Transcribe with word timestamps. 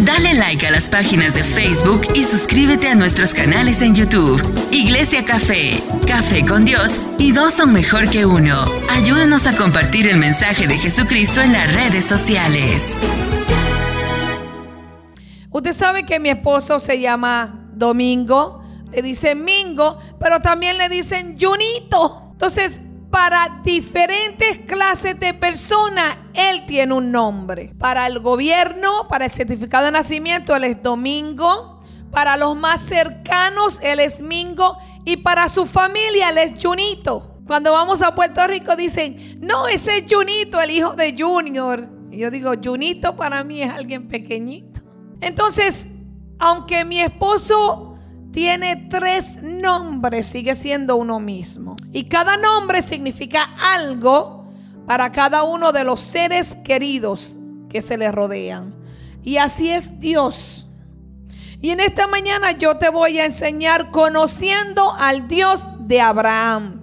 Dale 0.00 0.34
like 0.34 0.64
a 0.64 0.70
las 0.70 0.88
páginas 0.88 1.34
de 1.34 1.42
Facebook 1.42 2.02
y 2.14 2.22
suscríbete 2.22 2.88
a 2.88 2.94
nuestros 2.94 3.34
canales 3.34 3.82
en 3.82 3.96
YouTube. 3.96 4.40
Iglesia 4.70 5.24
Café, 5.24 5.82
Café 6.06 6.44
con 6.46 6.64
Dios 6.64 7.00
y 7.18 7.32
dos 7.32 7.54
son 7.54 7.72
mejor 7.72 8.08
que 8.08 8.24
uno. 8.24 8.64
Ayúdanos 8.90 9.48
a 9.48 9.56
compartir 9.56 10.06
el 10.06 10.18
mensaje 10.18 10.68
de 10.68 10.78
Jesucristo 10.78 11.42
en 11.42 11.52
las 11.52 11.74
redes 11.74 12.04
sociales. 12.04 12.96
Usted 15.50 15.72
sabe 15.72 16.06
que 16.06 16.20
mi 16.20 16.28
esposo 16.28 16.78
se 16.78 17.00
llama 17.00 17.68
Domingo, 17.72 18.62
le 18.92 19.02
dicen 19.02 19.44
Mingo, 19.44 19.98
pero 20.20 20.40
también 20.40 20.78
le 20.78 20.88
dicen 20.88 21.36
Junito. 21.40 22.30
Entonces, 22.32 22.80
para 23.10 23.60
diferentes 23.64 24.58
clases 24.66 25.18
de 25.18 25.32
personas, 25.34 26.16
Él 26.34 26.66
tiene 26.66 26.92
un 26.92 27.10
nombre. 27.10 27.72
Para 27.78 28.06
el 28.06 28.20
gobierno, 28.20 29.08
para 29.08 29.26
el 29.26 29.30
certificado 29.30 29.86
de 29.86 29.92
nacimiento, 29.92 30.54
Él 30.54 30.64
es 30.64 30.82
Domingo. 30.82 31.80
Para 32.10 32.36
los 32.36 32.56
más 32.56 32.80
cercanos, 32.80 33.78
Él 33.82 34.00
es 34.00 34.20
Mingo. 34.20 34.78
Y 35.04 35.18
para 35.18 35.48
su 35.48 35.66
familia, 35.66 36.30
Él 36.30 36.38
es 36.38 36.62
Junito. 36.62 37.38
Cuando 37.46 37.72
vamos 37.72 38.02
a 38.02 38.14
Puerto 38.14 38.46
Rico 38.46 38.76
dicen, 38.76 39.38
no, 39.40 39.68
ese 39.68 39.98
es 39.98 40.04
Junito, 40.12 40.60
el 40.60 40.70
hijo 40.70 40.94
de 40.94 41.14
Junior. 41.18 41.88
Y 42.10 42.18
yo 42.18 42.30
digo, 42.30 42.52
Junito 42.62 43.16
para 43.16 43.42
mí 43.42 43.62
es 43.62 43.70
alguien 43.70 44.06
pequeñito. 44.06 44.82
Entonces, 45.20 45.86
aunque 46.38 46.84
mi 46.84 47.00
esposo 47.00 47.87
tiene 48.38 48.86
tres 48.88 49.42
nombres, 49.42 50.26
sigue 50.26 50.54
siendo 50.54 50.94
uno 50.94 51.18
mismo. 51.18 51.74
Y 51.92 52.04
cada 52.04 52.36
nombre 52.36 52.82
significa 52.82 53.50
algo 53.60 54.46
para 54.86 55.10
cada 55.10 55.42
uno 55.42 55.72
de 55.72 55.82
los 55.82 55.98
seres 55.98 56.56
queridos 56.62 57.34
que 57.68 57.82
se 57.82 57.98
le 57.98 58.12
rodean. 58.12 58.76
Y 59.24 59.38
así 59.38 59.72
es 59.72 59.98
Dios. 59.98 60.68
Y 61.60 61.70
en 61.70 61.80
esta 61.80 62.06
mañana 62.06 62.52
yo 62.52 62.76
te 62.76 62.90
voy 62.90 63.18
a 63.18 63.24
enseñar 63.24 63.90
conociendo 63.90 64.92
al 64.92 65.26
Dios 65.26 65.64
de 65.80 66.00
Abraham. 66.00 66.80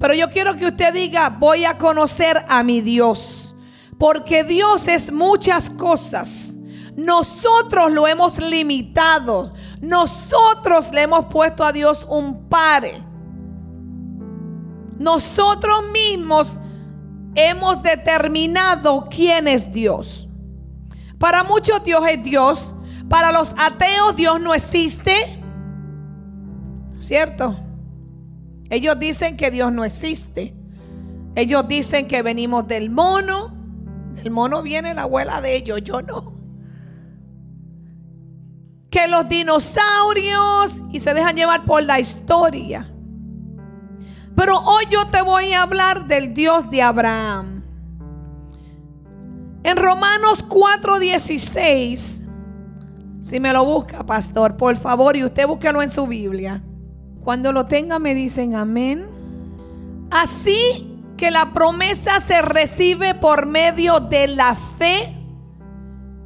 Pero 0.00 0.14
yo 0.14 0.30
quiero 0.30 0.56
que 0.56 0.68
usted 0.68 0.94
diga, 0.94 1.28
voy 1.28 1.66
a 1.66 1.76
conocer 1.76 2.46
a 2.48 2.62
mi 2.62 2.80
Dios. 2.80 3.54
Porque 3.98 4.42
Dios 4.42 4.88
es 4.88 5.12
muchas 5.12 5.68
cosas. 5.68 6.54
Nosotros 6.96 7.92
lo 7.92 8.06
hemos 8.06 8.38
limitado. 8.38 9.52
Nosotros 9.80 10.92
le 10.92 11.02
hemos 11.02 11.26
puesto 11.26 11.64
a 11.64 11.72
Dios 11.72 12.06
un 12.08 12.48
pare. 12.48 13.02
Nosotros 14.98 15.84
mismos 15.90 16.58
hemos 17.34 17.82
determinado 17.82 19.08
quién 19.10 19.48
es 19.48 19.72
Dios. 19.72 20.28
Para 21.18 21.44
muchos 21.44 21.82
Dios 21.82 22.02
es 22.08 22.22
Dios. 22.22 22.74
Para 23.08 23.32
los 23.32 23.54
ateos 23.56 24.14
Dios 24.16 24.38
no 24.40 24.52
existe. 24.52 25.42
¿Cierto? 26.98 27.58
Ellos 28.68 28.98
dicen 29.00 29.38
que 29.38 29.50
Dios 29.50 29.72
no 29.72 29.84
existe. 29.84 30.54
Ellos 31.34 31.66
dicen 31.66 32.06
que 32.06 32.20
venimos 32.20 32.68
del 32.68 32.90
mono. 32.90 33.56
Del 34.12 34.30
mono 34.30 34.62
viene 34.62 34.92
la 34.92 35.02
abuela 35.02 35.40
de 35.40 35.56
ellos, 35.56 35.80
yo 35.82 36.02
no 36.02 36.39
los 39.08 39.28
dinosaurios 39.28 40.76
y 40.90 41.00
se 41.00 41.14
dejan 41.14 41.36
llevar 41.36 41.64
por 41.64 41.82
la 41.82 42.00
historia. 42.00 42.90
Pero 44.36 44.58
hoy 44.58 44.84
yo 44.90 45.08
te 45.08 45.22
voy 45.22 45.52
a 45.52 45.62
hablar 45.62 46.06
del 46.06 46.32
Dios 46.34 46.70
de 46.70 46.82
Abraham. 46.82 47.62
En 49.62 49.76
Romanos 49.76 50.42
4:16, 50.48 52.26
si 53.20 53.40
me 53.40 53.52
lo 53.52 53.64
busca, 53.64 54.04
pastor, 54.06 54.56
por 54.56 54.76
favor, 54.76 55.16
y 55.16 55.24
usted 55.24 55.46
búsquelo 55.46 55.82
en 55.82 55.90
su 55.90 56.06
Biblia. 56.06 56.62
Cuando 57.22 57.52
lo 57.52 57.66
tenga 57.66 57.98
me 57.98 58.14
dicen 58.14 58.54
amén. 58.54 59.06
Así 60.10 60.98
que 61.16 61.30
la 61.30 61.52
promesa 61.52 62.18
se 62.20 62.40
recibe 62.40 63.14
por 63.14 63.44
medio 63.44 64.00
de 64.00 64.26
la 64.28 64.54
fe 64.54 65.19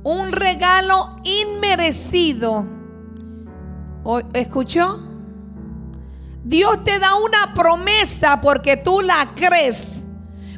un 0.04 0.32
regalo 0.32 1.16
inmerecido. 1.25 2.65
¿Escuchó? 4.34 5.00
Dios 6.44 6.84
te 6.84 6.98
da 6.98 7.16
una 7.16 7.54
promesa 7.54 8.41
porque 8.41 8.76
tú 8.76 9.00
la 9.00 9.32
crees. 9.34 10.04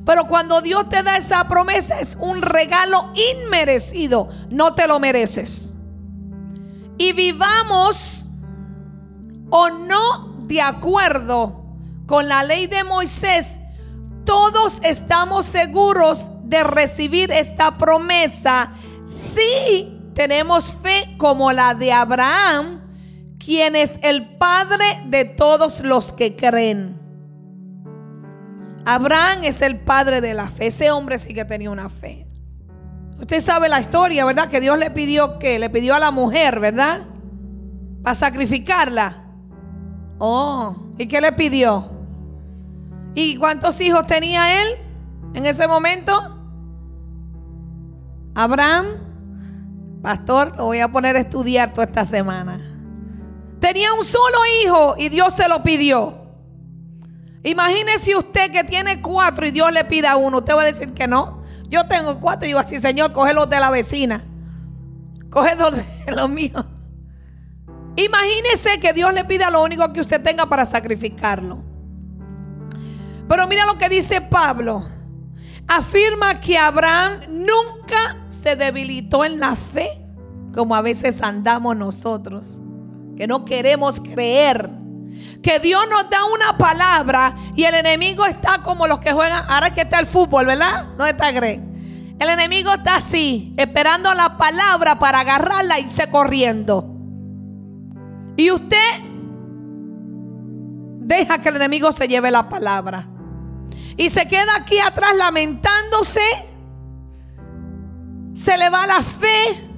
Pero 0.05 0.27
cuando 0.27 0.61
Dios 0.61 0.89
te 0.89 1.03
da 1.03 1.17
esa 1.17 1.47
promesa 1.49 2.01
es 2.01 2.17
un 2.21 2.43
regalo 2.43 3.13
inmerecido. 3.15 4.29
No 4.51 4.75
te 4.75 4.87
lo 4.89 4.99
mereces. 4.99 5.75
Y 6.99 7.13
vivamos 7.13 8.29
o 9.51 9.71
no 9.71 10.37
de 10.41 10.61
acuerdo 10.61 11.63
con 12.07 12.29
la 12.29 12.43
ley 12.43 12.67
de 12.67 12.85
Moisés, 12.85 13.61
todos 14.25 14.81
estamos 14.83 15.47
seguros 15.47 16.29
de 16.45 16.65
recibir 16.65 17.31
esta 17.31 17.79
promesa 17.79 18.73
si 19.07 20.03
tenemos 20.15 20.73
fe 20.73 21.15
como 21.17 21.53
la 21.53 21.75
de 21.75 21.93
Abraham, 21.93 22.81
quien 23.39 23.77
es 23.77 23.99
el 24.03 24.37
padre 24.37 24.85
de 25.07 25.25
todos 25.25 25.81
los 25.81 26.13
que 26.13 26.35
creen. 26.35 27.01
Abraham 28.85 29.45
es 29.45 29.63
el 29.63 29.81
padre 29.81 30.21
de 30.21 30.35
la 30.35 30.49
fe. 30.49 30.67
Ese 30.67 30.91
hombre 30.91 31.19
sí 31.19 31.33
que 31.33 31.45
tenía 31.45 31.71
una 31.71 31.89
fe. 31.89 32.27
Usted 33.19 33.41
sabe 33.41 33.69
la 33.69 33.81
historia, 33.81 34.25
¿verdad? 34.25 34.49
Que 34.49 34.61
Dios 34.61 34.79
le 34.79 34.91
pidió 34.91 35.39
que 35.39 35.59
le 35.59 35.71
pidió 35.71 35.95
a 35.95 35.99
la 35.99 36.11
mujer, 36.11 36.61
¿verdad? 36.61 37.07
Para 38.03 38.15
sacrificarla. 38.15 39.25
Oh, 40.19 40.77
¿y 40.99 41.07
qué 41.07 41.21
le 41.21 41.33
pidió? 41.33 41.91
¿Y 43.15 43.37
cuántos 43.37 43.81
hijos 43.81 44.07
tenía 44.07 44.63
él 44.63 44.69
en 45.35 45.47
ese 45.47 45.67
momento? 45.67 46.36
Abraham, 48.39 48.87
pastor, 50.03 50.55
lo 50.59 50.67
voy 50.67 50.81
a 50.81 50.89
poner 50.89 51.17
a 51.17 51.21
estudiar 51.21 51.73
toda 51.73 51.87
esta 51.87 52.05
semana. 52.05 52.61
Tenía 53.61 53.95
un 53.95 54.05
solo 54.05 54.37
hijo 54.63 54.95
y 54.99 55.09
Dios 55.09 55.33
se 55.33 55.49
lo 55.49 55.63
pidió. 55.63 56.19
Imagínese 57.43 58.15
usted 58.15 58.53
que 58.53 58.63
tiene 58.63 59.01
cuatro 59.01 59.47
y 59.47 59.53
Dios 59.53 59.73
le 59.73 59.87
pida 59.87 60.17
uno. 60.17 60.39
Usted 60.39 60.55
va 60.55 60.63
a 60.63 60.67
decir 60.67 60.93
que 60.93 61.09
no. 61.09 61.45
Yo 61.71 61.89
tengo 61.89 62.21
cuatro 62.21 62.45
y 62.45 62.49
digo 62.49 62.59
así, 62.59 62.79
Señor, 62.79 63.13
coge 63.13 63.33
los 63.33 63.49
de 63.49 63.59
la 63.59 63.71
vecina. 63.71 64.23
Coge 65.31 65.55
los 65.55 65.75
de 65.75 65.87
los 66.15 66.29
míos. 66.29 66.67
Imagínese 67.97 68.79
que 68.81 68.93
Dios 68.93 69.15
le 69.15 69.25
pida 69.25 69.49
lo 69.49 69.63
único 69.63 69.91
que 69.95 70.03
usted 70.03 70.23
tenga 70.23 70.45
para 70.45 70.67
sacrificarlo. 70.67 71.65
Pero 73.27 73.47
mira 73.47 73.65
lo 73.65 73.79
que 73.79 73.89
dice 73.89 74.21
Pablo 74.21 74.85
afirma 75.67 76.41
que 76.41 76.59
Abraham 76.59 77.21
nunca 77.29 78.17
se 78.29 78.57
debilitó 78.57 79.25
en 79.25 79.41
la 79.41 79.57
fe, 79.57 79.89
como 80.55 80.75
a 80.75 80.83
veces 80.83 81.23
andamos 81.23 81.77
nosotros, 81.77 82.55
que 83.17 83.27
no 83.27 83.45
queremos 83.45 84.01
creer. 84.01 84.71
Que 85.43 85.61
Dios 85.61 85.87
nos 85.89 86.11
da 86.11 86.25
una 86.27 86.59
palabra 86.59 87.35
y 87.55 87.65
el 87.65 87.75
enemigo 87.75 88.27
está 88.27 88.63
como 88.63 88.87
los 88.87 88.99
que 88.99 89.13
juegan, 89.13 89.45
ahora 89.49 89.73
que 89.73 89.83
está 89.83 89.99
el 89.99 90.07
fútbol, 90.07 90.47
¿verdad? 90.47 90.85
¿Dónde 90.97 91.11
está 91.11 91.31
Greg? 91.31 91.61
El 92.19 92.29
enemigo 92.29 92.73
está 92.73 92.97
así, 92.97 93.55
esperando 93.57 94.13
la 94.15 94.37
palabra 94.37 94.99
para 94.99 95.21
agarrarla 95.21 95.79
y 95.79 95.85
irse 95.85 96.11
corriendo. 96.11 96.93
Y 98.37 98.51
usted 98.51 99.01
deja 101.01 101.39
que 101.41 101.49
el 101.49 101.57
enemigo 101.57 101.93
se 101.93 102.09
lleve 102.09 102.31
la 102.31 102.49
palabra 102.49 103.09
y 103.97 104.11
se 104.11 104.29
queda 104.29 104.57
aquí 104.57 104.79
atrás 104.79 105.17
lamentándose, 105.17 106.21
se 108.35 108.57
le 108.59 108.69
va 108.69 108.87
la 108.87 109.03
fe, 109.03 109.69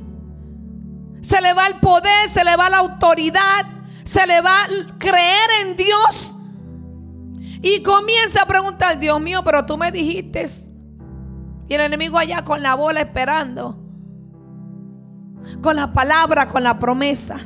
se 1.20 1.40
le 1.40 1.52
va 1.52 1.68
el 1.68 1.76
poder, 1.76 2.28
se 2.28 2.44
le 2.44 2.56
va 2.56 2.68
la 2.68 2.78
autoridad, 2.78 3.66
se 4.04 4.26
le 4.26 4.40
va 4.40 4.56
creer 4.98 5.50
en 5.62 5.76
Dios. 5.76 6.34
Y 7.60 7.82
comienza 7.82 8.42
a 8.42 8.46
preguntar, 8.46 8.98
Dios 8.98 9.20
mío, 9.20 9.42
pero 9.44 9.64
tú 9.66 9.76
me 9.76 9.92
dijiste. 9.92 10.46
Y 11.68 11.74
el 11.74 11.80
enemigo 11.80 12.18
allá 12.18 12.44
con 12.44 12.62
la 12.62 12.74
bola 12.74 13.00
esperando. 13.00 13.76
Con 15.60 15.76
la 15.76 15.92
palabra, 15.92 16.48
con 16.48 16.62
la 16.62 16.78
promesa. 16.78 17.36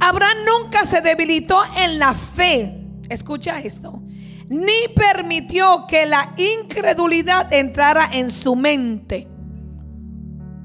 Abraham 0.00 0.38
nunca 0.46 0.86
se 0.86 1.00
debilitó 1.00 1.60
en 1.76 1.98
la 1.98 2.14
fe. 2.14 2.84
Escucha 3.08 3.60
esto 3.60 4.02
ni 4.48 4.88
permitió 4.94 5.86
que 5.86 6.06
la 6.06 6.32
incredulidad 6.36 7.52
entrara 7.52 8.08
en 8.12 8.30
su 8.30 8.56
mente. 8.56 9.28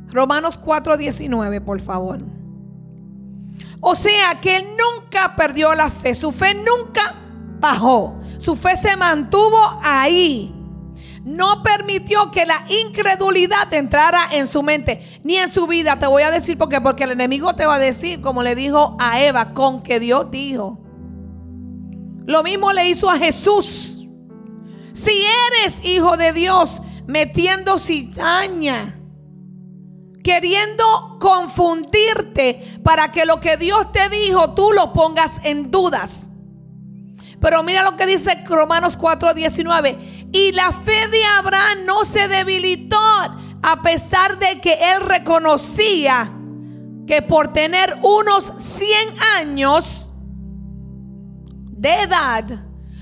Romanos 0.10 0.60
4:19, 0.60 1.60
por 1.62 1.82
favor. 1.82 2.22
O 3.82 3.96
sea 3.96 4.40
que 4.40 4.58
él 4.58 4.66
nunca 4.78 5.36
perdió 5.36 5.76
la 5.76 5.90
fe, 5.90 6.16
su 6.16 6.32
fe 6.32 6.54
nunca 6.54 7.16
bajó, 7.60 8.20
su 8.38 8.56
fe 8.56 8.78
se 8.78 8.96
mantuvo 8.96 9.58
ahí. 9.82 10.54
no 11.26 11.64
permitió 11.64 12.32
que 12.32 12.46
la 12.46 12.66
incredulidad 12.68 13.74
entrara 13.74 14.28
en 14.34 14.46
su 14.46 14.62
mente 14.62 15.00
ni 15.24 15.38
en 15.38 15.52
su 15.52 15.68
vida. 15.68 15.98
Te 15.98 16.06
voy 16.06 16.24
a 16.24 16.32
decir 16.32 16.58
por 16.58 16.68
qué. 16.68 16.82
Porque 16.82 17.06
el 17.06 17.12
enemigo 17.12 17.56
te 17.56 17.66
va 17.66 17.76
a 17.76 17.80
decir, 17.80 18.20
como 18.20 18.44
le 18.44 18.56
dijo 18.56 18.98
a 19.00 19.22
Eva, 19.22 19.54
con 19.54 19.84
que 19.84 20.02
Dios 20.02 20.30
dijo. 20.32 20.83
Lo 22.26 22.44
mismo 22.44 22.72
le 22.72 22.90
hizo 22.90 23.10
a 23.10 23.18
Jesús. 23.18 23.98
Si 24.94 25.24
eres 25.58 25.84
hijo 25.84 26.18
de 26.18 26.34
Dios, 26.34 26.82
metiendo 27.08 27.80
cizaña, 27.80 29.00
queriendo 30.24 31.18
confundirte 31.20 32.80
para 32.84 33.12
que 33.12 33.26
lo 33.26 33.40
que 33.40 33.58
Dios 33.58 33.92
te 33.92 34.10
dijo 34.10 34.54
tú 34.54 34.72
lo 34.72 34.94
pongas 34.94 35.40
en 35.44 35.70
dudas. 35.70 36.30
Pero 37.42 37.62
mira 37.62 37.84
lo 37.84 37.98
que 37.98 38.06
dice 38.06 38.44
Romanos 38.46 38.98
4:19. 38.98 40.30
Y 40.32 40.54
la 40.54 40.72
fe 40.72 41.08
de 41.10 41.24
Abraham 41.26 41.86
no 41.86 42.06
se 42.06 42.28
debilitó 42.28 42.98
a 43.62 43.82
pesar 43.82 44.40
de 44.40 44.62
que 44.62 44.74
él 44.74 45.02
reconocía 45.02 46.34
que 47.06 47.22
por 47.22 47.52
tener 47.52 47.98
unos 48.02 48.52
100 48.58 49.22
años 49.38 50.13
de 51.84 52.04
edad, 52.04 52.46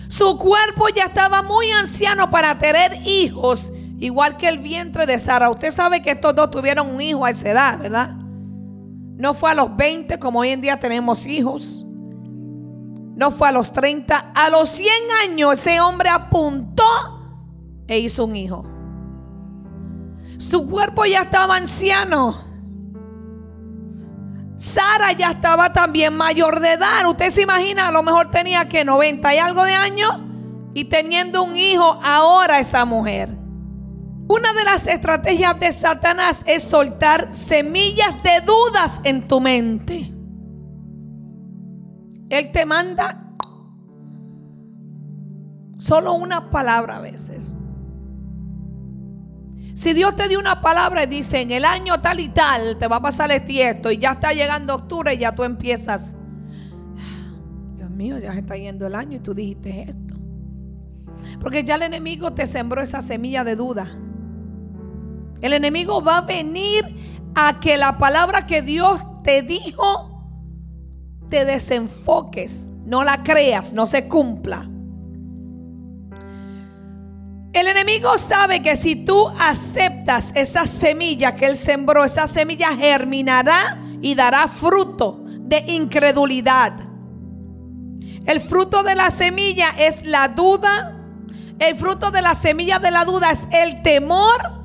su 0.08 0.38
cuerpo 0.40 0.88
ya 0.90 1.04
estaba 1.04 1.44
muy 1.44 1.70
anciano 1.70 2.32
para 2.32 2.58
tener 2.58 3.08
hijos, 3.08 3.72
igual 4.00 4.38
que 4.38 4.48
el 4.48 4.58
vientre 4.58 5.06
de 5.06 5.20
Sara. 5.20 5.52
Usted 5.52 5.70
sabe 5.70 6.02
que 6.02 6.12
estos 6.12 6.36
dos 6.36 6.50
tuvieron 6.50 6.90
un 6.90 7.00
hijo 7.00 7.24
a 7.24 7.30
esa 7.30 7.52
edad, 7.52 7.78
¿verdad? 7.78 8.10
No 8.10 9.36
fue 9.36 9.52
a 9.52 9.54
los 9.54 9.78
20 9.78 10.18
como 10.18 10.40
hoy 10.40 10.50
en 10.50 10.62
día 10.62 10.80
tenemos 10.80 11.28
hijos. 11.28 11.86
No 13.16 13.30
fue 13.30 13.50
a 13.50 13.52
los 13.52 13.72
30, 13.72 14.32
a 14.34 14.50
los 14.50 14.68
100 14.70 14.92
años 15.30 15.54
ese 15.54 15.80
hombre 15.80 16.10
apuntó 16.10 16.84
e 17.88 18.00
hizo 18.00 18.26
un 18.26 18.36
hijo. 18.36 18.66
Su 20.40 20.68
cuerpo 20.68 21.06
ya 21.06 21.22
estaba 21.22 21.56
anciano. 21.56 22.51
Sara 24.62 25.12
ya 25.14 25.32
estaba 25.32 25.74
también 25.74 26.16
mayor 26.16 26.60
de 26.60 26.74
edad. 26.74 27.10
Usted 27.10 27.32
se 27.32 27.42
imagina, 27.42 27.88
a 27.88 27.92
lo 27.92 28.04
mejor 28.04 28.30
tenía 28.30 28.70
que 28.70 28.86
90 28.86 29.34
y 29.34 29.38
algo 29.40 29.66
de 29.66 29.74
años 29.74 30.12
y 30.76 30.86
teniendo 30.86 31.42
un 31.42 31.58
hijo 31.58 32.00
ahora 32.04 32.60
esa 32.60 32.86
mujer. 32.86 33.30
Una 34.28 34.54
de 34.54 34.64
las 34.64 34.86
estrategias 34.86 35.60
de 35.60 35.74
Satanás 35.74 36.44
es 36.46 36.64
soltar 36.64 37.34
semillas 37.34 38.22
de 38.22 38.42
dudas 38.42 39.00
en 39.04 39.28
tu 39.28 39.42
mente. 39.42 40.14
Él 42.30 42.52
te 42.52 42.64
manda 42.68 43.18
solo 45.80 46.14
una 46.14 46.52
palabra 46.52 46.98
a 46.98 47.02
veces. 47.02 47.58
Si 49.82 49.94
Dios 49.94 50.16
te 50.16 50.28
dio 50.28 50.38
una 50.38 50.62
palabra 50.62 51.06
y 51.06 51.08
dice 51.08 51.42
en 51.42 51.50
el 51.50 51.66
año 51.66 52.00
tal 52.02 52.20
y 52.20 52.30
tal 52.30 52.78
te 52.78 52.86
va 52.86 52.98
a 52.98 53.02
pasar 53.02 53.32
este 53.32 53.54
y 53.54 53.62
esto 53.62 53.90
y 53.90 53.98
ya 53.98 54.12
está 54.12 54.32
llegando 54.32 54.76
octubre 54.76 55.12
y 55.12 55.18
ya 55.18 55.34
tú 55.34 55.44
empiezas. 55.44 56.16
Dios 57.78 57.90
mío, 57.90 58.20
ya 58.20 58.32
se 58.32 58.42
está 58.42 58.56
yendo 58.56 58.86
el 58.86 58.94
año 58.94 59.18
y 59.18 59.22
tú 59.22 59.34
dijiste 59.34 59.90
esto. 59.90 60.14
Porque 61.40 61.64
ya 61.64 61.78
el 61.78 61.82
enemigo 61.82 62.32
te 62.32 62.46
sembró 62.46 62.84
esa 62.84 63.02
semilla 63.02 63.44
de 63.44 63.56
duda. 63.56 63.98
El 65.42 65.52
enemigo 65.52 66.04
va 66.04 66.20
a 66.20 66.22
venir 66.22 66.86
a 67.34 67.60
que 67.60 67.76
la 67.76 67.98
palabra 67.98 68.46
que 68.46 68.62
Dios 68.62 69.02
te 69.24 69.42
dijo 69.42 70.24
te 71.28 71.44
desenfoques, 71.44 72.68
no 72.86 73.04
la 73.04 73.24
creas, 73.24 73.74
no 73.74 73.88
se 73.88 74.08
cumpla. 74.08 74.71
El 77.54 77.68
enemigo 77.68 78.18
sabe 78.18 78.64
que 78.64 78.78
si 78.78 78.96
tú 78.96 79.28
aceptas 79.40 80.32
esa 80.36 80.66
semilla 80.66 81.36
que 81.36 81.48
él 81.48 81.58
sembró, 81.58 82.06
esa 82.06 82.28
semilla 82.28 82.76
germinará 82.76 83.78
y 84.02 84.16
dará 84.16 84.48
fruto 84.48 85.22
de 85.26 85.66
incredulidad. 85.68 86.74
El 88.26 88.40
fruto 88.40 88.84
de 88.84 88.96
la 88.96 89.12
semilla 89.12 89.72
es 89.78 90.06
la 90.06 90.30
duda. 90.30 90.98
El 91.60 91.76
fruto 91.76 92.10
de 92.10 92.22
la 92.22 92.36
semilla 92.36 92.80
de 92.80 92.92
la 92.92 93.04
duda 93.04 93.32
es 93.32 93.46
el 93.52 93.82
temor. 93.82 94.62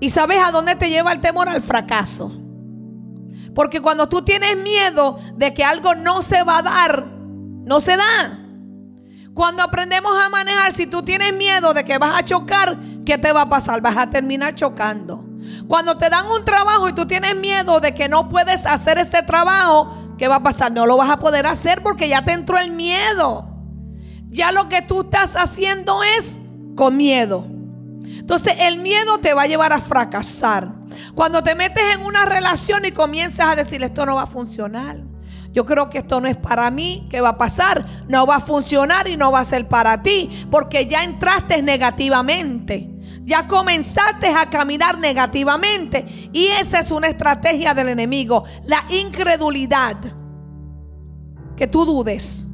¿Y 0.00 0.08
sabes 0.10 0.38
a 0.42 0.50
dónde 0.50 0.74
te 0.76 0.88
lleva 0.88 1.12
el 1.12 1.20
temor? 1.20 1.48
Al 1.48 1.60
fracaso. 1.60 2.32
Porque 3.54 3.82
cuando 3.82 4.08
tú 4.08 4.22
tienes 4.22 4.56
miedo 4.56 5.18
de 5.34 5.52
que 5.52 5.64
algo 5.64 5.94
no 5.94 6.22
se 6.22 6.42
va 6.44 6.58
a 6.58 6.62
dar, 6.62 7.06
no 7.06 7.80
se 7.80 7.96
da. 7.96 8.37
Cuando 9.38 9.62
aprendemos 9.62 10.18
a 10.20 10.28
manejar, 10.30 10.74
si 10.74 10.88
tú 10.88 11.04
tienes 11.04 11.32
miedo 11.32 11.72
de 11.72 11.84
que 11.84 11.96
vas 11.96 12.18
a 12.18 12.24
chocar, 12.24 12.76
¿qué 13.06 13.18
te 13.18 13.30
va 13.30 13.42
a 13.42 13.48
pasar? 13.48 13.80
Vas 13.80 13.96
a 13.96 14.10
terminar 14.10 14.56
chocando. 14.56 15.24
Cuando 15.68 15.96
te 15.96 16.10
dan 16.10 16.26
un 16.26 16.44
trabajo 16.44 16.88
y 16.88 16.92
tú 16.92 17.06
tienes 17.06 17.36
miedo 17.36 17.78
de 17.78 17.94
que 17.94 18.08
no 18.08 18.28
puedes 18.28 18.66
hacer 18.66 18.98
ese 18.98 19.22
trabajo, 19.22 20.16
¿qué 20.18 20.26
va 20.26 20.34
a 20.34 20.42
pasar? 20.42 20.72
No 20.72 20.86
lo 20.86 20.96
vas 20.96 21.08
a 21.08 21.20
poder 21.20 21.46
hacer 21.46 21.84
porque 21.84 22.08
ya 22.08 22.24
te 22.24 22.32
entró 22.32 22.58
el 22.58 22.72
miedo. 22.72 23.46
Ya 24.26 24.50
lo 24.50 24.68
que 24.68 24.82
tú 24.82 25.02
estás 25.02 25.36
haciendo 25.36 26.02
es 26.02 26.40
con 26.74 26.96
miedo. 26.96 27.44
Entonces 28.02 28.54
el 28.58 28.78
miedo 28.78 29.18
te 29.18 29.34
va 29.34 29.42
a 29.42 29.46
llevar 29.46 29.72
a 29.72 29.80
fracasar. 29.80 30.72
Cuando 31.14 31.44
te 31.44 31.54
metes 31.54 31.94
en 31.94 32.04
una 32.04 32.24
relación 32.24 32.84
y 32.86 32.90
comienzas 32.90 33.46
a 33.46 33.54
decir 33.54 33.84
esto 33.84 34.04
no 34.04 34.16
va 34.16 34.22
a 34.22 34.26
funcionar. 34.26 34.96
Yo 35.58 35.64
creo 35.64 35.90
que 35.90 35.98
esto 35.98 36.20
no 36.20 36.28
es 36.28 36.36
para 36.36 36.70
mí. 36.70 37.08
¿Qué 37.10 37.20
va 37.20 37.30
a 37.30 37.36
pasar? 37.36 37.84
No 38.06 38.24
va 38.28 38.36
a 38.36 38.40
funcionar 38.40 39.08
y 39.08 39.16
no 39.16 39.32
va 39.32 39.40
a 39.40 39.44
ser 39.44 39.66
para 39.66 40.04
ti. 40.04 40.30
Porque 40.52 40.86
ya 40.86 41.02
entraste 41.02 41.62
negativamente. 41.62 42.88
Ya 43.24 43.48
comenzaste 43.48 44.28
a 44.28 44.48
caminar 44.50 44.98
negativamente. 44.98 46.30
Y 46.32 46.46
esa 46.46 46.78
es 46.78 46.92
una 46.92 47.08
estrategia 47.08 47.74
del 47.74 47.88
enemigo. 47.88 48.44
La 48.66 48.84
incredulidad. 48.88 49.96
Que 51.56 51.66
tú 51.66 51.84
dudes 51.84 52.46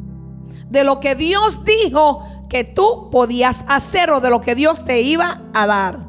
de 0.71 0.83
lo 0.83 0.99
que 0.99 1.15
Dios 1.15 1.63
dijo 1.63 2.25
que 2.49 2.65
tú 2.65 3.11
podías 3.13 3.67
hacer 3.69 4.13
o 4.13 4.21
de 4.23 4.31
lo 4.31 4.41
que 4.41 4.55
Dios 4.55 4.83
te 4.87 5.03
iba 5.03 5.43
a 5.53 5.67
dar. 5.67 6.07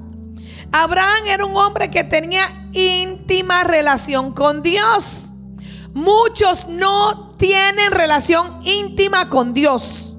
Abraham 0.72 1.26
era 1.28 1.46
un 1.46 1.58
hombre 1.58 1.92
que 1.92 2.06
tenía 2.06 2.70
íntima 2.72 3.66
relación 3.66 4.32
con 4.32 4.62
Dios. 4.62 5.32
Muchos 5.96 6.68
no 6.68 7.36
tienen 7.38 7.90
relación 7.90 8.60
íntima 8.66 9.30
con 9.30 9.54
Dios. 9.54 10.14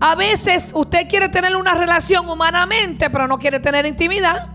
A 0.00 0.14
veces 0.14 0.70
usted 0.74 1.06
quiere 1.10 1.28
tener 1.28 1.54
una 1.56 1.74
relación 1.74 2.26
humanamente, 2.26 3.10
pero 3.10 3.28
no 3.28 3.38
quiere 3.38 3.60
tener 3.60 3.84
intimidad. 3.84 4.48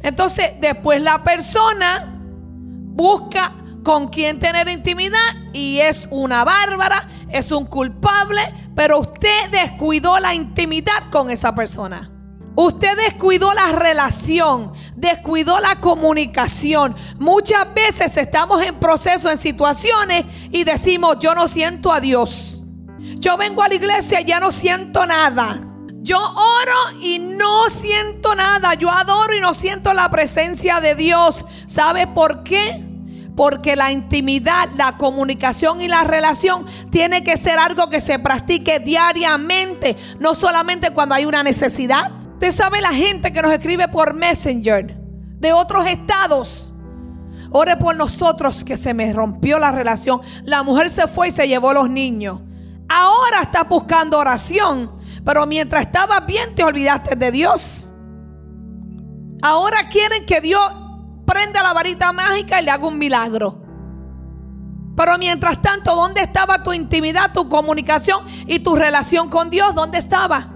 Entonces, 0.00 0.52
después 0.58 1.02
la 1.02 1.22
persona 1.22 2.06
busca 2.16 3.52
con 3.82 4.08
quién 4.08 4.40
tener 4.40 4.70
intimidad 4.70 5.18
y 5.52 5.80
es 5.80 6.08
una 6.10 6.44
bárbara, 6.44 7.06
es 7.28 7.52
un 7.52 7.66
culpable, 7.66 8.40
pero 8.74 9.00
usted 9.00 9.50
descuidó 9.50 10.18
la 10.18 10.32
intimidad 10.32 11.10
con 11.10 11.28
esa 11.28 11.54
persona. 11.54 12.10
Usted 12.56 12.96
descuidó 12.96 13.52
la 13.52 13.72
relación, 13.72 14.72
descuidó 14.94 15.58
la 15.60 15.80
comunicación. 15.80 16.94
Muchas 17.18 17.72
veces 17.74 18.16
estamos 18.16 18.62
en 18.62 18.78
proceso, 18.78 19.28
en 19.30 19.38
situaciones 19.38 20.24
y 20.50 20.62
decimos, 20.62 21.18
yo 21.18 21.34
no 21.34 21.48
siento 21.48 21.92
a 21.92 22.00
Dios. 22.00 22.62
Yo 23.16 23.36
vengo 23.36 23.62
a 23.62 23.68
la 23.68 23.74
iglesia 23.74 24.20
y 24.20 24.26
ya 24.26 24.38
no 24.38 24.52
siento 24.52 25.04
nada. 25.04 25.60
Yo 26.02 26.18
oro 26.18 27.00
y 27.00 27.18
no 27.18 27.70
siento 27.70 28.34
nada. 28.34 28.74
Yo 28.74 28.90
adoro 28.90 29.34
y 29.34 29.40
no 29.40 29.52
siento 29.54 29.92
la 29.92 30.08
presencia 30.10 30.80
de 30.80 30.94
Dios. 30.94 31.44
¿Sabe 31.66 32.06
por 32.06 32.44
qué? 32.44 32.84
Porque 33.34 33.74
la 33.74 33.90
intimidad, 33.90 34.68
la 34.76 34.96
comunicación 34.96 35.80
y 35.80 35.88
la 35.88 36.04
relación 36.04 36.66
tiene 36.90 37.24
que 37.24 37.36
ser 37.36 37.58
algo 37.58 37.88
que 37.90 38.00
se 38.00 38.18
practique 38.20 38.78
diariamente, 38.78 39.96
no 40.20 40.36
solamente 40.36 40.92
cuando 40.92 41.16
hay 41.16 41.24
una 41.24 41.42
necesidad. 41.42 42.23
Usted 42.44 42.62
sabe 42.62 42.82
la 42.82 42.92
gente 42.92 43.32
que 43.32 43.40
nos 43.40 43.50
escribe 43.52 43.88
por 43.88 44.12
Messenger 44.12 44.94
de 44.98 45.54
otros 45.54 45.86
estados. 45.86 46.70
Ore 47.50 47.78
por 47.78 47.96
nosotros 47.96 48.62
que 48.64 48.76
se 48.76 48.92
me 48.92 49.10
rompió 49.14 49.58
la 49.58 49.72
relación. 49.72 50.20
La 50.42 50.62
mujer 50.62 50.90
se 50.90 51.08
fue 51.08 51.28
y 51.28 51.30
se 51.30 51.48
llevó 51.48 51.72
los 51.72 51.88
niños. 51.88 52.42
Ahora 52.86 53.40
está 53.40 53.64
buscando 53.64 54.18
oración. 54.18 54.92
Pero 55.24 55.46
mientras 55.46 55.86
estaba 55.86 56.20
bien 56.20 56.54
te 56.54 56.62
olvidaste 56.62 57.16
de 57.16 57.32
Dios. 57.32 57.94
Ahora 59.40 59.88
quieren 59.88 60.26
que 60.26 60.42
Dios 60.42 60.70
prenda 61.24 61.62
la 61.62 61.72
varita 61.72 62.12
mágica 62.12 62.60
y 62.60 62.66
le 62.66 62.70
haga 62.70 62.86
un 62.86 62.98
milagro. 62.98 63.62
Pero 64.94 65.16
mientras 65.16 65.62
tanto, 65.62 65.96
¿dónde 65.96 66.20
estaba 66.20 66.62
tu 66.62 66.74
intimidad, 66.74 67.32
tu 67.32 67.48
comunicación 67.48 68.22
y 68.46 68.58
tu 68.58 68.76
relación 68.76 69.30
con 69.30 69.48
Dios? 69.48 69.74
¿Dónde 69.74 69.96
estaba? 69.96 70.53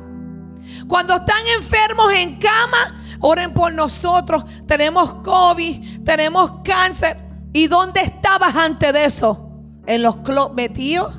Cuando 0.89 1.15
están 1.17 1.47
enfermos 1.59 2.13
en 2.13 2.39
cama, 2.39 2.97
oren 3.21 3.53
por 3.53 3.73
nosotros. 3.73 4.45
Tenemos 4.67 5.15
COVID, 5.23 6.03
tenemos 6.05 6.53
cáncer. 6.65 7.17
¿Y 7.53 7.67
dónde 7.67 8.01
estabas 8.01 8.57
antes 8.57 8.93
de 8.93 9.05
eso? 9.05 9.51
En 9.87 10.03
los 10.03 10.17
clubs 10.19 10.55
metidos, 10.55 11.15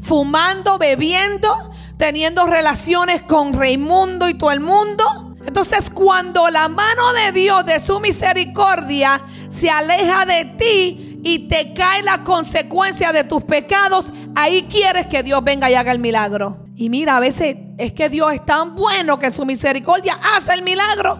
fumando, 0.00 0.78
bebiendo. 0.78 1.72
teniendo 1.96 2.46
relaciones 2.46 3.22
con 3.22 3.52
Raimundo 3.52 4.28
y 4.28 4.34
todo 4.34 4.50
el 4.50 4.60
mundo. 4.60 5.36
Entonces 5.46 5.90
cuando 5.90 6.50
la 6.50 6.68
mano 6.68 7.12
de 7.12 7.32
Dios, 7.32 7.64
de 7.66 7.78
su 7.78 8.00
misericordia, 8.00 9.22
se 9.48 9.70
aleja 9.70 10.26
de 10.26 10.44
ti 10.56 11.20
y 11.22 11.48
te 11.48 11.72
cae 11.72 12.02
la 12.02 12.24
consecuencia 12.24 13.12
de 13.12 13.24
tus 13.24 13.42
pecados, 13.44 14.10
ahí 14.34 14.64
quieres 14.64 15.06
que 15.06 15.22
Dios 15.22 15.44
venga 15.44 15.70
y 15.70 15.74
haga 15.74 15.92
el 15.92 15.98
milagro. 15.98 16.63
Y 16.76 16.90
mira, 16.90 17.16
a 17.16 17.20
veces 17.20 17.56
es 17.78 17.92
que 17.92 18.08
Dios 18.08 18.32
es 18.32 18.44
tan 18.44 18.74
bueno 18.74 19.18
que 19.18 19.30
su 19.30 19.46
misericordia 19.46 20.18
hace 20.36 20.54
el 20.54 20.62
milagro. 20.62 21.18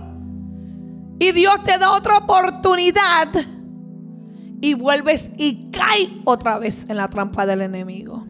Y 1.19 1.33
Dios 1.33 1.63
te 1.65 1.79
da 1.79 1.93
otra 1.93 2.19
oportunidad 2.19 3.29
y 4.61 4.75
vuelves 4.75 5.31
y 5.37 5.71
cae 5.71 6.11
otra 6.25 6.59
vez 6.59 6.87
en 6.89 6.97
la 6.97 7.09
trampa 7.09 7.47
del 7.47 7.61
enemigo. 7.61 8.27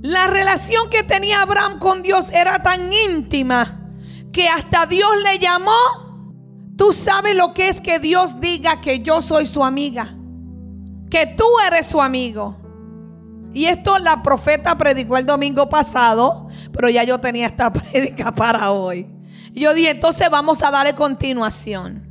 La 0.00 0.26
relación 0.26 0.90
que 0.90 1.02
tenía 1.02 1.42
Abraham 1.42 1.78
con 1.78 2.02
Dios 2.02 2.30
era 2.32 2.62
tan 2.62 2.90
íntima 2.92 3.80
que 4.32 4.48
hasta 4.48 4.86
Dios 4.86 5.10
le 5.22 5.38
llamó. 5.38 5.70
Tú 6.76 6.92
sabes 6.92 7.36
lo 7.36 7.54
que 7.54 7.68
es 7.68 7.80
que 7.80 8.00
Dios 8.00 8.40
diga 8.40 8.80
que 8.80 9.00
yo 9.00 9.22
soy 9.22 9.46
su 9.46 9.64
amiga, 9.64 10.16
que 11.10 11.26
tú 11.36 11.44
eres 11.66 11.86
su 11.86 12.02
amigo. 12.02 12.63
Y 13.54 13.64
esto 13.66 13.98
la 14.00 14.20
profeta 14.22 14.76
predicó 14.76 15.16
el 15.16 15.26
domingo 15.26 15.68
pasado, 15.68 16.48
pero 16.72 16.88
ya 16.90 17.04
yo 17.04 17.20
tenía 17.20 17.46
esta 17.46 17.72
prédica 17.72 18.34
para 18.34 18.72
hoy. 18.72 19.06
yo 19.52 19.72
dije, 19.72 19.90
entonces 19.90 20.28
vamos 20.28 20.60
a 20.62 20.72
darle 20.72 20.96
continuación. 20.96 22.10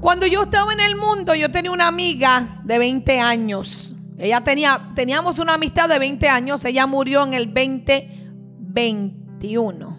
Cuando 0.00 0.26
yo 0.26 0.42
estaba 0.42 0.72
en 0.72 0.80
el 0.80 0.96
mundo, 0.96 1.34
yo 1.34 1.50
tenía 1.50 1.72
una 1.72 1.88
amiga 1.88 2.60
de 2.64 2.78
20 2.78 3.20
años. 3.20 3.94
Ella 4.18 4.40
tenía, 4.40 4.90
teníamos 4.94 5.38
una 5.38 5.54
amistad 5.54 5.88
de 5.88 5.98
20 5.98 6.28
años. 6.28 6.62
Ella 6.64 6.86
murió 6.86 7.24
en 7.24 7.34
el 7.34 7.46
2021. 7.46 9.98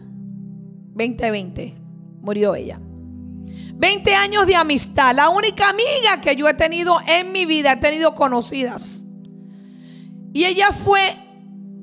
2020 0.95 1.75
murió 2.21 2.55
ella. 2.55 2.79
20 3.75 4.15
años 4.15 4.47
de 4.47 4.55
amistad. 4.55 5.13
La 5.15 5.29
única 5.29 5.69
amiga 5.69 6.21
que 6.21 6.35
yo 6.35 6.47
he 6.47 6.53
tenido 6.53 6.99
en 7.05 7.31
mi 7.31 7.45
vida, 7.45 7.73
he 7.73 7.77
tenido 7.77 8.15
conocidas. 8.15 9.02
Y 10.33 10.45
ella 10.45 10.71
fue 10.71 11.15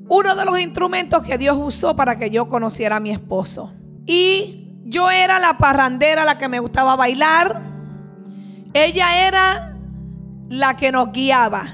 uno 0.07 0.35
de 0.35 0.45
los 0.45 0.59
instrumentos 0.59 1.23
que 1.23 1.37
Dios 1.37 1.57
usó 1.59 1.95
para 1.95 2.17
que 2.17 2.29
yo 2.29 2.49
conociera 2.49 2.97
a 2.97 2.99
mi 2.99 3.11
esposo. 3.11 3.71
Y 4.05 4.75
yo 4.83 5.09
era 5.09 5.39
la 5.39 5.57
parrandera, 5.57 6.25
la 6.25 6.37
que 6.37 6.49
me 6.49 6.59
gustaba 6.59 6.95
bailar 6.95 7.71
ella 8.73 9.27
era 9.27 9.75
la 10.49 10.77
que 10.77 10.91
nos 10.91 11.11
guiaba. 11.11 11.65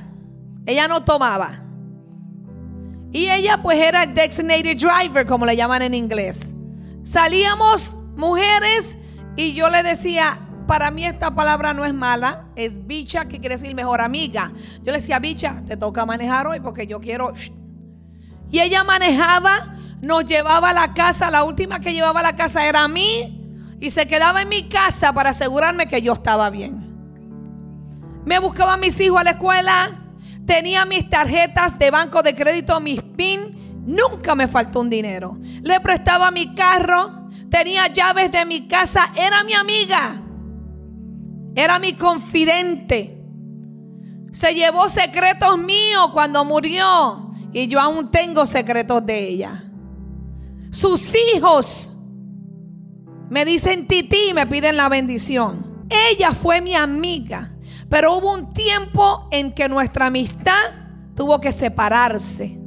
Ella 0.65 0.87
no 0.87 1.03
tomaba. 1.03 1.63
Y 3.11 3.29
ella 3.29 3.61
pues 3.61 3.79
era 3.79 4.03
el 4.03 4.13
designated 4.13 4.77
driver, 4.77 5.25
como 5.25 5.45
le 5.45 5.55
llaman 5.55 5.81
en 5.81 5.93
inglés. 5.93 6.39
Salíamos 7.03 7.93
mujeres 8.15 8.97
y 9.35 9.53
yo 9.53 9.69
le 9.69 9.83
decía, 9.83 10.39
para 10.67 10.91
mí 10.91 11.05
esta 11.05 11.33
palabra 11.33 11.73
no 11.73 11.85
es 11.85 11.93
mala, 11.93 12.45
es 12.55 12.85
bicha, 12.85 13.25
que 13.25 13.39
quiere 13.39 13.55
decir 13.55 13.73
mejor 13.73 14.01
amiga. 14.01 14.51
Yo 14.83 14.91
le 14.91 14.99
decía, 14.99 15.19
bicha, 15.19 15.63
te 15.65 15.77
toca 15.77 16.05
manejar 16.05 16.45
hoy 16.47 16.59
porque 16.59 16.85
yo 16.85 16.99
quiero... 16.99 17.33
Y 18.51 18.59
ella 18.59 18.83
manejaba, 18.83 19.75
nos 20.01 20.25
llevaba 20.25 20.69
a 20.69 20.73
la 20.73 20.93
casa, 20.93 21.31
la 21.31 21.43
última 21.43 21.79
que 21.79 21.93
llevaba 21.93 22.19
a 22.19 22.23
la 22.23 22.35
casa 22.35 22.65
era 22.65 22.83
a 22.83 22.87
mí, 22.87 23.37
y 23.79 23.91
se 23.91 24.07
quedaba 24.07 24.41
en 24.41 24.49
mi 24.49 24.69
casa 24.69 25.13
para 25.13 25.31
asegurarme 25.31 25.87
que 25.87 26.01
yo 26.01 26.13
estaba 26.13 26.49
bien. 26.49 26.87
Me 28.25 28.39
buscaba 28.39 28.73
a 28.73 28.77
mis 28.77 28.99
hijos 28.99 29.21
a 29.21 29.23
la 29.23 29.31
escuela. 29.31 29.91
Tenía 30.45 30.83
mis 30.85 31.09
tarjetas 31.09 31.79
de 31.79 31.91
banco 31.91 32.21
de 32.23 32.35
crédito, 32.35 32.79
mis 32.79 33.01
PIN. 33.01 33.85
Nunca 33.85 34.35
me 34.35 34.47
faltó 34.47 34.81
un 34.81 34.89
dinero. 34.89 35.37
Le 35.61 35.79
prestaba 35.79 36.31
mi 36.31 36.53
carro. 36.53 37.29
Tenía 37.49 37.87
llaves 37.87 38.31
de 38.31 38.45
mi 38.45 38.67
casa. 38.67 39.11
Era 39.15 39.43
mi 39.43 39.53
amiga. 39.53 40.21
Era 41.57 41.79
mi 41.79 41.93
confidente. 41.93 43.17
Se 44.31 44.53
llevó 44.53 44.87
secretos 44.89 45.57
míos 45.57 46.11
cuando 46.13 46.45
murió. 46.45 47.31
Y 47.51 47.67
yo 47.67 47.79
aún 47.79 48.11
tengo 48.11 48.45
secretos 48.45 49.03
de 49.03 49.27
ella. 49.27 49.63
Sus 50.69 51.15
hijos 51.33 51.97
me 53.31 53.43
dicen 53.43 53.87
tití 53.87 54.29
y 54.29 54.33
me 54.35 54.45
piden 54.45 54.77
la 54.77 54.87
bendición. 54.87 55.87
Ella 55.89 56.31
fue 56.33 56.61
mi 56.61 56.75
amiga. 56.75 57.49
Pero 57.89 58.15
hubo 58.15 58.35
un 58.35 58.53
tiempo 58.53 59.27
en 59.31 59.51
que 59.51 59.67
nuestra 59.67 60.05
amistad 60.05 60.61
tuvo 61.15 61.41
que 61.41 61.51
separarse. 61.51 62.59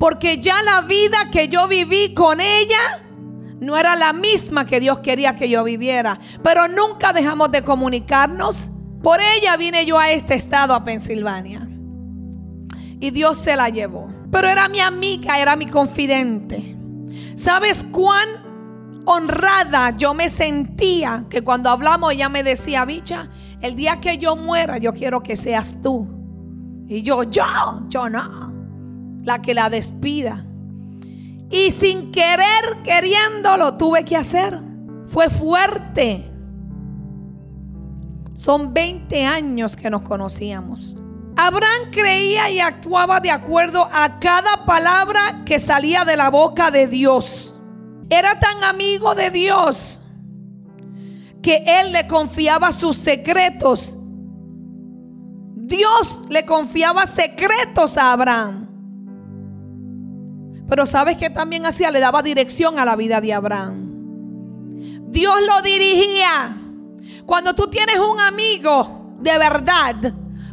Porque 0.00 0.38
ya 0.38 0.64
la 0.64 0.80
vida 0.80 1.30
que 1.30 1.46
yo 1.46 1.68
viví 1.68 2.12
con 2.12 2.40
ella 2.40 3.05
no 3.60 3.76
era 3.76 3.96
la 3.96 4.12
misma 4.12 4.66
que 4.66 4.80
Dios 4.80 4.98
quería 5.00 5.36
que 5.36 5.48
yo 5.48 5.64
viviera. 5.64 6.18
Pero 6.42 6.68
nunca 6.68 7.12
dejamos 7.12 7.50
de 7.50 7.62
comunicarnos. 7.62 8.70
Por 9.02 9.20
ella 9.20 9.56
vine 9.56 9.86
yo 9.86 9.98
a 9.98 10.10
este 10.10 10.34
estado, 10.34 10.74
a 10.74 10.84
Pensilvania. 10.84 11.68
Y 13.00 13.10
Dios 13.10 13.38
se 13.38 13.56
la 13.56 13.68
llevó. 13.68 14.08
Pero 14.30 14.48
era 14.48 14.68
mi 14.68 14.80
amiga, 14.80 15.38
era 15.38 15.56
mi 15.56 15.66
confidente. 15.66 16.76
¿Sabes 17.34 17.84
cuán 17.90 18.46
honrada 19.06 19.96
yo 19.96 20.14
me 20.14 20.28
sentía 20.28 21.24
que 21.30 21.42
cuando 21.42 21.70
hablamos 21.70 22.12
ella 22.12 22.28
me 22.28 22.42
decía, 22.42 22.84
bicha, 22.84 23.28
el 23.60 23.76
día 23.76 24.00
que 24.00 24.18
yo 24.18 24.36
muera, 24.36 24.78
yo 24.78 24.92
quiero 24.92 25.22
que 25.22 25.36
seas 25.36 25.80
tú. 25.80 26.08
Y 26.88 27.02
yo, 27.02 27.22
yo, 27.24 27.44
yo 27.88 28.10
no. 28.10 28.52
La 29.22 29.40
que 29.40 29.54
la 29.54 29.70
despida. 29.70 30.44
Y 31.50 31.70
sin 31.70 32.10
querer, 32.10 32.82
queriendo, 32.82 33.56
lo 33.56 33.74
tuve 33.74 34.04
que 34.04 34.16
hacer. 34.16 34.58
Fue 35.08 35.30
fuerte. 35.30 36.32
Son 38.34 38.74
20 38.74 39.24
años 39.24 39.76
que 39.76 39.88
nos 39.88 40.02
conocíamos. 40.02 40.96
Abraham 41.36 41.90
creía 41.90 42.50
y 42.50 42.60
actuaba 42.60 43.20
de 43.20 43.30
acuerdo 43.30 43.88
a 43.92 44.18
cada 44.18 44.64
palabra 44.64 45.42
que 45.44 45.58
salía 45.58 46.04
de 46.04 46.16
la 46.16 46.30
boca 46.30 46.70
de 46.70 46.88
Dios. 46.88 47.54
Era 48.08 48.38
tan 48.38 48.64
amigo 48.64 49.14
de 49.14 49.30
Dios 49.30 50.02
que 51.42 51.62
él 51.66 51.92
le 51.92 52.06
confiaba 52.08 52.72
sus 52.72 52.96
secretos. 52.96 53.96
Dios 55.54 56.22
le 56.28 56.44
confiaba 56.46 57.06
secretos 57.06 57.96
a 57.96 58.12
Abraham. 58.12 58.75
Pero 60.68 60.86
¿sabes 60.86 61.16
qué 61.16 61.30
también 61.30 61.66
hacía? 61.66 61.90
Le 61.90 62.00
daba 62.00 62.22
dirección 62.22 62.78
a 62.78 62.84
la 62.84 62.96
vida 62.96 63.20
de 63.20 63.32
Abraham. 63.32 63.86
Dios 65.08 65.36
lo 65.46 65.62
dirigía. 65.62 66.56
Cuando 67.24 67.54
tú 67.54 67.68
tienes 67.68 67.98
un 67.98 68.20
amigo 68.20 69.16
de 69.20 69.38
verdad, 69.38 69.94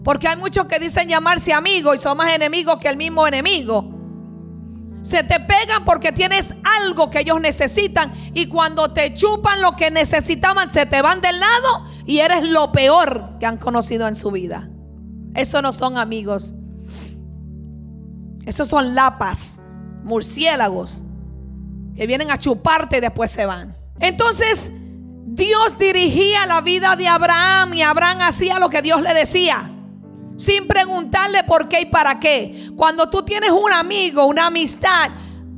porque 0.04 0.28
hay 0.28 0.38
muchos 0.38 0.68
que 0.68 0.80
dicen 0.80 1.08
llamarse 1.08 1.54
amigo 1.54 1.94
y 1.94 1.98
son 1.98 2.18
más 2.18 2.34
enemigos 2.34 2.78
que 2.80 2.90
el 2.90 2.98
mismo 2.98 3.26
enemigo. 3.26 3.90
Se 5.02 5.24
te 5.24 5.40
pegan 5.40 5.84
porque 5.84 6.12
tienes 6.14 6.54
algo 6.80 7.10
que 7.10 7.20
ellos 7.20 7.42
necesitan. 7.42 8.12
Y 8.34 8.48
cuando 8.48 8.94
te 8.94 9.14
chupan 9.14 9.62
lo 9.62 9.76
que 9.76 9.92
necesitaban, 9.92 10.70
se 10.70 10.86
te 10.86 11.02
van 11.02 11.20
del 11.20 11.40
lado 11.40 11.86
y 12.06 12.20
eres 12.20 12.48
lo 12.48 12.72
peor 12.72 13.38
que 13.40 13.46
han 13.46 13.58
conocido 13.58 14.08
en 14.08 14.16
su 14.16 14.32
vida. 14.32 14.70
Eso 15.36 15.62
no 15.62 15.74
son 15.74 15.98
amigos. 15.98 16.54
Esos 18.46 18.70
son 18.70 18.96
lapas, 18.96 19.60
murciélagos, 20.04 21.04
que 21.96 22.08
vienen 22.08 22.32
a 22.32 22.38
chuparte 22.38 22.98
y 22.98 23.02
después 23.02 23.32
se 23.32 23.46
van. 23.46 23.76
Entonces, 24.00 24.72
Dios 25.26 25.78
dirigía 25.78 26.46
la 26.46 26.62
vida 26.62 26.96
de 26.96 27.08
Abraham 27.08 27.74
y 27.74 27.82
Abraham 27.82 28.22
hacía 28.22 28.60
lo 28.60 28.70
que 28.70 28.82
Dios 28.82 29.02
le 29.02 29.14
decía 29.14 29.70
sin 30.38 30.68
preguntarle 30.68 31.44
por 31.44 31.68
qué 31.68 31.82
y 31.82 31.86
para 31.86 32.20
qué. 32.20 32.70
Cuando 32.76 33.10
tú 33.10 33.24
tienes 33.24 33.52
un 33.52 33.72
amigo, 33.72 34.26
una 34.26 34.48
amistad, 34.48 35.12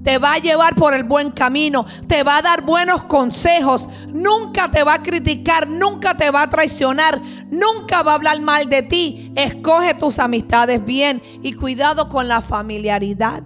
te 0.03 0.19
va 0.19 0.33
a 0.33 0.37
llevar 0.37 0.75
por 0.75 0.93
el 0.93 1.03
buen 1.03 1.31
camino, 1.31 1.85
te 2.07 2.21
va 2.21 2.37
a 2.37 2.41
dar 2.43 2.61
buenos 2.61 3.05
consejos, 3.05 3.89
nunca 4.13 4.69
te 4.69 4.83
va 4.83 4.95
a 4.95 5.03
criticar, 5.03 5.67
nunca 5.67 6.15
te 6.15 6.29
va 6.29 6.43
a 6.43 6.49
traicionar, 6.49 7.19
nunca 7.49 8.03
va 8.03 8.11
a 8.11 8.15
hablar 8.15 8.39
mal 8.41 8.69
de 8.69 8.83
ti. 8.83 9.31
Escoge 9.35 9.95
tus 9.95 10.19
amistades 10.19 10.85
bien 10.85 11.21
y 11.41 11.53
cuidado 11.53 12.07
con 12.07 12.27
la 12.27 12.41
familiaridad. 12.41 13.43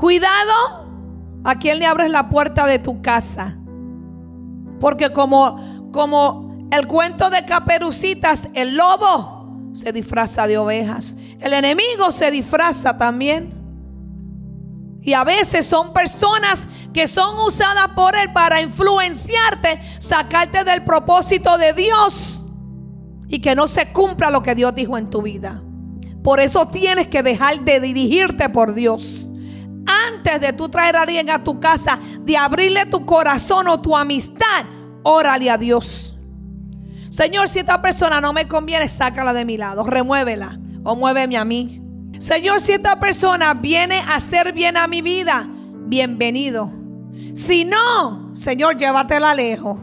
Cuidado 0.00 0.88
a 1.44 1.58
quien 1.58 1.78
le 1.78 1.86
abres 1.86 2.10
la 2.10 2.30
puerta 2.30 2.66
de 2.66 2.78
tu 2.78 3.02
casa. 3.02 3.58
Porque 4.80 5.12
como 5.12 5.90
como 5.92 6.68
el 6.70 6.86
cuento 6.86 7.30
de 7.30 7.44
Caperucitas, 7.44 8.48
el 8.54 8.76
lobo 8.76 9.70
se 9.74 9.92
disfraza 9.92 10.46
de 10.46 10.58
ovejas. 10.58 11.16
El 11.40 11.52
enemigo 11.52 12.12
se 12.12 12.30
disfraza 12.30 12.96
también. 12.96 13.58
Y 15.02 15.14
a 15.14 15.24
veces 15.24 15.66
son 15.66 15.92
personas 15.92 16.66
que 16.92 17.08
son 17.08 17.38
usadas 17.40 17.88
por 17.96 18.14
Él 18.14 18.32
para 18.32 18.60
influenciarte, 18.60 19.80
sacarte 19.98 20.62
del 20.62 20.84
propósito 20.84 21.56
de 21.56 21.72
Dios 21.72 22.44
y 23.28 23.40
que 23.40 23.54
no 23.54 23.66
se 23.66 23.92
cumpla 23.92 24.30
lo 24.30 24.42
que 24.42 24.54
Dios 24.54 24.74
dijo 24.74 24.98
en 24.98 25.08
tu 25.08 25.22
vida. 25.22 25.62
Por 26.22 26.38
eso 26.38 26.68
tienes 26.68 27.08
que 27.08 27.22
dejar 27.22 27.60
de 27.60 27.80
dirigirte 27.80 28.48
por 28.50 28.74
Dios. 28.74 29.29
Antes 29.86 30.40
de 30.40 30.52
tú 30.52 30.68
traer 30.68 30.96
a 30.96 31.02
alguien 31.02 31.30
a 31.30 31.42
tu 31.42 31.60
casa, 31.60 31.98
de 32.20 32.36
abrirle 32.36 32.86
tu 32.86 33.04
corazón 33.04 33.68
o 33.68 33.80
tu 33.80 33.96
amistad, 33.96 34.66
órale 35.02 35.50
a 35.50 35.58
Dios. 35.58 36.16
Señor, 37.10 37.48
si 37.48 37.58
esta 37.58 37.82
persona 37.82 38.20
no 38.20 38.32
me 38.32 38.46
conviene, 38.46 38.88
sácala 38.88 39.32
de 39.32 39.44
mi 39.44 39.56
lado, 39.56 39.82
remuévela 39.84 40.58
o 40.84 40.94
muéveme 40.94 41.36
a 41.36 41.44
mí. 41.44 41.82
Señor, 42.18 42.60
si 42.60 42.72
esta 42.72 43.00
persona 43.00 43.54
viene 43.54 43.98
a 43.98 44.16
hacer 44.16 44.52
bien 44.52 44.76
a 44.76 44.86
mi 44.86 45.02
vida, 45.02 45.48
bienvenido. 45.86 46.70
Si 47.34 47.64
no, 47.64 48.34
Señor, 48.34 48.76
llévatela 48.76 49.34
lejos. 49.34 49.78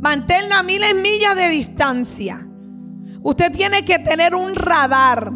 Manténla 0.00 0.60
a 0.60 0.62
miles 0.62 0.94
millas 0.94 1.34
de 1.36 1.48
distancia. 1.48 2.46
Usted 3.22 3.52
tiene 3.52 3.84
que 3.84 3.98
tener 3.98 4.34
un 4.34 4.54
radar. 4.54 5.32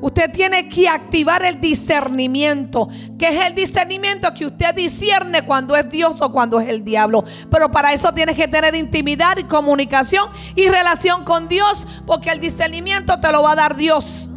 Usted 0.00 0.30
tiene 0.30 0.68
que 0.68 0.88
activar 0.88 1.44
el 1.44 1.60
discernimiento, 1.60 2.88
que 3.18 3.28
es 3.28 3.46
el 3.48 3.54
discernimiento 3.54 4.32
que 4.32 4.46
usted 4.46 4.74
discierne 4.74 5.44
cuando 5.44 5.74
es 5.74 5.90
Dios 5.90 6.22
o 6.22 6.30
cuando 6.30 6.60
es 6.60 6.68
el 6.68 6.84
diablo. 6.84 7.24
Pero 7.50 7.70
para 7.70 7.92
eso 7.92 8.12
tiene 8.12 8.34
que 8.34 8.46
tener 8.46 8.76
intimidad 8.76 9.36
y 9.38 9.44
comunicación 9.44 10.30
y 10.54 10.68
relación 10.68 11.24
con 11.24 11.48
Dios, 11.48 11.84
porque 12.06 12.30
el 12.30 12.38
discernimiento 12.38 13.18
te 13.18 13.32
lo 13.32 13.42
va 13.42 13.52
a 13.52 13.56
dar 13.56 13.76
Dios. 13.76 14.30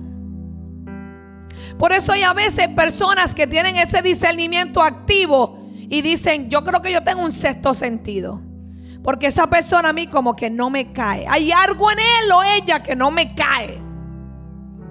Por 1.78 1.94
eso 1.94 2.12
hay 2.12 2.24
a 2.24 2.34
veces 2.34 2.68
personas 2.70 3.34
que 3.34 3.46
tienen 3.46 3.76
ese 3.76 4.02
discernimiento 4.02 4.82
activo 4.82 5.60
y 5.90 6.02
dicen, 6.02 6.50
yo 6.50 6.64
creo 6.64 6.82
que 6.82 6.92
yo 6.92 7.04
tengo 7.04 7.22
un 7.24 7.32
sexto 7.32 7.74
sentido. 7.74 8.42
Porque 9.04 9.28
esa 9.28 9.48
persona 9.48 9.90
a 9.90 9.94
mí 9.94 10.08
como 10.08 10.36
que 10.36 10.50
no 10.50 10.70
me 10.70 10.92
cae. 10.92 11.26
Hay 11.28 11.52
algo 11.52 11.92
en 11.92 12.00
él 12.00 12.32
o 12.32 12.44
ella 12.44 12.84
que 12.84 12.96
no 12.96 13.10
me 13.10 13.34
cae. 13.34 13.91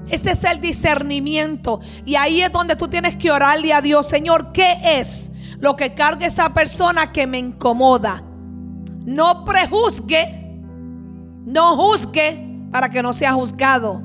Ese 0.08 0.32
es 0.32 0.44
el 0.44 0.60
discernimiento. 0.60 1.80
Y 2.04 2.16
ahí 2.16 2.42
es 2.42 2.52
donde 2.52 2.76
tú 2.76 2.88
tienes 2.88 3.16
que 3.16 3.30
orarle 3.30 3.72
a 3.72 3.80
Dios, 3.80 4.08
Señor, 4.08 4.52
¿qué 4.52 4.78
es 4.82 5.30
lo 5.58 5.76
que 5.76 5.94
carga 5.94 6.26
esa 6.26 6.52
persona 6.52 7.12
que 7.12 7.26
me 7.26 7.38
incomoda? 7.38 8.22
No 9.04 9.44
prejuzgue, 9.44 10.60
no 11.44 11.76
juzgue 11.76 12.48
para 12.70 12.88
que 12.88 13.02
no 13.02 13.12
sea 13.12 13.32
juzgado. 13.32 14.02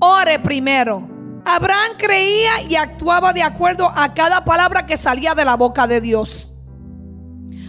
Ore 0.00 0.38
primero. 0.38 1.08
Abraham 1.44 1.92
creía 1.96 2.62
y 2.68 2.76
actuaba 2.76 3.32
de 3.32 3.42
acuerdo 3.42 3.90
a 3.94 4.12
cada 4.12 4.44
palabra 4.44 4.86
que 4.86 4.96
salía 4.96 5.34
de 5.34 5.44
la 5.44 5.56
boca 5.56 5.86
de 5.86 6.00
Dios. 6.00 6.52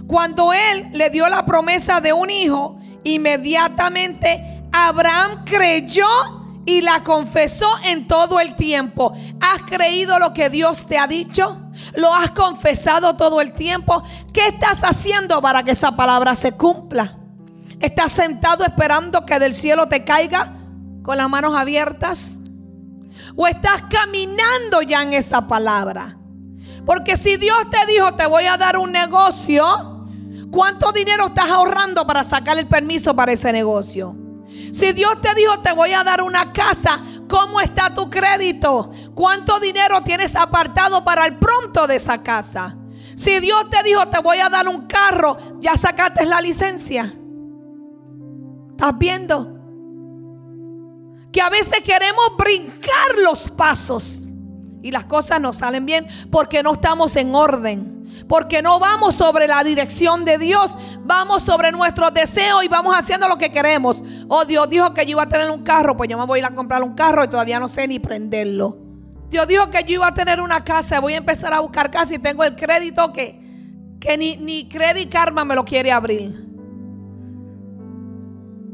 Cuando 0.05 0.51
él 0.53 0.89
le 0.91 1.09
dio 1.09 1.29
la 1.29 1.45
promesa 1.45 2.01
de 2.01 2.11
un 2.11 2.29
hijo, 2.29 2.77
inmediatamente 3.03 4.63
Abraham 4.71 5.43
creyó 5.45 6.07
y 6.69 6.81
la 6.81 7.03
confesó 7.03 7.67
en 7.83 8.07
todo 8.07 8.39
el 8.39 8.55
tiempo. 8.55 9.11
¿Has 9.41 9.63
creído 9.63 10.19
lo 10.19 10.33
que 10.33 10.51
Dios 10.51 10.85
te 10.85 10.99
ha 10.99 11.07
dicho? 11.07 11.63
¿Lo 11.95 12.13
has 12.13 12.29
confesado 12.29 13.15
todo 13.15 13.41
el 13.41 13.53
tiempo? 13.53 14.03
¿Qué 14.31 14.49
estás 14.49 14.83
haciendo 14.83 15.41
para 15.41 15.63
que 15.63 15.71
esa 15.71 15.95
palabra 15.95 16.35
se 16.35 16.51
cumpla? 16.51 17.17
¿Estás 17.79 18.11
sentado 18.11 18.63
esperando 18.63 19.25
que 19.25 19.39
del 19.39 19.55
cielo 19.55 19.87
te 19.87 20.03
caiga 20.03 20.53
con 21.01 21.17
las 21.17 21.27
manos 21.27 21.55
abiertas? 21.55 22.37
¿O 23.35 23.47
estás 23.47 23.85
caminando 23.89 24.83
ya 24.83 25.01
en 25.01 25.13
esa 25.13 25.47
palabra? 25.47 26.19
Porque 26.85 27.17
si 27.17 27.37
Dios 27.37 27.57
te 27.71 27.91
dijo, 27.91 28.13
te 28.13 28.27
voy 28.27 28.45
a 28.45 28.57
dar 28.57 28.77
un 28.77 28.91
negocio, 28.91 29.95
¿Cuánto 30.51 30.91
dinero 30.91 31.27
estás 31.27 31.47
ahorrando 31.47 32.07
para 32.07 32.23
sacar 32.23 32.57
el 32.57 32.65
permiso 32.65 33.15
para 33.15 33.31
ese 33.31 33.51
negocio? 33.51 34.15
Si 34.71 34.93
Dios 34.93 35.19
te 35.21 35.33
dijo 35.35 35.59
te 35.61 35.73
voy 35.73 35.93
a 35.93 36.03
dar 36.03 36.21
una 36.21 36.53
casa, 36.53 37.01
¿cómo 37.27 37.59
está 37.59 37.93
tu 37.93 38.09
crédito? 38.09 38.91
¿Cuánto 39.13 39.59
dinero 39.59 40.01
tienes 40.03 40.35
apartado 40.35 41.03
para 41.03 41.25
el 41.25 41.37
pronto 41.37 41.87
de 41.87 41.95
esa 41.95 42.21
casa? 42.21 42.77
Si 43.15 43.39
Dios 43.39 43.69
te 43.69 43.83
dijo 43.83 44.07
te 44.09 44.19
voy 44.21 44.37
a 44.39 44.49
dar 44.49 44.67
un 44.67 44.87
carro, 44.87 45.37
ya 45.59 45.75
sacaste 45.75 46.25
la 46.25 46.41
licencia. 46.41 47.13
¿Estás 48.71 48.97
viendo? 48.97 49.55
Que 51.31 51.41
a 51.41 51.49
veces 51.49 51.81
queremos 51.83 52.31
brincar 52.37 53.17
los 53.23 53.49
pasos 53.49 54.23
y 54.81 54.91
las 54.91 55.05
cosas 55.05 55.41
no 55.41 55.53
salen 55.53 55.85
bien 55.85 56.07
porque 56.31 56.63
no 56.63 56.73
estamos 56.73 57.15
en 57.15 57.35
orden. 57.35 57.98
Porque 58.27 58.61
no 58.61 58.79
vamos 58.79 59.15
sobre 59.15 59.47
la 59.47 59.63
dirección 59.63 60.25
de 60.25 60.37
Dios, 60.37 60.73
vamos 61.03 61.43
sobre 61.43 61.71
nuestros 61.71 62.13
deseos 62.13 62.63
y 62.63 62.67
vamos 62.67 62.95
haciendo 62.95 63.27
lo 63.27 63.37
que 63.37 63.51
queremos. 63.51 64.03
Oh, 64.27 64.45
Dios 64.45 64.69
dijo 64.69 64.93
que 64.93 65.05
yo 65.05 65.11
iba 65.11 65.23
a 65.23 65.29
tener 65.29 65.49
un 65.49 65.63
carro, 65.63 65.97
pues 65.97 66.09
yo 66.09 66.17
me 66.17 66.25
voy 66.25 66.39
a 66.39 66.41
ir 66.41 66.45
a 66.45 66.55
comprar 66.55 66.83
un 66.83 66.93
carro 66.93 67.23
y 67.23 67.27
todavía 67.27 67.59
no 67.59 67.67
sé 67.67 67.87
ni 67.87 67.99
prenderlo. 67.99 68.77
Dios 69.29 69.47
dijo 69.47 69.69
que 69.69 69.83
yo 69.83 69.95
iba 69.95 70.07
a 70.07 70.13
tener 70.13 70.41
una 70.41 70.63
casa, 70.63 70.99
voy 70.99 71.13
a 71.13 71.17
empezar 71.17 71.53
a 71.53 71.59
buscar 71.59 71.91
casa 71.91 72.15
y 72.15 72.19
tengo 72.19 72.43
el 72.43 72.55
crédito 72.55 73.13
que, 73.13 73.39
que 73.99 74.17
ni, 74.17 74.37
ni 74.37 74.67
Credit 74.67 75.11
Karma 75.11 75.45
me 75.45 75.55
lo 75.55 75.63
quiere 75.63 75.91
abrir. 75.91 76.49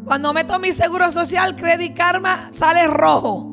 Cuando 0.05 0.33
meto 0.33 0.57
mi 0.59 0.71
seguro 0.71 1.09
social, 1.11 1.55
Credit 1.55 1.95
Karma 1.95 2.49
sale 2.51 2.87
rojo. 2.87 3.51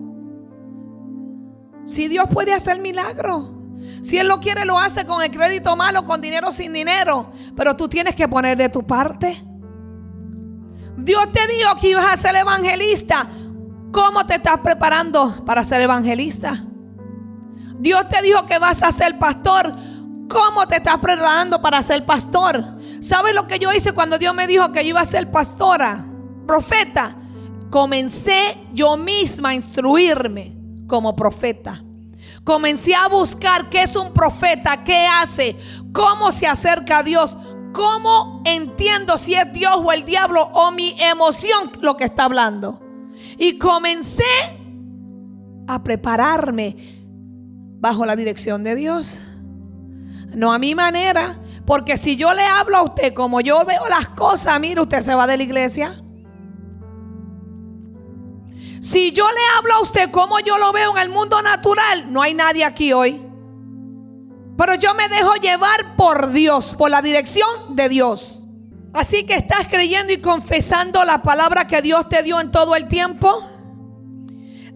Si 1.87 2.09
Dios 2.09 2.27
puede 2.33 2.53
hacer 2.53 2.81
milagro. 2.81 3.62
Si 4.03 4.19
Él 4.19 4.27
lo 4.27 4.41
quiere, 4.41 4.65
lo 4.65 4.79
hace 4.79 5.07
con 5.07 5.23
el 5.23 5.31
crédito 5.31 5.77
malo, 5.77 6.05
con 6.05 6.21
dinero 6.21 6.53
sin 6.53 6.73
dinero. 6.73 7.31
Pero 7.57 7.77
tú 7.77 7.89
tienes 7.89 8.17
que 8.17 8.27
poner 8.27 8.59
de 8.59 8.69
tu 8.69 8.85
parte. 8.85 9.43
Dios 10.97 11.31
te 11.33 11.41
dijo 11.47 11.77
que 11.81 11.91
ibas 11.91 12.07
a 12.13 12.17
ser 12.17 12.35
evangelista. 12.35 13.29
¿Cómo 13.93 14.27
te 14.27 14.35
estás 14.35 14.59
preparando 14.59 15.45
para 15.45 15.63
ser 15.63 15.81
evangelista? 15.83 16.65
Dios 17.79 18.09
te 18.09 18.23
dijo 18.23 18.45
que 18.47 18.59
vas 18.59 18.83
a 18.83 18.91
ser 18.91 19.19
pastor. 19.19 19.73
¿Cómo 20.29 20.67
te 20.67 20.77
estás 20.77 20.99
preparando 20.99 21.63
para 21.63 21.83
ser 21.83 22.05
pastor? 22.05 22.65
¿Sabes 23.01 23.35
lo 23.35 23.47
que 23.47 23.59
yo 23.59 23.73
hice 23.73 23.93
cuando 23.93 24.19
Dios 24.19 24.35
me 24.35 24.47
dijo 24.47 24.73
que 24.73 24.83
yo 24.83 24.91
iba 24.91 25.01
a 25.01 25.05
ser 25.05 25.31
pastora, 25.31 26.05
profeta? 26.47 27.17
Comencé 27.71 28.59
yo 28.73 28.97
misma 28.97 29.51
a 29.51 29.55
instruirme 29.55 30.57
como 30.87 31.15
profeta. 31.15 31.83
Comencé 32.45 32.95
a 32.95 33.09
buscar 33.09 33.69
qué 33.69 33.83
es 33.83 33.95
un 33.95 34.13
profeta, 34.13 34.83
qué 34.83 35.07
hace, 35.07 35.57
cómo 35.93 36.33
se 36.33 36.47
acerca 36.47 36.99
a 36.99 37.03
Dios, 37.03 37.37
cómo 37.73 38.43
entiendo 38.45 39.17
si 39.17 39.35
es 39.35 39.53
Dios 39.53 39.77
o 39.77 39.93
el 39.93 40.05
diablo 40.05 40.51
o 40.53 40.73
mi 40.73 40.97
emoción 41.01 41.71
lo 41.81 41.97
que 41.97 42.05
está 42.05 42.25
hablando. 42.25 42.81
Y 43.39 43.59
comencé 43.59 44.25
a 45.69 45.83
prepararme 45.85 46.77
bajo 47.79 48.05
la 48.07 48.17
dirección 48.17 48.65
de 48.65 48.75
Dios. 48.75 49.21
No 50.35 50.53
a 50.53 50.59
mi 50.59 50.75
manera, 50.75 51.39
porque 51.65 51.97
si 51.97 52.17
yo 52.17 52.33
le 52.35 52.45
hablo 52.45 52.79
a 52.79 52.83
usted 52.83 53.15
como 53.15 53.41
yo 53.41 53.65
veo 53.65 53.89
las 53.89 54.09
cosas, 54.09 54.59
mire, 54.59 54.81
usted 54.81 55.03
se 55.03 55.15
va 55.15 55.27
de 55.27 55.37
la 55.37 55.43
iglesia. 55.43 56.02
Si 58.83 59.13
yo 59.13 59.25
le 59.31 59.39
hablo 59.57 59.75
a 59.75 59.81
usted 59.81 60.11
como 60.11 60.41
yo 60.41 60.59
lo 60.59 60.73
veo 60.73 60.91
en 60.97 61.03
el 61.05 61.09
mundo 61.09 61.41
natural, 61.41 62.13
no 62.13 62.21
hay 62.21 62.35
nadie 62.35 62.65
aquí 62.65 62.93
hoy. 62.93 63.25
Pero 64.59 64.75
yo 64.75 64.93
me 64.95 65.09
dejo 65.09 65.35
llevar 65.37 65.95
por 65.97 66.33
Dios, 66.33 66.75
por 66.75 66.91
la 66.91 67.01
dirección 67.01 67.77
de 67.77 67.89
Dios. 67.89 68.45
Así 68.93 69.25
que 69.25 69.37
estás 69.37 69.69
creyendo 69.69 70.13
y 70.13 70.21
confesando 70.21 71.05
la 71.05 71.23
palabra 71.23 71.69
que 71.69 71.81
Dios 71.81 72.09
te 72.09 72.25
dio 72.25 72.41
en 72.41 72.51
todo 72.51 72.75
el 72.75 72.89
tiempo. 72.89 73.49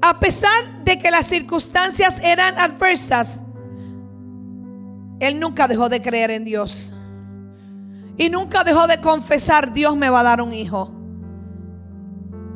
A 0.01 0.21
pesar 0.21 0.85
de 0.85 1.01
que 1.01 1.11
las 1.11 1.27
circunstancias 1.27 2.21
eran 2.23 2.57
adversas, 2.61 3.43
él 5.19 5.41
nunca 5.41 5.67
dejó 5.67 5.89
de 5.89 6.01
creer 6.01 6.31
en 6.31 6.45
Dios. 6.45 6.95
Y 8.17 8.31
nunca 8.31 8.63
dejó 8.63 8.87
de 8.87 9.01
confesar, 9.01 9.73
Dios 9.73 9.97
me 9.97 10.11
va 10.11 10.21
a 10.21 10.23
dar 10.23 10.41
un 10.41 10.53
hijo 10.53 10.96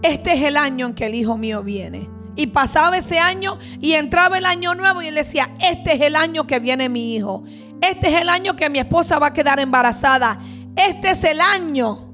este 0.03 0.33
es 0.33 0.43
el 0.43 0.57
año 0.57 0.87
en 0.87 0.95
que 0.95 1.07
el 1.07 1.15
hijo 1.15 1.37
mío 1.37 1.63
viene. 1.63 2.09
Y 2.37 2.49
pasaba 2.49 2.97
ese 2.97 3.19
año 3.19 3.59
y 3.81 3.93
entraba 3.93 4.39
el 4.39 4.47
año 4.47 4.75
nuevo 4.75 5.03
y 5.03 5.09
él 5.09 5.15
decía, 5.15 5.51
este 5.61 5.95
es 5.95 6.01
el 6.01 6.17
año 6.17 6.47
que 6.47 6.59
viene 6.59 6.89
mi 6.89 7.15
hijo. 7.15 7.45
Este 7.81 8.09
es 8.09 8.21
el 8.21 8.29
año 8.29 8.57
que 8.57 8.71
mi 8.71 8.79
esposa 8.79 9.19
va 9.19 9.29
a 9.29 9.33
quedar 9.33 9.61
embarazada. 9.61 10.39
Este 10.77 11.11
es 11.11 11.25
el 11.25 11.41
año. 11.41 12.13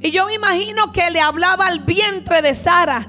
Y 0.00 0.10
yo 0.10 0.26
me 0.26 0.34
imagino 0.34 0.92
que 0.92 1.10
le 1.10 1.20
hablaba 1.20 1.66
al 1.66 1.80
vientre 1.80 2.40
de 2.40 2.54
Sara. 2.54 3.08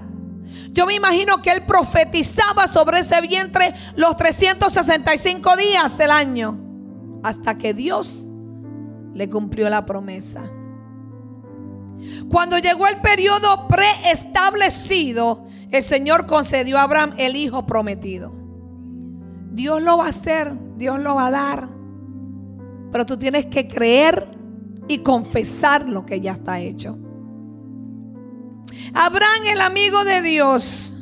Yo 0.72 0.86
me 0.86 0.96
imagino 0.96 1.42
que 1.42 1.52
él 1.52 1.66
profetizaba 1.66 2.68
sobre 2.68 3.00
ese 3.00 3.22
vientre 3.22 3.74
los 3.96 4.18
365 4.18 5.56
días 5.56 5.98
del 5.98 6.12
año. 6.12 6.60
Hasta 7.24 7.58
que 7.58 7.74
Dios 7.74 8.26
le 9.14 9.30
cumplió 9.30 9.70
la 9.70 9.86
promesa. 9.86 10.42
Cuando 12.30 12.58
llegó 12.58 12.88
el 12.88 13.02
periodo 13.02 13.68
preestablecido, 13.68 15.46
el 15.72 15.84
Señor 15.84 16.26
concedió 16.26 16.78
a 16.78 16.84
Abraham 16.84 17.14
el 17.18 17.36
hijo 17.36 17.66
prometido. 17.66 18.34
Dios 19.52 19.82
lo 19.82 19.98
va 19.98 20.06
a 20.06 20.10
hacer, 20.10 20.54
Dios 20.78 21.00
lo 21.00 21.16
va 21.16 21.28
a 21.28 21.32
dar. 21.32 21.70
Pero 22.92 23.06
tú 23.06 23.18
tienes 23.18 23.48
que 23.48 23.68
creer 23.68 24.28
y 24.88 25.00
confesar 25.00 25.88
lo 25.88 26.06
que 26.06 26.22
ya 26.22 26.34
está 26.34 26.60
hecho. 26.60 26.98
Abraham, 28.94 29.46
el 29.46 29.62
amigo 29.62 30.04
de 30.04 30.22
Dios, 30.22 30.94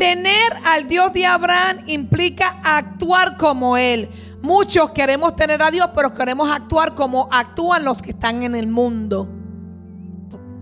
Tener 0.00 0.54
al 0.64 0.88
Dios 0.88 1.12
de 1.12 1.26
Abraham 1.26 1.80
implica 1.84 2.58
actuar 2.64 3.36
como 3.36 3.76
Él. 3.76 4.08
Muchos 4.40 4.92
queremos 4.92 5.36
tener 5.36 5.60
a 5.60 5.70
Dios, 5.70 5.90
pero 5.94 6.14
queremos 6.14 6.48
actuar 6.48 6.94
como 6.94 7.28
actúan 7.30 7.84
los 7.84 8.00
que 8.00 8.12
están 8.12 8.42
en 8.42 8.54
el 8.54 8.66
mundo. 8.66 9.28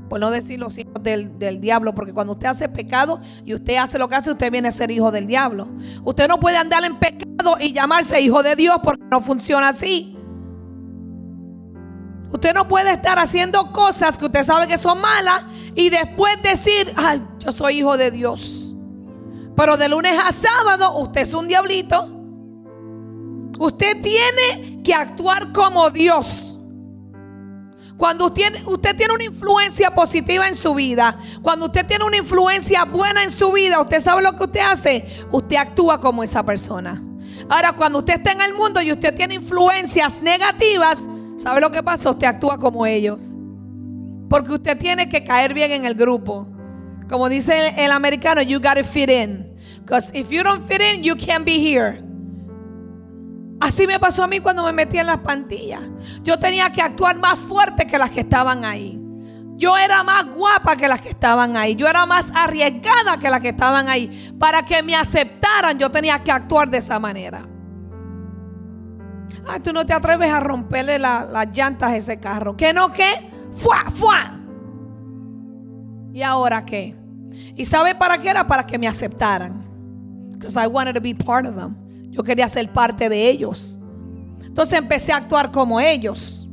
Por 0.09 0.21
no 0.21 0.31
decir 0.31 0.59
los 0.59 0.79
hijos 0.79 1.03
del, 1.03 1.39
del, 1.39 1.61
diablo, 1.61 1.95
porque 1.95 2.13
cuando 2.13 2.33
usted 2.33 2.47
hace 2.47 2.69
pecado 2.69 3.21
y 3.45 3.55
usted 3.55 3.77
hace 3.77 3.99
lo 3.99 4.09
que 4.09 4.15
hace, 4.15 4.31
usted 4.31 4.51
viene 4.51 4.69
a 4.69 4.73
ser 4.73 4.91
hijo 4.91 5.11
del 5.11 5.27
diablo. 5.27 5.69
Usted 6.05 6.29
no 6.29 6.41
puede 6.41 6.57
andar 6.57 6.85
en 6.85 6.99
pecado 6.99 7.57
y 7.61 7.73
llamarse 7.73 8.21
hijo 8.21 8.43
de 8.43 8.57
Dios 8.57 8.79
porque 8.83 9.05
no 9.11 9.21
funciona 9.21 9.69
así. 9.69 10.19
Usted 12.31 12.53
no 12.55 12.69
puede 12.69 12.93
estar 12.93 13.19
haciendo 13.19 13.73
cosas 13.73 14.19
que 14.19 14.27
usted 14.27 14.45
sabe 14.45 14.67
que 14.67 14.77
son 14.77 15.01
malas 15.01 15.45
y 15.75 15.89
después 15.89 16.43
decir, 16.43 16.93
ay, 16.97 17.23
yo 17.39 17.53
soy 17.53 17.79
hijo 17.79 17.97
de 17.97 18.11
Dios. 18.11 18.75
Pero 19.57 19.77
de 19.77 19.89
lunes 19.89 20.17
a 20.23 20.31
sábado 20.33 20.99
usted 20.99 21.23
es 21.23 21.33
un 21.33 21.49
diablito. 21.49 22.15
Usted 23.59 24.01
tiene 24.03 24.83
que 24.83 24.95
actuar 24.95 25.53
como 25.53 25.91
Dios. 25.91 26.58
Cuando 27.99 28.27
usted, 28.27 28.65
usted, 28.65 28.97
tiene 28.97 29.13
una 29.13 29.25
influencia 29.25 29.93
positiva 29.93 30.47
en 30.47 30.55
su 30.55 30.73
vida, 30.73 31.19
cuando 31.43 31.67
usted 31.67 31.85
tiene 31.85 32.05
una 32.05 32.17
influencia 32.17 32.85
buena 32.85 33.25
en 33.25 33.31
su 33.33 33.51
vida, 33.51 33.81
usted 33.81 34.01
sabe 34.01 34.23
lo 34.23 34.37
que 34.37 34.45
usted 34.45 34.61
hace, 34.61 35.05
usted 35.33 35.57
actúa 35.57 36.01
como 36.01 36.23
esa 36.23 36.45
persona. 36.45 37.03
Ahora, 37.49 37.73
cuando 37.73 37.99
usted 37.99 38.15
está 38.15 38.31
en 38.31 38.41
el 38.41 38.55
mundo 38.55 38.81
y 38.81 38.93
usted 38.93 39.17
tiene 39.17 39.35
influencias 39.35 40.23
negativas, 40.23 41.03
¿sabe 41.39 41.61
lo 41.61 41.73
que 41.73 41.83
pasa? 41.83 42.11
Usted 42.11 42.29
actúa 42.29 42.57
como 42.57 42.87
ellos. 42.87 43.21
Porque 44.31 44.53
usted 44.53 44.79
tiene 44.79 45.09
que 45.09 45.25
caer 45.25 45.53
bien 45.53 45.73
en 45.73 45.85
el 45.85 45.95
grupo. 45.95 46.47
Como 47.09 47.29
dice 47.29 47.69
el, 47.71 47.79
el 47.81 47.91
americano, 47.91 48.43
you 48.43 48.61
gotta 48.61 48.85
fit 48.85 49.11
in. 49.11 49.45
Because 49.81 50.13
if 50.15 50.31
you 50.31 50.45
don't 50.45 50.65
fit 50.69 50.81
in, 50.81 51.03
you 51.03 51.17
can't 51.17 51.45
be 51.45 51.59
here. 51.59 52.08
Así 53.61 53.87
me 53.87 53.99
pasó 53.99 54.25
a 54.25 54.29
mí 54.29 54.41
cuando 54.41 54.63
me 54.65 54.73
metí 54.73 54.99
en 54.99 55.07
las 55.07 55.19
pantillas. 55.19 55.83
Yo 56.23 56.39
tenía 56.39 56.71
que 56.71 56.81
actuar 56.81 57.19
más 57.19 57.39
fuerte 57.39 57.87
que 57.87 57.99
las 57.99 58.11
que 58.11 58.21
estaban 58.21 58.65
ahí. 58.65 59.01
Yo 59.57 59.77
era 59.77 60.05
más 60.05 60.27
guapa 60.33 60.77
que 60.77 60.87
las 60.87 61.01
que 61.01 61.09
estaban 61.09 61.57
ahí. 61.57 61.75
Yo 61.75 61.89
era 61.89 62.07
más 62.07 62.31
arriesgada 62.33 63.19
que 63.19 63.29
las 63.29 63.41
que 63.41 63.49
estaban 63.49 63.89
ahí. 63.89 64.33
Para 64.39 64.65
que 64.65 64.83
me 64.85 64.95
aceptaran, 64.95 65.77
yo 65.77 65.91
tenía 65.91 66.23
que 66.23 66.31
actuar 66.31 66.71
de 66.71 66.79
esa 66.79 67.01
manera. 67.01 67.45
Ay, 69.49 69.61
tú 69.61 69.73
no 69.73 69.85
te 69.85 69.93
atreves 69.93 70.31
a 70.31 70.39
romperle 70.39 71.01
las 71.01 71.49
llantas 71.53 71.91
a 71.91 71.97
ese 71.97 72.21
carro. 72.21 72.57
¿Qué 72.57 72.73
no 72.73 72.93
qué? 72.93 73.29
¡Fua, 73.53 73.91
fua! 73.93 74.35
¿Y 76.13 76.23
ahora 76.23 76.65
qué? 76.65 76.95
¿Y 77.57 77.65
sabe 77.65 77.97
para 77.97 78.19
qué 78.19 78.31
era? 78.31 78.47
Para 78.47 78.65
que 78.65 78.79
me 78.79 78.87
aceptaran. 78.87 79.65
Because 80.33 80.57
I 80.57 80.69
wanted 80.69 80.95
to 80.95 81.01
be 81.01 81.15
part 81.15 81.47
of 81.47 81.57
them. 81.57 81.88
Yo 82.19 82.25
quería 82.25 82.49
ser 82.49 82.73
parte 82.73 83.09
de 83.09 83.31
ellos. 83.31 83.79
Entonces 84.45 84.77
empecé 84.77 85.13
a 85.13 85.19
actuar 85.19 85.53
como 85.53 85.79
ellos. 85.79 86.49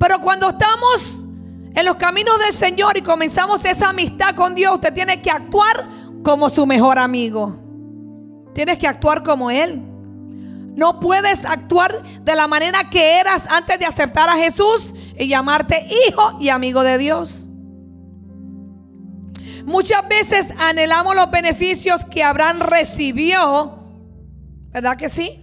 Pero 0.00 0.20
cuando 0.20 0.48
estamos 0.48 1.24
en 1.72 1.86
los 1.86 1.94
caminos 1.94 2.36
del 2.40 2.52
Señor 2.52 2.96
y 2.96 3.02
comenzamos 3.02 3.64
esa 3.64 3.90
amistad 3.90 4.34
con 4.34 4.56
Dios, 4.56 4.74
usted 4.74 4.92
tiene 4.92 5.22
que 5.22 5.30
actuar 5.30 5.86
como 6.24 6.50
su 6.50 6.66
mejor 6.66 6.98
amigo. 6.98 7.56
Tienes 8.52 8.78
que 8.78 8.88
actuar 8.88 9.22
como 9.22 9.48
Él. 9.48 9.80
No 10.74 10.98
puedes 10.98 11.44
actuar 11.44 12.02
de 12.02 12.34
la 12.34 12.48
manera 12.48 12.90
que 12.90 13.20
eras 13.20 13.46
antes 13.48 13.78
de 13.78 13.86
aceptar 13.86 14.28
a 14.28 14.34
Jesús 14.34 14.92
y 15.16 15.28
llamarte 15.28 15.86
hijo 16.08 16.36
y 16.40 16.48
amigo 16.48 16.82
de 16.82 16.98
Dios. 16.98 17.48
Muchas 19.64 20.08
veces 20.08 20.52
anhelamos 20.58 21.14
los 21.14 21.30
beneficios 21.30 22.04
que 22.04 22.24
Abraham 22.24 22.58
recibió. 22.62 23.75
¿Verdad 24.76 24.98
que 24.98 25.08
sí? 25.08 25.40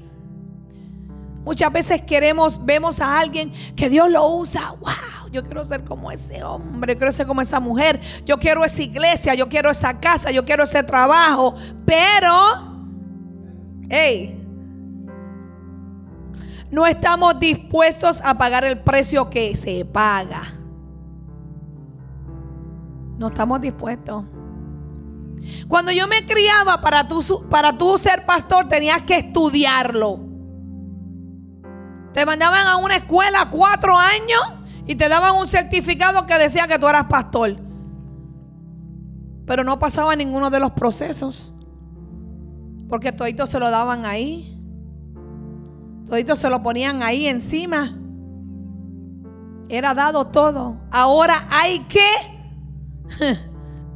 Muchas 1.43 1.73
veces 1.73 2.03
queremos, 2.03 2.63
vemos 2.63 2.99
a 2.99 3.19
alguien 3.19 3.51
que 3.75 3.89
Dios 3.89 4.07
lo 4.11 4.27
usa. 4.27 4.75
Wow, 4.79 5.31
yo 5.31 5.43
quiero 5.43 5.65
ser 5.65 5.83
como 5.83 6.11
ese 6.11 6.43
hombre, 6.43 6.93
yo 6.93 6.99
quiero 6.99 7.11
ser 7.11 7.25
como 7.25 7.41
esa 7.41 7.59
mujer, 7.59 7.99
yo 8.27 8.37
quiero 8.37 8.63
esa 8.63 8.83
iglesia, 8.83 9.33
yo 9.33 9.49
quiero 9.49 9.71
esa 9.71 9.99
casa, 9.99 10.29
yo 10.29 10.45
quiero 10.45 10.65
ese 10.65 10.83
trabajo. 10.83 11.55
Pero, 11.83 12.31
hey, 13.89 14.39
no 16.69 16.85
estamos 16.85 17.39
dispuestos 17.39 18.21
a 18.23 18.37
pagar 18.37 18.65
el 18.65 18.81
precio 18.81 19.31
que 19.31 19.55
se 19.55 19.83
paga. 19.83 20.43
No 23.17 23.29
estamos 23.29 23.59
dispuestos. 23.61 24.25
Cuando 25.67 25.91
yo 25.91 26.07
me 26.07 26.25
criaba 26.25 26.81
para 26.81 27.07
tú, 27.07 27.47
para 27.49 27.77
tú 27.77 27.97
ser 27.97 28.25
pastor 28.25 28.67
tenías 28.67 29.01
que 29.03 29.17
estudiarlo. 29.17 30.19
Te 32.13 32.25
mandaban 32.25 32.67
a 32.67 32.77
una 32.77 32.97
escuela 32.97 33.49
cuatro 33.49 33.97
años 33.97 34.41
y 34.85 34.95
te 34.95 35.09
daban 35.09 35.35
un 35.35 35.47
certificado 35.47 36.25
que 36.25 36.37
decía 36.37 36.67
que 36.67 36.77
tú 36.77 36.87
eras 36.87 37.05
pastor. 37.05 37.57
Pero 39.45 39.63
no 39.63 39.79
pasaba 39.79 40.15
ninguno 40.15 40.49
de 40.49 40.59
los 40.59 40.71
procesos. 40.71 41.53
Porque 42.87 43.11
todito 43.11 43.47
se 43.47 43.59
lo 43.59 43.69
daban 43.71 44.05
ahí. 44.05 44.61
Todito 46.07 46.35
se 46.35 46.49
lo 46.49 46.61
ponían 46.61 47.01
ahí 47.01 47.27
encima. 47.27 47.97
Era 49.69 49.93
dado 49.93 50.27
todo. 50.27 50.77
Ahora 50.91 51.47
hay 51.49 51.79
que 51.85 52.05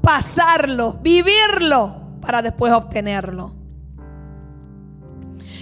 pasarlo, 0.08 0.94
vivirlo, 1.02 1.94
para 2.22 2.42
después 2.42 2.72
obtenerlo. 2.72 3.54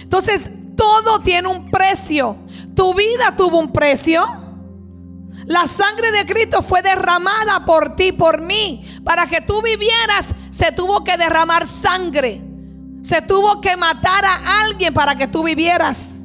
Entonces, 0.02 0.48
todo 0.76 1.18
tiene 1.18 1.48
un 1.48 1.68
precio. 1.68 2.36
Tu 2.76 2.94
vida 2.94 3.34
tuvo 3.36 3.58
un 3.58 3.72
precio. 3.72 4.24
La 5.46 5.66
sangre 5.66 6.12
de 6.12 6.24
Cristo 6.26 6.62
fue 6.62 6.80
derramada 6.80 7.64
por 7.64 7.96
ti, 7.96 8.12
por 8.12 8.40
mí. 8.40 8.84
Para 9.02 9.26
que 9.26 9.40
tú 9.40 9.62
vivieras, 9.62 10.32
se 10.50 10.70
tuvo 10.70 11.02
que 11.02 11.16
derramar 11.16 11.66
sangre. 11.66 12.40
Se 13.02 13.22
tuvo 13.22 13.60
que 13.60 13.76
matar 13.76 14.24
a 14.24 14.62
alguien 14.62 14.94
para 14.94 15.16
que 15.16 15.26
tú 15.26 15.42
vivieras. 15.42 16.20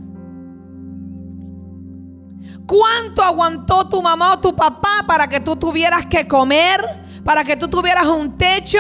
¿Cuánto 2.67 3.23
aguantó 3.23 3.89
tu 3.89 3.99
mamá 3.99 4.33
o 4.33 4.39
tu 4.39 4.55
papá 4.55 5.03
para 5.07 5.27
que 5.27 5.39
tú 5.39 5.55
tuvieras 5.55 6.05
que 6.05 6.27
comer? 6.27 7.01
Para 7.23 7.43
que 7.43 7.55
tú 7.55 7.67
tuvieras 7.67 8.07
un 8.07 8.37
techo. 8.37 8.79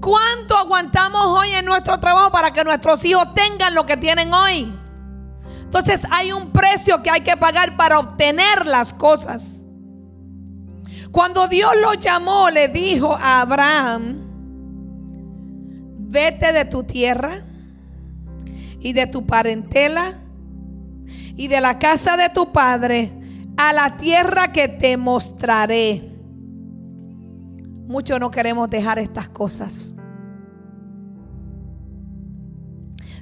¿Cuánto 0.00 0.56
aguantamos 0.56 1.24
hoy 1.26 1.50
en 1.50 1.64
nuestro 1.64 1.98
trabajo 1.98 2.30
para 2.30 2.52
que 2.52 2.62
nuestros 2.62 3.04
hijos 3.04 3.32
tengan 3.34 3.74
lo 3.74 3.86
que 3.86 3.96
tienen 3.96 4.32
hoy? 4.32 4.72
Entonces 5.62 6.06
hay 6.10 6.30
un 6.30 6.52
precio 6.52 7.02
que 7.02 7.10
hay 7.10 7.22
que 7.22 7.36
pagar 7.36 7.76
para 7.76 7.98
obtener 7.98 8.66
las 8.66 8.92
cosas. 8.94 9.60
Cuando 11.10 11.48
Dios 11.48 11.72
lo 11.80 11.94
llamó, 11.94 12.50
le 12.50 12.68
dijo 12.68 13.14
a 13.14 13.40
Abraham, 13.40 14.20
vete 15.98 16.52
de 16.52 16.64
tu 16.64 16.84
tierra 16.84 17.42
y 18.78 18.92
de 18.92 19.06
tu 19.06 19.26
parentela 19.26 20.14
y 21.36 21.48
de 21.48 21.60
la 21.60 21.78
casa 21.78 22.16
de 22.16 22.28
tu 22.30 22.52
padre 22.52 23.12
a 23.56 23.72
la 23.72 23.96
tierra 23.96 24.52
que 24.52 24.68
te 24.68 24.96
mostraré. 24.96 26.13
Muchos 27.86 28.18
no 28.18 28.30
queremos 28.30 28.70
dejar 28.70 28.98
estas 28.98 29.28
cosas. 29.28 29.94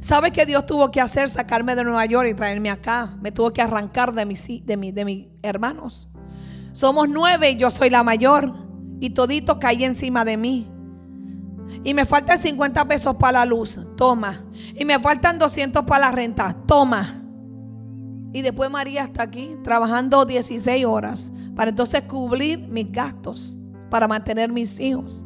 ¿Sabe 0.01 0.33
qué 0.33 0.47
Dios 0.47 0.67
tuvo 0.67 0.91
que 0.91 1.01
hacer? 1.01 1.29
Sacarme 1.29 1.75
de 1.75 1.85
Nueva 1.85 2.07
York 2.07 2.29
y 2.31 2.35
traerme 2.35 2.71
acá. 2.71 3.17
Me 3.21 3.33
tuvo 3.33 3.53
que 3.53 3.63
arrancar 3.63 4.13
de 4.13 4.27
mis, 4.27 4.47
de, 4.47 4.93
de 4.93 5.05
mis 5.05 5.29
hermanos. 5.43 6.09
Somos 6.73 7.09
nueve 7.09 7.51
y 7.51 7.57
yo 7.57 7.71
soy 7.71 7.91
la 7.91 8.03
mayor. 8.03 8.53
Y 9.01 9.11
todito 9.11 9.59
caí 9.59 9.85
encima 9.85 10.25
de 10.25 10.37
mí. 10.37 10.71
Y 11.85 11.95
me 11.95 12.05
faltan 12.05 12.39
50 12.39 12.85
pesos 12.87 13.17
para 13.17 13.41
la 13.41 13.47
luz. 13.47 13.79
Toma. 13.97 14.45
Y 14.75 14.85
me 14.85 14.99
faltan 15.01 15.39
200 15.39 15.85
para 15.85 16.07
la 16.07 16.13
renta. 16.13 16.57
Toma. 16.67 17.23
Y 18.33 18.43
después 18.43 18.71
María 18.71 19.03
está 19.03 19.25
aquí 19.25 19.57
trabajando 19.63 20.25
16 20.25 20.85
horas 20.85 21.33
para 21.55 21.71
entonces 21.71 22.03
cubrir 22.03 22.59
mis 22.59 22.91
gastos 22.91 23.59
para 23.93 24.09
mantener 24.09 24.51
mis 24.51 24.81
hijos. 24.81 25.23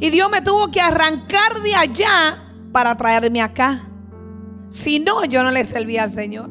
Y 0.00 0.10
Dios 0.10 0.28
me 0.28 0.42
tuvo 0.42 0.68
que 0.72 0.80
arrancar 0.80 1.62
de 1.62 1.72
allá 1.76 2.42
para 2.72 2.96
traerme 2.96 3.40
acá. 3.40 3.82
Si 4.70 4.98
no, 4.98 5.24
yo 5.26 5.44
no 5.44 5.52
le 5.52 5.64
servía 5.64 6.02
al 6.02 6.10
Señor. 6.10 6.50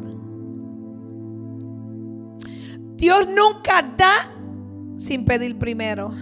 Dios 2.96 3.28
nunca 3.28 3.82
da 3.98 4.32
sin 4.96 5.26
pedir 5.26 5.60
primero. 5.60 6.14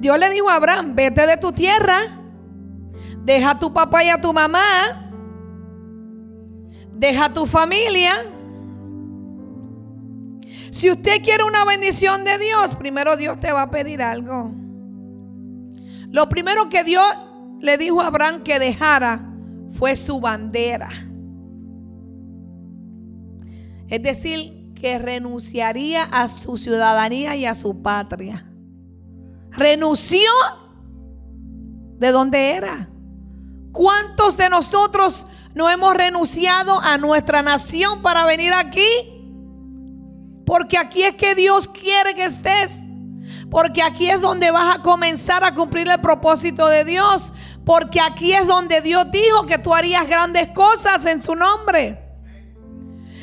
Dios 0.00 0.18
le 0.18 0.28
dijo 0.30 0.50
a 0.50 0.56
Abraham, 0.56 0.96
vete 0.96 1.28
de 1.28 1.36
tu 1.36 1.52
tierra, 1.52 2.00
deja 3.24 3.52
a 3.52 3.58
tu 3.60 3.72
papá 3.72 4.02
y 4.02 4.08
a 4.08 4.20
tu 4.20 4.32
mamá, 4.32 5.08
deja 6.96 7.26
a 7.26 7.32
tu 7.32 7.46
familia 7.46 8.24
si 10.70 10.90
usted 10.90 11.22
quiere 11.22 11.44
una 11.44 11.64
bendición 11.64 12.24
de 12.24 12.38
Dios, 12.38 12.74
primero 12.74 13.16
Dios 13.16 13.40
te 13.40 13.52
va 13.52 13.62
a 13.62 13.70
pedir 13.70 14.02
algo. 14.02 14.52
Lo 16.10 16.28
primero 16.28 16.68
que 16.68 16.84
Dios 16.84 17.04
le 17.60 17.76
dijo 17.76 18.00
a 18.00 18.06
Abraham 18.06 18.42
que 18.42 18.58
dejara 18.58 19.20
fue 19.72 19.96
su 19.96 20.20
bandera. 20.20 20.88
Es 23.88 24.02
decir, 24.02 24.72
que 24.80 24.98
renunciaría 24.98 26.04
a 26.04 26.28
su 26.28 26.56
ciudadanía 26.56 27.36
y 27.36 27.44
a 27.44 27.54
su 27.54 27.82
patria. 27.82 28.46
Renunció 29.50 30.30
de 31.98 32.12
donde 32.12 32.52
era. 32.52 32.88
¿Cuántos 33.72 34.36
de 34.36 34.48
nosotros 34.48 35.26
no 35.54 35.68
hemos 35.68 35.94
renunciado 35.94 36.80
a 36.80 36.96
nuestra 36.98 37.42
nación 37.42 38.02
para 38.02 38.24
venir 38.24 38.52
aquí? 38.52 39.19
Porque 40.50 40.76
aquí 40.76 41.04
es 41.04 41.14
que 41.14 41.36
Dios 41.36 41.68
quiere 41.68 42.12
que 42.12 42.24
estés. 42.24 42.82
Porque 43.52 43.82
aquí 43.82 44.10
es 44.10 44.20
donde 44.20 44.50
vas 44.50 44.78
a 44.78 44.82
comenzar 44.82 45.44
a 45.44 45.54
cumplir 45.54 45.88
el 45.88 46.00
propósito 46.00 46.66
de 46.66 46.84
Dios. 46.84 47.32
Porque 47.64 48.00
aquí 48.00 48.32
es 48.32 48.48
donde 48.48 48.80
Dios 48.80 49.12
dijo 49.12 49.46
que 49.46 49.58
tú 49.58 49.72
harías 49.72 50.08
grandes 50.08 50.48
cosas 50.48 51.06
en 51.06 51.22
su 51.22 51.36
nombre. 51.36 52.02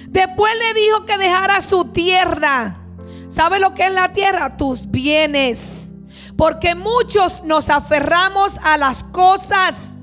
Después 0.08 0.54
le 0.58 0.82
dijo 0.82 1.06
que 1.06 1.18
dejara 1.18 1.60
su 1.60 1.92
tierra. 1.92 2.80
¿Sabe 3.28 3.60
lo 3.60 3.74
que 3.74 3.88
es 3.88 3.92
la 3.92 4.13
tierra? 4.13 4.56
Tus 4.56 4.90
bienes. 4.90 5.92
Porque 6.38 6.76
muchos 6.76 7.44
nos 7.44 7.70
aferramos 7.70 8.58
a 8.63 8.78
las 8.78 9.04
cosas 9.04 9.96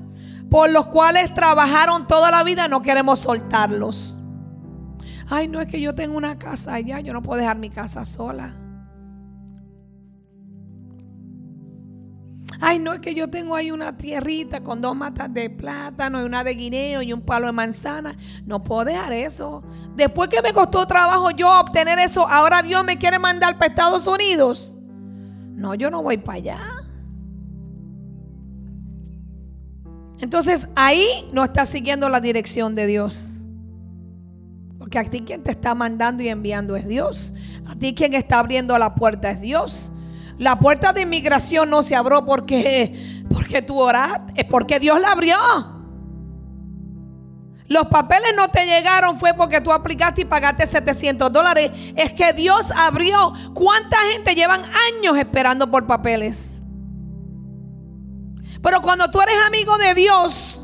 por 0.51 0.69
los 0.69 0.85
cuales 0.85 1.33
trabajaron 1.33 2.05
toda 2.05 2.29
la 2.29 2.43
vida, 2.43 2.67
no 2.67 2.83
queremos 2.83 3.21
soltarlos. 3.21 4.14
Ay, 5.27 5.47
no 5.47 5.59
es 5.59 5.67
que 5.67 5.81
yo 5.81 5.95
tengo 5.95 6.17
una 6.17 6.37
casa 6.37 6.75
allá, 6.75 6.99
yo 6.99 7.13
no 7.13 7.21
puedo 7.21 7.39
dejar 7.39 7.57
mi 7.57 7.69
casa 7.69 8.05
sola. 8.05 8.53
Ay, 12.61 12.79
no 12.79 12.93
es 12.93 12.99
que 12.99 13.13
yo 13.13 13.29
tengo 13.29 13.55
ahí 13.55 13.71
una 13.71 13.97
tierrita 13.97 14.63
con 14.63 14.81
dos 14.81 14.95
matas 14.95 15.33
de 15.33 15.49
plátano 15.49 16.21
y 16.21 16.23
una 16.23 16.43
de 16.43 16.53
guineo 16.55 17.01
y 17.01 17.11
un 17.11 17.21
palo 17.21 17.47
de 17.47 17.51
manzana. 17.51 18.15
No 18.45 18.63
puedo 18.63 18.85
dejar 18.85 19.13
eso. 19.13 19.63
Después 19.95 20.29
que 20.29 20.41
me 20.41 20.53
costó 20.53 20.85
trabajo 20.87 21.31
yo 21.31 21.59
obtener 21.59 21.99
eso, 21.99 22.27
ahora 22.27 22.61
Dios 22.61 22.83
me 22.85 22.97
quiere 22.97 23.19
mandar 23.19 23.57
para 23.57 23.67
Estados 23.67 24.07
Unidos. 24.07 24.77
No, 25.53 25.75
yo 25.75 25.91
no 25.91 26.01
voy 26.01 26.17
para 26.17 26.37
allá. 26.37 26.59
Entonces 30.19 30.67
ahí 30.75 31.27
no 31.33 31.43
estás 31.43 31.69
siguiendo 31.69 32.09
la 32.09 32.21
dirección 32.21 32.73
de 32.73 32.87
Dios. 32.87 33.34
Porque 34.85 34.99
a 34.99 35.03
ti 35.03 35.21
quien 35.21 35.41
te 35.41 35.49
está 35.49 35.73
mandando 35.73 36.21
y 36.21 36.29
enviando 36.29 36.75
es 36.75 36.87
Dios. 36.87 37.33
A 37.67 37.73
ti 37.73 37.95
quien 37.95 38.13
está 38.13 38.37
abriendo 38.37 38.77
la 38.77 38.93
puerta 38.93 39.31
es 39.31 39.41
Dios. 39.41 39.91
La 40.37 40.59
puerta 40.59 40.93
de 40.93 41.01
inmigración 41.01 41.71
no 41.71 41.81
se 41.81 41.95
abrió 41.95 42.23
porque, 42.23 43.23
porque 43.33 43.63
tú 43.63 43.79
oraste, 43.79 44.33
es 44.35 44.45
porque 44.45 44.79
Dios 44.79 45.01
la 45.01 45.13
abrió. 45.13 45.37
Los 47.67 47.87
papeles 47.87 48.33
no 48.37 48.47
te 48.49 48.67
llegaron 48.67 49.17
fue 49.17 49.33
porque 49.33 49.59
tú 49.59 49.71
aplicaste 49.71 50.21
y 50.21 50.25
pagaste 50.25 50.67
700 50.67 51.33
dólares. 51.33 51.71
Es 51.95 52.11
que 52.11 52.31
Dios 52.33 52.69
abrió. 52.69 53.33
¿Cuánta 53.55 53.97
gente 54.13 54.35
llevan 54.35 54.61
años 54.99 55.17
esperando 55.17 55.71
por 55.71 55.87
papeles? 55.87 56.61
Pero 58.61 58.83
cuando 58.83 59.09
tú 59.09 59.19
eres 59.19 59.37
amigo 59.47 59.79
de 59.79 59.95
Dios, 59.95 60.63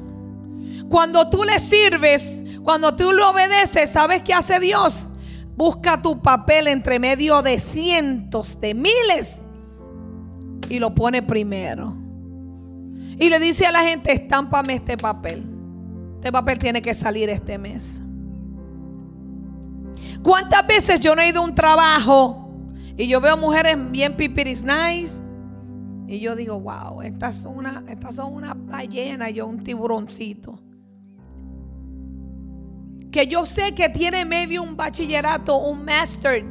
cuando 0.90 1.28
tú 1.28 1.44
le 1.44 1.60
sirves, 1.60 2.44
cuando 2.64 2.96
tú 2.96 3.12
le 3.12 3.24
obedeces, 3.24 3.92
¿sabes 3.92 4.22
qué 4.24 4.34
hace 4.34 4.60
Dios? 4.60 5.10
Busca 5.56 6.02
tu 6.02 6.22
papel 6.22 6.68
entre 6.68 7.00
medio 7.00 7.42
de 7.42 7.60
cientos, 7.60 8.60
de 8.60 8.74
miles 8.74 9.38
y 10.70 10.80
lo 10.80 10.94
pone 10.94 11.22
primero. 11.22 11.96
Y 13.18 13.30
le 13.30 13.40
dice 13.40 13.66
a 13.66 13.72
la 13.72 13.84
gente, 13.84 14.12
estámpame 14.12 14.76
este 14.76 14.98
papel. 14.98 15.44
Este 16.16 16.32
papel 16.32 16.60
tiene 16.60 16.82
que 16.82 16.94
salir 16.94 17.30
este 17.30 17.58
mes. 17.58 18.02
¿Cuántas 20.24 20.66
veces 20.66 21.00
yo 21.00 21.16
no 21.16 21.22
he 21.22 21.30
ido 21.30 21.42
a 21.42 21.46
un 21.46 21.56
trabajo 21.56 22.50
y 22.96 23.08
yo 23.08 23.20
veo 23.20 23.38
mujeres 23.38 23.76
bien 23.92 24.16
pipiris 24.16 24.64
nice? 24.64 25.22
Y 26.08 26.20
yo 26.20 26.36
digo, 26.36 26.60
wow, 26.60 27.02
estas 27.02 27.38
son 27.38 27.58
una, 27.58 27.84
estas 27.88 28.16
son 28.16 28.34
una 28.34 28.54
ballena, 28.54 29.30
yo 29.30 29.48
un 29.48 29.64
tiburoncito. 29.64 30.60
Que 33.12 33.28
yo 33.28 33.46
sé 33.46 33.76
que 33.76 33.90
tiene 33.90 34.26
medio 34.26 34.64
un 34.64 34.78
bachillerato, 34.78 35.58
un 35.58 35.84
master. 35.86 36.46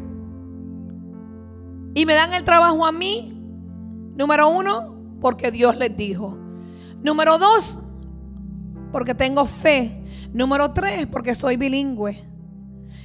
Y 1.94 2.06
me 2.06 2.14
dan 2.14 2.32
el 2.34 2.44
trabajo 2.44 2.86
a 2.86 2.92
mí 2.92 3.40
Número 4.20 4.50
uno, 4.50 5.16
porque 5.18 5.50
Dios 5.50 5.78
les 5.78 5.96
dijo. 5.96 6.36
Número 7.02 7.38
dos, 7.38 7.80
porque 8.92 9.14
tengo 9.14 9.46
fe. 9.46 10.04
Número 10.34 10.74
tres, 10.74 11.06
porque 11.06 11.34
soy 11.34 11.56
bilingüe. 11.56 12.22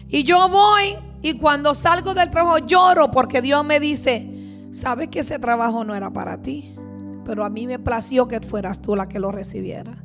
Y 0.09 0.25
yo 0.25 0.49
voy 0.49 0.97
y 1.21 1.37
cuando 1.37 1.73
salgo 1.73 2.13
del 2.13 2.29
trabajo 2.29 2.57
lloro 2.57 3.11
porque 3.11 3.41
Dios 3.41 3.63
me 3.63 3.79
dice, 3.79 4.67
sabes 4.71 5.07
que 5.07 5.21
ese 5.21 5.39
trabajo 5.39 5.85
no 5.85 5.95
era 5.95 6.11
para 6.11 6.41
ti, 6.41 6.75
pero 7.23 7.45
a 7.45 7.49
mí 7.49 7.65
me 7.65 7.79
plació 7.79 8.27
que 8.27 8.41
fueras 8.41 8.81
tú 8.81 8.93
la 8.93 9.07
que 9.07 9.17
lo 9.17 9.31
recibiera. 9.31 10.03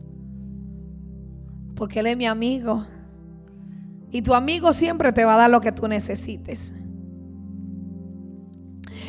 Porque 1.74 1.98
Él 1.98 2.06
es 2.06 2.16
mi 2.16 2.26
amigo. 2.26 2.86
Y 4.10 4.22
tu 4.22 4.34
amigo 4.34 4.72
siempre 4.72 5.12
te 5.12 5.24
va 5.24 5.34
a 5.34 5.38
dar 5.38 5.50
lo 5.50 5.60
que 5.60 5.72
tú 5.72 5.86
necesites. 5.86 6.74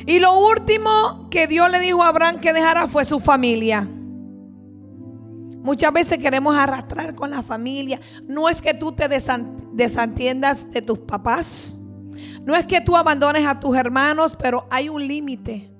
Y 0.05 0.19
lo 0.19 0.39
último 0.39 1.29
que 1.29 1.47
Dios 1.47 1.69
le 1.71 1.79
dijo 1.79 2.03
a 2.03 2.07
Abraham 2.07 2.39
que 2.39 2.53
dejara 2.53 2.87
fue 2.87 3.05
su 3.05 3.19
familia. 3.19 3.87
Muchas 5.63 5.93
veces 5.93 6.17
queremos 6.17 6.55
arrastrar 6.55 7.13
con 7.13 7.29
la 7.29 7.43
familia. 7.43 7.99
No 8.27 8.49
es 8.49 8.61
que 8.61 8.73
tú 8.73 8.93
te 8.93 9.07
desentiendas 9.07 10.71
de 10.71 10.81
tus 10.81 10.99
papás. 10.99 11.79
No 12.43 12.55
es 12.55 12.65
que 12.65 12.81
tú 12.81 12.97
abandones 12.97 13.45
a 13.45 13.59
tus 13.59 13.75
hermanos, 13.77 14.35
pero 14.37 14.65
hay 14.71 14.89
un 14.89 15.07
límite. 15.07 15.71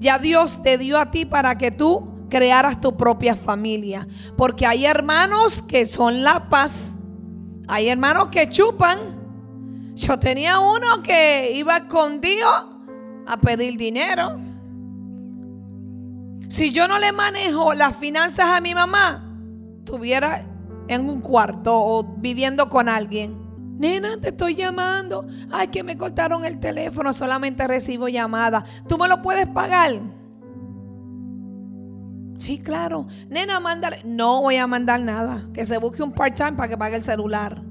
Ya 0.00 0.18
Dios 0.18 0.60
te 0.62 0.76
dio 0.76 0.98
a 0.98 1.12
ti 1.12 1.24
para 1.24 1.56
que 1.56 1.70
tú 1.70 2.26
crearas 2.28 2.80
tu 2.80 2.96
propia 2.96 3.36
familia. 3.36 4.08
Porque 4.36 4.66
hay 4.66 4.86
hermanos 4.86 5.62
que 5.62 5.86
son 5.86 6.24
la 6.24 6.48
paz. 6.48 6.93
Hay 7.66 7.88
hermanos 7.88 8.28
que 8.28 8.48
chupan. 8.48 8.98
Yo 9.94 10.18
tenía 10.18 10.58
uno 10.58 11.02
que 11.02 11.52
iba 11.52 11.78
escondido 11.78 12.48
a 13.26 13.36
pedir 13.38 13.76
dinero. 13.76 14.38
Si 16.48 16.72
yo 16.72 16.86
no 16.88 16.98
le 16.98 17.12
manejo 17.12 17.74
las 17.74 17.96
finanzas 17.96 18.46
a 18.46 18.60
mi 18.60 18.74
mamá, 18.74 19.24
estuviera 19.78 20.46
en 20.88 21.08
un 21.08 21.20
cuarto 21.20 21.72
o 21.74 22.04
viviendo 22.18 22.68
con 22.68 22.88
alguien. 22.88 23.44
Nena, 23.78 24.20
te 24.20 24.28
estoy 24.28 24.54
llamando. 24.54 25.26
Ay, 25.50 25.68
que 25.68 25.82
me 25.82 25.96
cortaron 25.96 26.44
el 26.44 26.60
teléfono, 26.60 27.12
solamente 27.12 27.66
recibo 27.66 28.08
llamadas. 28.08 28.84
¿Tú 28.88 28.98
me 28.98 29.08
lo 29.08 29.20
puedes 29.22 29.46
pagar? 29.48 30.00
Sí, 32.38 32.58
claro. 32.58 33.06
Nena, 33.28 33.60
mándale. 33.60 34.02
No 34.04 34.42
voy 34.42 34.56
a 34.56 34.66
mandar 34.66 35.00
nada. 35.00 35.48
Que 35.52 35.64
se 35.64 35.78
busque 35.78 36.02
un 36.02 36.12
part-time 36.12 36.52
para 36.52 36.68
que 36.68 36.76
pague 36.76 36.96
el 36.96 37.02
celular. 37.02 37.62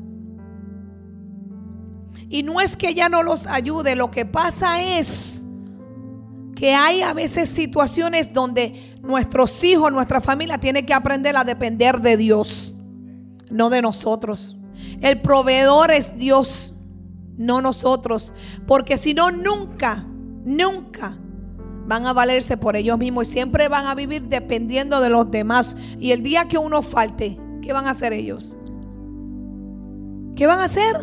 Y 2.29 2.43
no 2.43 2.61
es 2.61 2.75
que 2.77 2.89
ella 2.89 3.09
no 3.09 3.23
los 3.23 3.47
ayude, 3.47 3.95
lo 3.95 4.09
que 4.09 4.25
pasa 4.25 4.81
es 4.81 5.45
que 6.55 6.73
hay 6.73 7.01
a 7.01 7.13
veces 7.13 7.49
situaciones 7.49 8.33
donde 8.33 8.97
nuestros 9.01 9.63
hijos, 9.63 9.91
nuestra 9.91 10.21
familia 10.21 10.57
tiene 10.57 10.85
que 10.85 10.93
aprender 10.93 11.35
a 11.35 11.43
depender 11.43 12.01
de 12.01 12.17
Dios, 12.17 12.73
no 13.49 13.69
de 13.69 13.81
nosotros. 13.81 14.57
El 15.01 15.21
proveedor 15.21 15.91
es 15.91 16.17
Dios, 16.17 16.75
no 17.37 17.61
nosotros, 17.61 18.33
porque 18.65 18.97
si 18.97 19.13
no, 19.13 19.29
nunca, 19.31 20.05
nunca 20.45 21.17
van 21.85 22.05
a 22.05 22.13
valerse 22.13 22.57
por 22.57 22.75
ellos 22.75 22.97
mismos 22.97 23.27
y 23.27 23.31
siempre 23.31 23.67
van 23.67 23.85
a 23.87 23.95
vivir 23.95 24.23
dependiendo 24.23 24.99
de 25.01 25.09
los 25.09 25.29
demás. 25.29 25.75
Y 25.99 26.11
el 26.11 26.23
día 26.23 26.47
que 26.47 26.57
uno 26.57 26.81
falte, 26.81 27.37
¿qué 27.61 27.73
van 27.73 27.87
a 27.87 27.91
hacer 27.91 28.13
ellos? 28.13 28.57
¿Qué 30.35 30.47
van 30.47 30.59
a 30.59 30.65
hacer? 30.65 30.99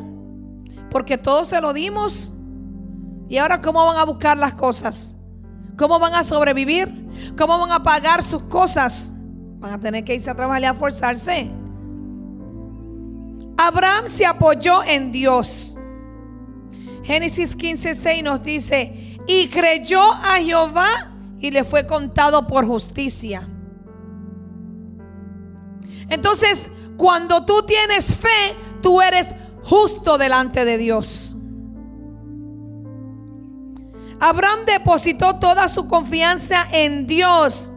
Porque 0.90 1.18
todos 1.18 1.48
se 1.48 1.60
lo 1.60 1.72
dimos. 1.72 2.34
¿Y 3.28 3.38
ahora 3.38 3.60
cómo 3.60 3.84
van 3.84 3.96
a 3.96 4.04
buscar 4.04 4.36
las 4.36 4.54
cosas? 4.54 5.16
¿Cómo 5.78 5.98
van 5.98 6.14
a 6.14 6.24
sobrevivir? 6.24 7.06
¿Cómo 7.38 7.58
van 7.58 7.70
a 7.70 7.82
pagar 7.82 8.22
sus 8.22 8.42
cosas? 8.44 9.12
Van 9.60 9.72
a 9.74 9.80
tener 9.80 10.04
que 10.04 10.14
irse 10.14 10.30
a 10.30 10.34
trabajar 10.34 10.62
y 10.62 10.66
a 10.66 10.74
forzarse. 10.74 11.50
Abraham 13.56 14.08
se 14.08 14.26
apoyó 14.26 14.82
en 14.82 15.12
Dios. 15.12 15.78
Génesis 17.02 17.56
15:6 17.56 18.22
nos 18.22 18.42
dice, 18.42 19.09
y 19.32 19.46
creyó 19.46 20.02
a 20.02 20.38
Jehová 20.42 21.12
y 21.38 21.52
le 21.52 21.62
fue 21.62 21.86
contado 21.86 22.48
por 22.48 22.66
justicia. 22.66 23.48
Entonces, 26.08 26.68
cuando 26.96 27.46
tú 27.46 27.62
tienes 27.62 28.12
fe, 28.16 28.56
tú 28.82 29.00
eres 29.00 29.32
justo 29.62 30.18
delante 30.18 30.64
de 30.64 30.78
Dios. 30.78 31.36
Abraham 34.18 34.66
depositó 34.66 35.36
toda 35.36 35.68
su 35.68 35.86
confianza 35.86 36.66
en 36.72 37.06
Dios 37.06 37.70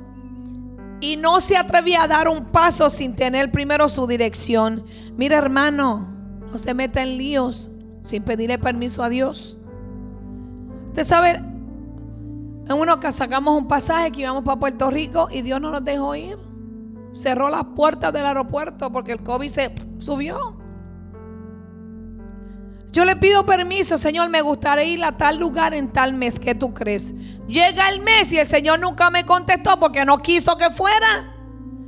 y 1.01 1.17
no 1.17 1.39
se 1.39 1.55
atrevía 1.55 2.01
a 2.01 2.07
dar 2.07 2.29
un 2.29 2.45
paso 2.45 2.89
sin 2.89 3.15
tener 3.15 3.51
primero 3.51 3.89
su 3.89 4.07
dirección. 4.07 4.87
Mira 5.17 5.37
hermano, 5.37 6.07
no 6.51 6.57
se 6.57 6.73
meta 6.73 7.03
en 7.03 7.19
líos 7.19 7.69
sin 8.03 8.23
pedirle 8.23 8.57
permiso 8.57 9.03
a 9.03 9.09
Dios. 9.09 9.59
Usted 10.93 11.05
sabe, 11.05 11.31
en 11.31 12.71
una 12.71 12.93
ocasión 12.93 13.27
sacamos 13.27 13.57
un 13.57 13.67
pasaje 13.67 14.11
que 14.11 14.21
íbamos 14.21 14.43
para 14.43 14.59
Puerto 14.59 14.91
Rico 14.91 15.27
y 15.31 15.41
Dios 15.41 15.59
no 15.59 15.71
nos 15.71 15.83
dejó 15.83 16.13
ir. 16.13 16.37
Cerró 17.15 17.49
las 17.49 17.63
puertas 17.75 18.13
del 18.13 18.23
aeropuerto 18.23 18.91
porque 18.91 19.13
el 19.13 19.23
COVID 19.23 19.49
se 19.49 19.73
subió. 19.97 20.55
Yo 22.91 23.05
le 23.05 23.15
pido 23.15 23.43
permiso, 23.43 23.97
Señor, 23.97 24.29
me 24.29 24.41
gustaría 24.41 24.83
ir 24.83 25.03
a 25.03 25.17
tal 25.17 25.39
lugar 25.39 25.73
en 25.73 25.91
tal 25.91 26.13
mes. 26.13 26.37
¿Qué 26.37 26.53
tú 26.53 26.75
crees? 26.75 27.11
Llega 27.47 27.89
el 27.89 28.01
mes 28.01 28.31
y 28.31 28.37
el 28.37 28.45
Señor 28.45 28.79
nunca 28.79 29.09
me 29.09 29.25
contestó 29.25 29.79
porque 29.79 30.05
no 30.05 30.19
quiso 30.19 30.55
que 30.57 30.69
fuera. 30.69 31.32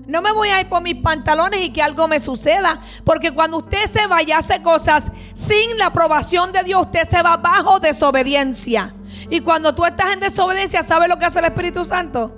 No 0.08 0.22
me 0.22 0.32
voy 0.32 0.50
a 0.50 0.62
ir 0.62 0.70
por 0.70 0.82
mis 0.82 0.96
pantalones 0.96 1.62
y 1.62 1.72
que 1.72 1.82
algo 1.82 2.08
me 2.08 2.20
suceda. 2.20 2.80
Porque 3.04 3.32
cuando 3.32 3.58
usted 3.58 3.86
se 3.88 4.08
va 4.08 4.22
y 4.22 4.32
hace 4.32 4.62
cosas 4.62 5.12
sin 5.34 5.78
la 5.78 5.88
aprobación 5.88 6.52
de 6.52 6.64
Dios, 6.64 6.86
usted 6.86 7.08
se 7.08 7.22
va 7.22 7.38
bajo 7.38 7.80
desobediencia. 7.80 8.94
Y 9.30 9.42
cuando 9.42 9.74
tú 9.74 9.86
estás 9.86 10.14
en 10.14 10.20
desobediencia, 10.20 10.84
¿sabes 10.84 11.10
lo 11.10 11.18
que 11.18 11.26
hace 11.26 11.40
el 11.40 11.46
Espíritu 11.46 11.84
Santo? 11.84 12.36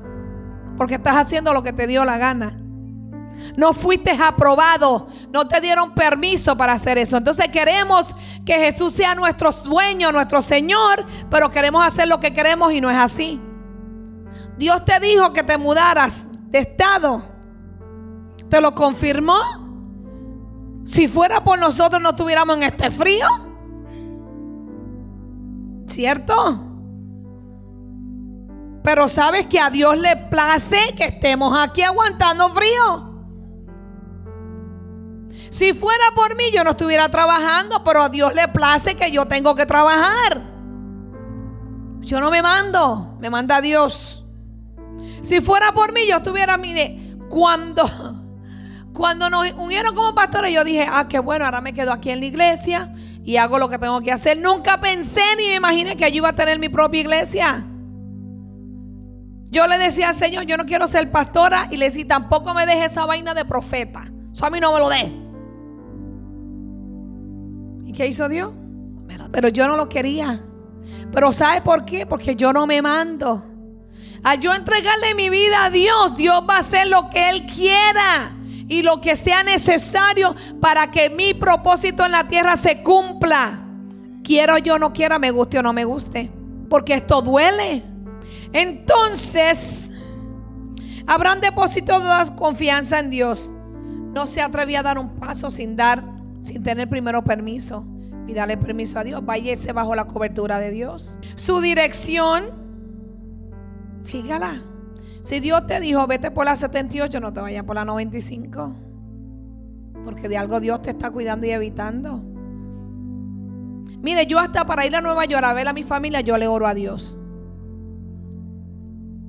Porque 0.77 0.95
estás 0.95 1.15
haciendo 1.15 1.53
lo 1.53 1.63
que 1.63 1.73
te 1.73 1.88
dio 1.88 2.06
la 2.06 2.17
gana. 2.17 2.58
No 3.56 3.73
fuiste 3.73 4.12
aprobado, 4.12 5.08
no 5.32 5.47
te 5.47 5.62
dieron 5.62 5.93
permiso 5.93 6.56
para 6.58 6.73
hacer 6.73 6.97
eso. 6.97 7.17
Entonces 7.17 7.49
queremos 7.49 8.15
que 8.45 8.56
Jesús 8.56 8.93
sea 8.93 9.13
nuestro 9.15 9.51
dueño, 9.51 10.12
nuestro 10.12 10.41
Señor, 10.41 11.06
pero 11.30 11.51
queremos 11.51 11.86
hacer 11.86 12.08
lo 12.08 12.19
que 12.19 12.34
queremos 12.34 12.71
y 12.73 12.82
no 12.82 12.89
es 12.89 12.97
así. 12.97 13.39
Dios 14.58 14.84
te 14.86 14.99
dijo 14.99 15.34
que 15.34 15.43
te 15.43 15.58
mudaras 15.58 16.25
de 16.49 16.60
estado. 16.60 17.37
¿Te 18.50 18.62
lo 18.62 18.74
confirmó? 18.74 19.38
Si 20.86 21.08
fuera 21.08 21.44
por 21.44 21.60
nosotros 21.60 22.02
no 22.02 22.12
estuviéramos 22.12 22.58
en 22.58 22.64
este 22.64 22.92
frío. 22.92 23.28
¿Cierto? 25.88 26.64
Pero 28.84 29.10
sabes 29.10 29.48
que 29.48 29.60
a 29.60 29.70
Dios 29.70 29.98
le 29.98 30.16
place 30.30 30.96
que 30.96 31.06
estemos 31.06 31.58
aquí 31.58 31.82
aguantando 31.82 32.50
frío. 32.52 33.08
Si 35.50 35.74
fuera 35.74 36.06
por 36.16 36.36
mí, 36.36 36.44
yo 36.54 36.64
no 36.64 36.72
estuviera 36.72 37.10
trabajando, 37.10 37.84
pero 37.84 38.04
a 38.04 38.10
Dios 38.10 38.34
le 38.34 38.48
place 38.50 38.96
que 38.96 39.12
yo 39.12 39.26
tengo 39.26 39.56
que 39.56 39.66
trabajar. 39.66 40.42
Yo 42.00 42.22
no 42.22 42.32
me 42.32 42.42
mando, 42.42 43.18
me 43.20 43.30
manda 43.30 43.60
Dios. 43.60 44.26
Si 45.22 45.42
fuera 45.42 45.74
por 45.74 45.92
mí, 45.92 46.08
yo 46.08 46.18
estuviera, 46.18 46.58
mire, 46.58 47.18
cuando, 47.30 47.84
cuando 48.98 49.30
nos 49.30 49.52
unieron 49.54 49.96
como 49.96 50.14
pastores, 50.16 50.54
yo 50.54 50.64
dije, 50.64 50.86
ah, 50.90 51.08
qué 51.08 51.20
bueno, 51.20 51.46
ahora 51.46 51.62
me 51.62 51.74
quedo 51.74 51.94
aquí 51.94 52.10
en 52.10 52.20
la 52.20 52.26
iglesia 52.26 52.92
y 53.24 53.38
hago 53.38 53.60
lo 53.60 53.70
que 53.70 53.78
tengo 53.78 54.02
que 54.02 54.12
hacer. 54.12 54.40
Nunca 54.40 54.82
pensé 54.82 55.22
ni 55.38 55.46
me 55.46 55.56
imaginé 55.56 55.96
que 55.96 56.10
yo 56.12 56.18
iba 56.18 56.30
a 56.30 56.36
tener 56.36 56.58
mi 56.58 56.70
propia 56.70 57.02
iglesia. 57.02 57.66
Yo 59.50 59.68
le 59.68 59.78
decía 59.78 60.10
al 60.10 60.16
Señor, 60.16 60.46
yo 60.46 60.58
no 60.58 60.66
quiero 60.66 60.88
ser 60.88 61.12
pastora 61.12 61.68
y 61.72 61.78
le 61.78 61.86
decía, 61.86 62.08
tampoco 62.08 62.54
me 62.54 62.66
deje 62.66 62.86
esa 62.86 63.06
vaina 63.06 63.34
de 63.34 63.46
profeta. 63.46 64.04
Eso 64.34 64.46
a 64.46 64.50
mí 64.50 64.60
no 64.60 64.74
me 64.74 64.80
lo 64.80 64.90
dé. 64.90 65.14
¿Qué 67.94 68.06
hizo 68.06 68.30
Dios? 68.30 68.52
Pero 69.32 69.50
yo 69.50 69.68
no 69.68 69.76
lo 69.76 69.90
quería. 69.90 70.40
Pero 71.12 71.34
¿sabe 71.34 71.62
por 71.62 71.86
qué? 71.86 72.06
Porque 72.06 72.36
yo 72.36 72.54
no 72.54 72.68
me 72.68 72.82
mando. 72.82 73.44
Al 74.24 74.40
yo 74.40 74.54
entregarle 74.54 75.16
mi 75.16 75.30
vida 75.30 75.66
a 75.66 75.70
Dios, 75.70 76.16
Dios 76.16 76.44
va 76.48 76.58
a 76.58 76.60
hacer 76.60 76.88
lo 76.88 77.10
que 77.10 77.30
Él 77.30 77.46
quiera 77.46 78.37
y 78.67 78.84
lo 78.84 78.99
que 79.01 79.15
sea 79.15 79.43
necesario 79.43 80.36
para 80.60 80.91
que 80.91 81.10
mi 81.10 81.34
propósito 81.34 82.06
en 82.06 82.12
la 82.12 82.27
tierra 82.27 82.58
se 82.58 82.84
cumpla. 82.84 83.63
Quiero 84.23 84.58
yo 84.58 84.77
no 84.77 84.91
quiera, 84.91 85.19
me 85.19 85.32
guste 85.32 85.60
o 85.60 85.63
no 85.63 85.73
me 85.73 85.86
guste. 85.86 86.30
Porque 86.69 86.95
esto 86.95 87.21
duele. 87.21 87.84
Entonces, 88.51 89.91
Abraham 91.06 91.39
depositó 91.39 91.99
toda 91.99 92.36
confianza 92.36 92.99
en 92.99 93.10
Dios. 93.10 93.53
No 94.13 94.25
se 94.27 94.41
atrevía 94.41 94.82
a 94.82 94.84
dar 94.84 94.99
un 94.99 95.15
paso 95.15 95.49
sin 95.49 95.75
dar 95.75 96.03
sin 96.43 96.63
tener 96.63 96.89
primero 96.89 97.23
permiso. 97.23 97.86
Pídale 98.25 98.58
permiso 98.58 98.99
a 98.99 99.03
Dios. 99.03 99.25
Váyese 99.25 99.73
bajo 99.73 99.95
la 99.95 100.06
cobertura 100.06 100.60
de 100.60 100.71
Dios. 100.71 101.17
Su 101.36 101.62
dirección, 101.62 102.51
sígala. 104.03 104.62
Si 105.28 105.42
Dios 105.42 105.68
te 105.68 105.82
dijo, 105.82 106.08
vete 106.08 106.32
por 106.32 106.46
la 106.46 106.56
78, 106.56 107.20
no 107.20 107.34
te 107.34 107.42
vayas 107.42 107.66
por 107.66 107.76
la 107.76 107.84
95. 107.84 108.76
Porque 110.06 110.30
de 110.30 110.38
algo 110.38 110.62
Dios 110.62 110.82
te 110.82 110.92
está 110.92 111.12
cuidando 111.12 111.46
y 111.46 111.50
evitando. 111.50 112.24
Mire, 114.02 114.26
yo 114.26 114.40
hasta 114.40 114.66
para 114.66 114.86
ir 114.86 114.96
a 114.96 115.02
Nueva 115.02 115.26
York 115.26 115.44
a 115.44 115.52
ver 115.52 115.68
a 115.68 115.74
mi 115.74 115.84
familia, 115.84 116.22
yo 116.22 116.38
le 116.38 116.48
oro 116.48 116.66
a 116.66 116.74
Dios. 116.74 117.20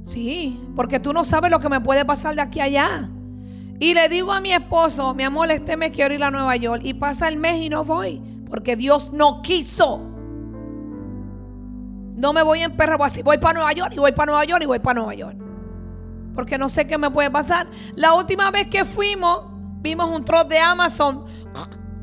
Sí, 0.04 0.62
porque 0.76 1.00
tú 1.00 1.12
no 1.12 1.24
sabes 1.24 1.50
lo 1.50 1.58
que 1.58 1.68
me 1.68 1.80
puede 1.80 2.04
pasar 2.04 2.36
de 2.36 2.42
aquí 2.42 2.60
a 2.60 2.64
allá. 2.64 3.10
Y 3.80 3.92
le 3.92 4.08
digo 4.08 4.32
a 4.32 4.40
mi 4.40 4.52
esposo, 4.52 5.14
mi 5.14 5.24
amor, 5.24 5.50
este 5.50 5.76
mes 5.76 5.90
quiero 5.90 6.14
ir 6.14 6.22
a 6.22 6.30
Nueva 6.30 6.54
York. 6.54 6.82
Y 6.84 6.94
pasa 6.94 7.26
el 7.26 7.38
mes 7.38 7.60
y 7.60 7.70
no 7.70 7.82
voy. 7.82 8.22
Porque 8.48 8.76
Dios 8.76 9.12
no 9.12 9.42
quiso. 9.42 10.00
No 12.14 12.32
me 12.32 12.44
voy 12.44 12.60
en 12.60 12.76
perra, 12.76 12.96
así 13.04 13.20
voy 13.20 13.38
para 13.38 13.54
Nueva 13.54 13.72
York 13.72 13.94
y 13.96 13.98
voy 13.98 14.12
para 14.12 14.26
Nueva 14.26 14.44
York 14.44 14.62
y 14.62 14.66
voy 14.66 14.78
para 14.78 15.00
Nueva 15.00 15.14
York. 15.14 15.47
Porque 16.38 16.56
no 16.56 16.68
sé 16.68 16.86
qué 16.86 16.98
me 16.98 17.10
puede 17.10 17.32
pasar. 17.32 17.66
La 17.96 18.14
última 18.14 18.52
vez 18.52 18.68
que 18.68 18.84
fuimos, 18.84 19.40
vimos 19.80 20.08
un 20.08 20.24
troll 20.24 20.46
de 20.46 20.60
Amazon 20.60 21.24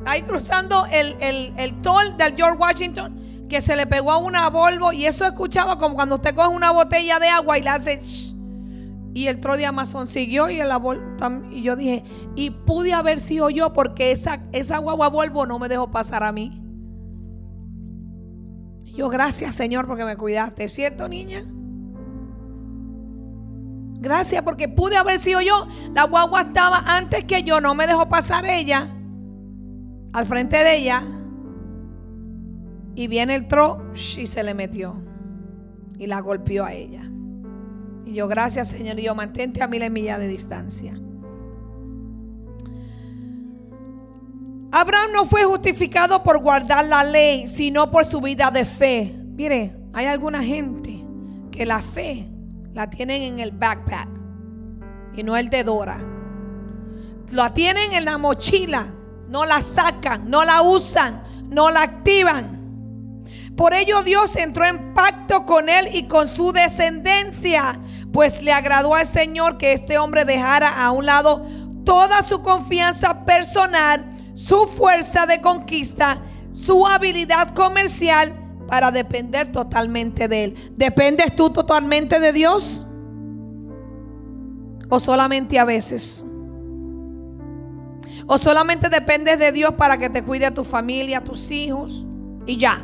ahí 0.05 0.23
cruzando 0.23 0.85
el, 0.91 1.15
el, 1.21 1.53
el 1.55 1.81
toll 1.81 2.17
del 2.17 2.35
George 2.35 2.57
Washington 2.57 3.47
que 3.47 3.61
se 3.61 3.77
le 3.77 3.87
pegó 3.87 4.11
a 4.11 4.17
una 4.17 4.49
Volvo 4.49 4.91
y 4.91 5.05
eso 5.05 5.23
escuchaba 5.23 5.77
como 5.77 5.95
cuando 5.95 6.15
usted 6.15 6.35
coge 6.35 6.49
una 6.49 6.71
botella 6.71 7.17
de 7.17 7.29
agua 7.29 7.57
y 7.57 7.61
le 7.61 7.69
hace... 7.69 8.01
Y 9.13 9.27
el 9.27 9.39
tro 9.39 9.55
de 9.55 9.65
Amazon 9.65 10.09
siguió 10.09 10.49
y, 10.49 10.59
el 10.59 10.69
y 11.51 11.61
yo 11.61 11.77
dije, 11.77 12.03
y 12.35 12.49
pude 12.49 12.91
haber 12.91 13.21
sido 13.21 13.49
yo 13.49 13.71
porque 13.71 14.11
esa, 14.11 14.43
esa 14.51 14.79
guagua 14.79 15.07
Volvo 15.07 15.45
no 15.45 15.59
me 15.59 15.69
dejó 15.69 15.91
pasar 15.91 16.23
a 16.23 16.33
mí. 16.33 16.61
yo, 18.83 19.07
gracias 19.07 19.55
Señor 19.55 19.87
porque 19.87 20.03
me 20.03 20.17
cuidaste, 20.17 20.67
¿cierto 20.67 21.07
niña? 21.07 21.45
Gracias 24.05 24.43
porque 24.43 24.69
pude 24.69 24.97
haber 24.97 25.17
sido 25.17 25.41
yo. 25.41 25.65
La 25.95 26.03
guagua 26.03 26.43
estaba 26.43 26.77
antes 26.85 27.23
que 27.23 27.41
yo, 27.41 27.59
no 27.59 27.73
me 27.73 27.87
dejó 27.87 28.07
pasar 28.07 28.45
ella. 28.45 28.87
Al 30.13 30.27
frente 30.27 30.57
de 30.57 30.77
ella. 30.77 31.03
Y 32.93 33.07
viene 33.07 33.33
el 33.33 33.47
tro 33.47 33.91
y 33.95 34.27
se 34.27 34.43
le 34.43 34.53
metió. 34.53 34.95
Y 35.97 36.05
la 36.05 36.19
golpeó 36.19 36.65
a 36.65 36.73
ella. 36.73 37.01
Y 38.05 38.13
yo, 38.13 38.27
gracias 38.27 38.67
Señor, 38.67 38.99
y 38.99 39.05
yo 39.05 39.15
mantente 39.15 39.63
a 39.63 39.67
miles 39.67 39.89
millas 39.89 40.19
de 40.19 40.27
distancia. 40.27 40.93
Abraham 44.71 45.13
no 45.15 45.25
fue 45.25 45.45
justificado 45.45 46.21
por 46.21 46.43
guardar 46.43 46.85
la 46.85 47.03
ley, 47.03 47.47
sino 47.47 47.89
por 47.89 48.05
su 48.05 48.21
vida 48.21 48.51
de 48.51 48.65
fe. 48.65 49.15
Mire, 49.31 49.75
hay 49.93 50.05
alguna 50.05 50.43
gente 50.43 51.03
que 51.49 51.65
la 51.65 51.79
fe 51.79 52.34
la 52.75 52.89
tienen 52.89 53.21
en 53.21 53.39
el 53.39 53.51
backpack 53.51 54.09
y 55.15 55.23
no 55.23 55.37
el 55.37 55.49
de 55.49 55.63
Dora. 55.63 55.97
La 57.31 57.53
tienen 57.53 57.93
en 57.93 58.03
la 58.03 58.17
mochila, 58.17 58.87
no 59.29 59.45
la 59.45 59.61
sacan, 59.61 60.29
no 60.29 60.43
la 60.43 60.61
usan, 60.61 61.23
no 61.49 61.71
la 61.71 61.83
activan. 61.83 63.23
Por 63.55 63.73
ello 63.73 64.03
Dios 64.03 64.35
entró 64.35 64.65
en 64.65 64.93
pacto 64.93 65.45
con 65.45 65.69
él 65.69 65.87
y 65.93 66.03
con 66.07 66.27
su 66.27 66.51
descendencia, 66.51 67.79
pues 68.11 68.41
le 68.41 68.51
agradó 68.51 68.93
al 68.93 69.07
Señor 69.07 69.57
que 69.57 69.71
este 69.71 69.97
hombre 69.97 70.25
dejara 70.25 70.83
a 70.83 70.91
un 70.91 71.05
lado 71.05 71.43
toda 71.85 72.23
su 72.23 72.41
confianza 72.41 73.23
personal, 73.23 74.05
su 74.33 74.67
fuerza 74.67 75.25
de 75.25 75.39
conquista, 75.39 76.21
su 76.51 76.85
habilidad 76.85 77.53
comercial 77.53 78.44
para 78.67 78.91
depender 78.91 79.51
totalmente 79.51 80.27
de 80.27 80.43
él. 80.43 80.55
¿Dependes 80.75 81.35
tú 81.35 81.49
totalmente 81.49 82.19
de 82.19 82.33
Dios? 82.33 82.85
¿O 84.89 84.99
solamente 84.99 85.59
a 85.59 85.65
veces? 85.65 86.25
¿O 88.27 88.37
solamente 88.37 88.89
dependes 88.89 89.39
de 89.39 89.51
Dios 89.51 89.73
para 89.75 89.97
que 89.97 90.09
te 90.09 90.23
cuide 90.23 90.47
a 90.47 90.53
tu 90.53 90.63
familia, 90.63 91.19
a 91.19 91.23
tus 91.23 91.51
hijos? 91.51 92.05
Y 92.45 92.57
ya. 92.57 92.83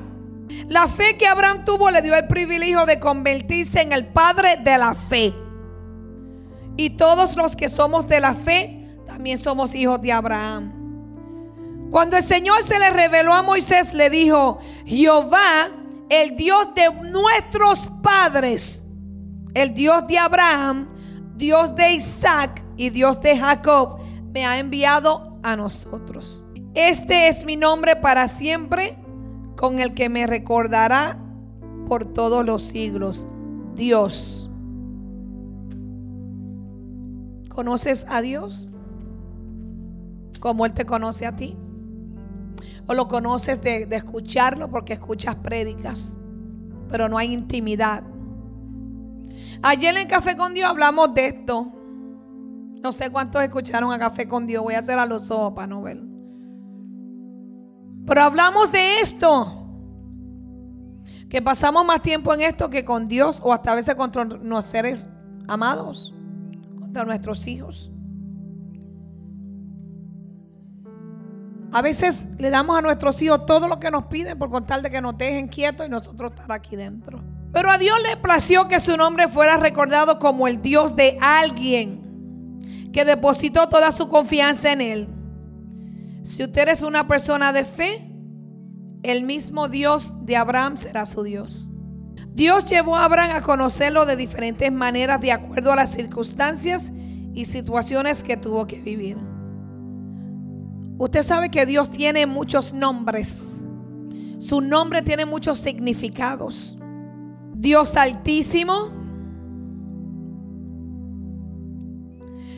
La 0.67 0.87
fe 0.87 1.17
que 1.17 1.27
Abraham 1.27 1.63
tuvo 1.65 1.89
le 1.89 2.01
dio 2.01 2.15
el 2.15 2.27
privilegio 2.27 2.85
de 2.85 2.99
convertirse 2.99 3.81
en 3.81 3.93
el 3.93 4.07
padre 4.07 4.57
de 4.63 4.77
la 4.77 4.95
fe. 4.95 5.33
Y 6.77 6.91
todos 6.91 7.35
los 7.37 7.55
que 7.55 7.69
somos 7.69 8.07
de 8.07 8.19
la 8.19 8.33
fe, 8.33 8.85
también 9.05 9.37
somos 9.37 9.75
hijos 9.75 10.01
de 10.01 10.11
Abraham. 10.11 10.80
Cuando 11.91 12.15
el 12.15 12.23
Señor 12.23 12.63
se 12.63 12.79
le 12.79 12.89
reveló 12.89 13.33
a 13.33 13.43
Moisés, 13.43 13.93
le 13.93 14.09
dijo, 14.09 14.59
Jehová, 14.85 15.69
el 16.07 16.37
Dios 16.37 16.73
de 16.73 16.89
nuestros 17.09 17.89
padres, 18.01 18.85
el 19.53 19.73
Dios 19.73 20.07
de 20.07 20.17
Abraham, 20.17 20.87
Dios 21.35 21.75
de 21.75 21.91
Isaac 21.91 22.63
y 22.77 22.91
Dios 22.91 23.21
de 23.21 23.37
Jacob 23.37 23.99
me 24.33 24.45
ha 24.45 24.57
enviado 24.57 25.37
a 25.43 25.57
nosotros. 25.57 26.45
Este 26.73 27.27
es 27.27 27.43
mi 27.43 27.57
nombre 27.57 27.97
para 27.97 28.29
siempre, 28.29 28.97
con 29.57 29.79
el 29.79 29.93
que 29.93 30.07
me 30.07 30.25
recordará 30.25 31.19
por 31.87 32.05
todos 32.05 32.45
los 32.45 32.63
siglos. 32.63 33.27
Dios. 33.75 34.49
¿Conoces 37.49 38.05
a 38.07 38.21
Dios? 38.21 38.69
Como 40.39 40.65
Él 40.65 40.71
te 40.71 40.85
conoce 40.85 41.25
a 41.25 41.35
ti. 41.35 41.57
O 42.87 42.93
lo 42.93 43.07
conoces 43.07 43.61
de, 43.61 43.85
de 43.85 43.95
escucharlo 43.95 44.69
porque 44.69 44.93
escuchas 44.93 45.35
prédicas, 45.35 46.19
pero 46.89 47.07
no 47.07 47.17
hay 47.17 47.33
intimidad. 47.33 48.03
Ayer 49.61 49.95
en 49.97 50.07
Café 50.07 50.35
con 50.35 50.53
Dios 50.53 50.69
hablamos 50.69 51.13
de 51.13 51.27
esto. 51.27 51.71
No 52.81 52.91
sé 52.91 53.11
cuántos 53.11 53.43
escucharon 53.43 53.91
a 53.93 53.99
Café 53.99 54.27
con 54.27 54.47
Dios. 54.47 54.63
Voy 54.63 54.73
a 54.73 54.79
hacer 54.79 54.97
a 54.97 55.05
los 55.05 55.29
ojos 55.29 55.53
para 55.53 55.67
no 55.67 55.83
ver. 55.83 56.01
Pero 58.07 58.21
hablamos 58.23 58.71
de 58.71 59.01
esto. 59.01 59.57
Que 61.29 61.41
pasamos 61.41 61.85
más 61.85 62.01
tiempo 62.01 62.33
en 62.33 62.41
esto 62.41 62.69
que 62.69 62.83
con 62.83 63.05
Dios 63.05 63.39
o 63.43 63.53
hasta 63.53 63.71
a 63.71 63.75
veces 63.75 63.95
contra 63.95 64.25
nuestros 64.25 64.65
seres 64.65 65.09
amados, 65.47 66.13
contra 66.79 67.05
nuestros 67.05 67.47
hijos. 67.47 67.91
A 71.73 71.81
veces 71.81 72.27
le 72.37 72.49
damos 72.49 72.77
a 72.77 72.81
nuestros 72.81 73.21
hijos 73.21 73.45
todo 73.45 73.67
lo 73.67 73.79
que 73.79 73.91
nos 73.91 74.05
piden 74.05 74.37
por 74.37 74.49
contar 74.49 74.81
de 74.81 74.89
que 74.89 75.01
nos 75.01 75.17
dejen 75.17 75.47
quietos 75.47 75.87
y 75.87 75.89
nosotros 75.89 76.31
estar 76.31 76.51
aquí 76.51 76.75
dentro. 76.75 77.23
Pero 77.53 77.69
a 77.69 77.77
Dios 77.77 77.97
le 78.03 78.17
plació 78.17 78.67
que 78.67 78.79
su 78.79 78.97
nombre 78.97 79.27
fuera 79.27 79.57
recordado 79.57 80.19
como 80.19 80.47
el 80.47 80.61
Dios 80.61 80.95
de 80.95 81.17
alguien 81.21 82.89
que 82.91 83.05
depositó 83.05 83.69
toda 83.69 83.91
su 83.91 84.09
confianza 84.09 84.71
en 84.73 84.81
Él. 84.81 85.07
Si 86.23 86.43
usted 86.43 86.67
es 86.67 86.81
una 86.81 87.07
persona 87.07 87.53
de 87.53 87.63
fe, 87.63 88.07
el 89.03 89.23
mismo 89.23 89.69
Dios 89.69 90.25
de 90.25 90.35
Abraham 90.35 90.77
será 90.77 91.05
su 91.05 91.23
Dios. 91.23 91.69
Dios 92.33 92.65
llevó 92.65 92.97
a 92.97 93.05
Abraham 93.05 93.31
a 93.35 93.41
conocerlo 93.41 94.05
de 94.05 94.15
diferentes 94.15 94.71
maneras 94.71 95.19
de 95.21 95.31
acuerdo 95.31 95.71
a 95.71 95.77
las 95.77 95.91
circunstancias 95.91 96.91
y 97.33 97.45
situaciones 97.45 98.23
que 98.23 98.37
tuvo 98.37 98.67
que 98.67 98.81
vivir. 98.81 99.30
Usted 101.01 101.23
sabe 101.23 101.49
que 101.49 101.65
Dios 101.65 101.89
tiene 101.89 102.27
muchos 102.27 102.73
nombres. 102.73 103.59
Su 104.37 104.61
nombre 104.61 105.01
tiene 105.01 105.25
muchos 105.25 105.57
significados. 105.57 106.77
Dios 107.55 107.95
altísimo. 107.95 108.91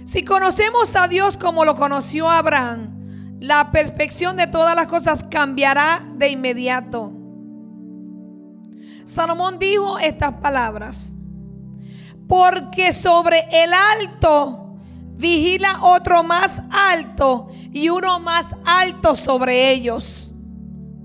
Si 0.03 0.25
conocemos 0.25 0.93
a 0.97 1.07
Dios 1.07 1.37
como 1.37 1.63
lo 1.63 1.77
conoció 1.77 2.29
Abraham, 2.29 3.37
la 3.39 3.71
perspección 3.71 4.35
de 4.35 4.47
todas 4.47 4.75
las 4.75 4.87
cosas 4.87 5.25
cambiará 5.31 6.05
de 6.17 6.27
inmediato. 6.27 7.13
Salomón 9.05 9.57
dijo 9.57 9.99
estas 9.99 10.33
palabras, 10.41 11.15
porque 12.27 12.91
sobre 12.91 13.45
el 13.53 13.71
alto 13.73 14.62
vigila 15.16 15.80
otro 15.82 16.24
más 16.24 16.61
alto 16.70 17.47
y 17.72 17.89
uno 17.89 18.20
más 18.20 18.55
alto 18.66 19.16
sobre 19.16 19.72
ellos. 19.72 20.34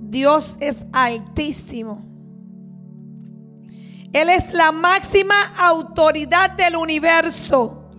Dios 0.01 0.57
es 0.61 0.85
altísimo. 0.93 2.05
Él 4.13 4.31
es 4.31 4.53
la 4.53 4.73
máxima 4.73 5.55
autoridad 5.59 6.53
del 6.53 6.77
universo. 6.77 7.91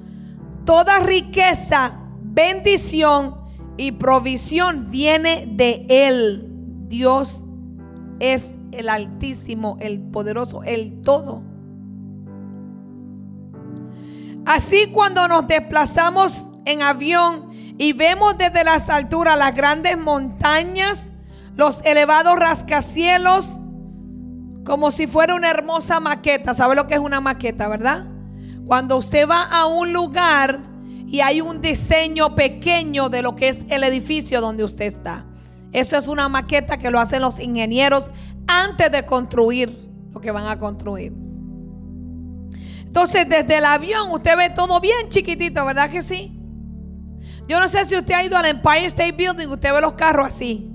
Toda 0.66 0.99
riqueza, 0.99 1.99
bendición 2.22 3.36
y 3.78 3.91
provisión 3.91 4.89
viene 4.89 5.47
de 5.51 5.86
Él. 5.88 6.47
Dios 6.88 7.45
es 8.20 8.55
el 8.72 8.89
altísimo, 8.89 9.78
el 9.80 10.01
poderoso, 10.01 10.64
el 10.64 11.01
todo. 11.01 11.48
Así 14.49 14.87
cuando 14.87 15.27
nos 15.27 15.47
desplazamos 15.47 16.49
en 16.65 16.81
avión 16.81 17.51
y 17.77 17.93
vemos 17.93 18.35
desde 18.35 18.63
las 18.63 18.89
alturas 18.89 19.37
las 19.37 19.53
grandes 19.53 19.95
montañas, 19.95 21.11
los 21.55 21.83
elevados 21.85 22.35
rascacielos, 22.35 23.59
como 24.65 24.89
si 24.89 25.05
fuera 25.05 25.35
una 25.35 25.51
hermosa 25.51 25.99
maqueta. 25.99 26.55
¿Sabe 26.55 26.73
lo 26.73 26.87
que 26.87 26.95
es 26.95 26.99
una 26.99 27.21
maqueta, 27.21 27.67
verdad? 27.67 28.07
Cuando 28.65 28.97
usted 28.97 29.29
va 29.29 29.43
a 29.43 29.67
un 29.67 29.93
lugar 29.93 30.61
y 31.05 31.19
hay 31.19 31.41
un 31.41 31.61
diseño 31.61 32.33
pequeño 32.33 33.09
de 33.09 33.21
lo 33.21 33.35
que 33.35 33.49
es 33.49 33.63
el 33.69 33.83
edificio 33.83 34.41
donde 34.41 34.63
usted 34.63 34.85
está. 34.85 35.27
Eso 35.73 35.95
es 35.95 36.07
una 36.07 36.27
maqueta 36.27 36.79
que 36.79 36.89
lo 36.89 36.99
hacen 36.99 37.21
los 37.21 37.39
ingenieros 37.39 38.09
antes 38.47 38.91
de 38.91 39.05
construir 39.05 39.91
lo 40.11 40.19
que 40.19 40.31
van 40.31 40.47
a 40.47 40.57
construir. 40.57 41.28
Entonces, 42.89 43.29
desde 43.29 43.59
el 43.59 43.65
avión 43.65 44.09
usted 44.09 44.35
ve 44.35 44.49
todo 44.49 44.81
bien 44.81 45.09
chiquitito, 45.09 45.63
¿verdad 45.63 45.91
que 45.91 46.01
sí? 46.01 46.35
Yo 47.47 47.59
no 47.59 47.67
sé 47.67 47.85
si 47.85 47.95
usted 47.95 48.15
ha 48.15 48.23
ido 48.23 48.35
al 48.35 48.47
Empire 48.47 48.85
State 48.85 49.11
Building, 49.11 49.47
usted 49.47 49.71
ve 49.71 49.79
los 49.79 49.93
carros 49.93 50.33
así, 50.33 50.71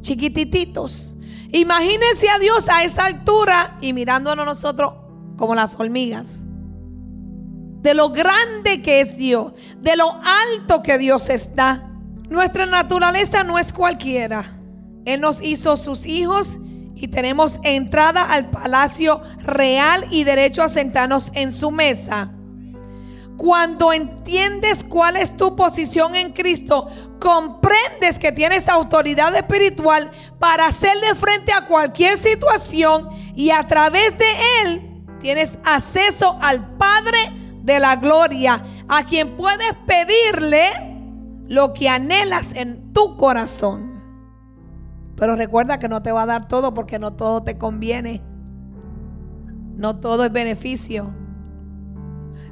chiquitititos. 0.00 1.16
Imagínense 1.52 2.28
a 2.28 2.40
Dios 2.40 2.68
a 2.68 2.82
esa 2.82 3.06
altura 3.06 3.78
y 3.80 3.92
mirándonos 3.92 4.44
nosotros 4.44 4.92
como 5.36 5.54
las 5.54 5.78
hormigas. 5.78 6.40
De 7.80 7.94
lo 7.94 8.10
grande 8.10 8.82
que 8.82 9.00
es 9.00 9.16
Dios, 9.16 9.52
de 9.78 9.96
lo 9.96 10.20
alto 10.24 10.82
que 10.82 10.98
Dios 10.98 11.30
está. 11.30 11.92
Nuestra 12.28 12.66
naturaleza 12.66 13.44
no 13.44 13.56
es 13.56 13.72
cualquiera. 13.72 14.44
Él 15.04 15.20
nos 15.20 15.40
hizo 15.40 15.76
sus 15.76 16.06
hijos 16.06 16.58
y 16.96 17.08
tenemos 17.08 17.60
entrada 17.62 18.24
al 18.24 18.50
palacio 18.50 19.20
real 19.38 20.04
y 20.10 20.24
derecho 20.24 20.62
a 20.62 20.68
sentarnos 20.68 21.30
en 21.34 21.52
su 21.52 21.70
mesa. 21.70 22.32
Cuando 23.36 23.92
entiendes 23.92 24.82
cuál 24.82 25.16
es 25.16 25.36
tu 25.36 25.54
posición 25.56 26.16
en 26.16 26.32
Cristo, 26.32 26.88
comprendes 27.20 28.18
que 28.18 28.32
tienes 28.32 28.66
autoridad 28.66 29.36
espiritual 29.36 30.10
para 30.38 30.66
hacerle 30.66 31.14
frente 31.14 31.52
a 31.52 31.66
cualquier 31.66 32.16
situación 32.16 33.10
y 33.34 33.50
a 33.50 33.66
través 33.66 34.16
de 34.16 34.24
Él 34.62 34.96
tienes 35.20 35.58
acceso 35.64 36.38
al 36.40 36.76
Padre 36.78 37.18
de 37.62 37.78
la 37.78 37.96
Gloria, 37.96 38.62
a 38.88 39.04
quien 39.04 39.36
puedes 39.36 39.74
pedirle 39.86 40.70
lo 41.46 41.74
que 41.74 41.90
anhelas 41.90 42.50
en 42.54 42.92
tu 42.94 43.16
corazón. 43.16 43.95
Pero 45.16 45.34
recuerda 45.34 45.78
que 45.78 45.88
no 45.88 46.02
te 46.02 46.12
va 46.12 46.22
a 46.22 46.26
dar 46.26 46.48
todo 46.48 46.74
porque 46.74 46.98
no 46.98 47.14
todo 47.14 47.42
te 47.42 47.58
conviene. 47.58 48.22
No 49.76 49.98
todo 49.98 50.24
es 50.24 50.32
beneficio. 50.32 51.14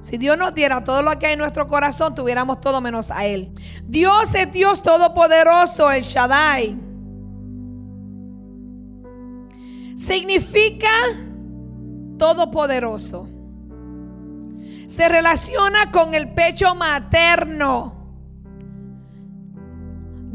Si 0.01 0.19
Dios 0.19 0.37
nos 0.37 0.55
diera 0.55 0.85
todo 0.85 1.01
lo 1.01 1.19
que 1.19 1.27
hay 1.27 1.33
en 1.33 1.39
nuestro 1.39 1.67
corazón, 1.67 2.15
tuviéramos 2.15 2.61
todo 2.61 2.83
menos 2.83 3.11
a 3.11 3.25
Él. 3.25 3.55
Dios 3.85 4.35
es 4.35 4.53
Dios 4.53 4.83
todopoderoso, 4.83 5.91
el 5.91 6.03
Shaddai. 6.03 6.79
Significa 9.97 10.91
todopoderoso. 12.19 13.29
Se 14.87 15.09
relaciona 15.09 15.91
con 15.91 16.15
el 16.15 16.35
pecho 16.35 16.75
materno. 16.75 17.93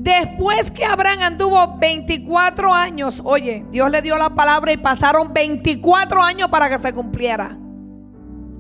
Después 0.02 0.72
que 0.72 0.86
Abraham 0.86 1.24
anduvo 1.24 1.78
24 1.78 2.74
años, 2.74 3.22
oye, 3.26 3.66
Dios 3.70 3.92
le 3.92 4.02
dio 4.02 4.18
la 4.18 4.30
palabra 4.30 4.72
y 4.72 4.78
pasaron 4.78 5.34
24 5.34 6.24
años 6.24 6.48
para 6.48 6.70
que 6.70 6.78
se 6.78 6.94
cumpliera. 6.94 7.58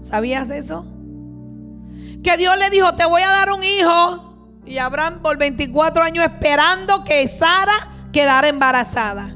¿Sabías 0.02 0.50
eso? 0.50 0.86
Que 2.22 2.36
Dios 2.36 2.58
le 2.58 2.70
dijo, 2.70 2.94
te 2.96 3.06
voy 3.06 3.22
a 3.22 3.30
dar 3.30 3.54
un 3.54 3.64
hijo. 3.64 4.60
Y 4.66 4.80
Abraham 4.80 5.22
por 5.22 5.38
24 5.38 6.04
años 6.04 6.26
esperando 6.26 7.06
que 7.06 7.26
Sara 7.30 7.88
quedara 8.12 8.50
embarazada. 8.50 9.34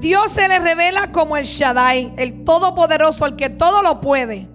Dios 0.00 0.32
se 0.32 0.48
le 0.48 0.58
revela 0.58 1.12
como 1.12 1.36
el 1.36 1.44
Shaddai, 1.44 2.14
el 2.16 2.42
Todopoderoso, 2.42 3.26
el 3.26 3.36
que 3.36 3.48
todo 3.48 3.80
lo 3.80 4.00
puede. 4.00 4.51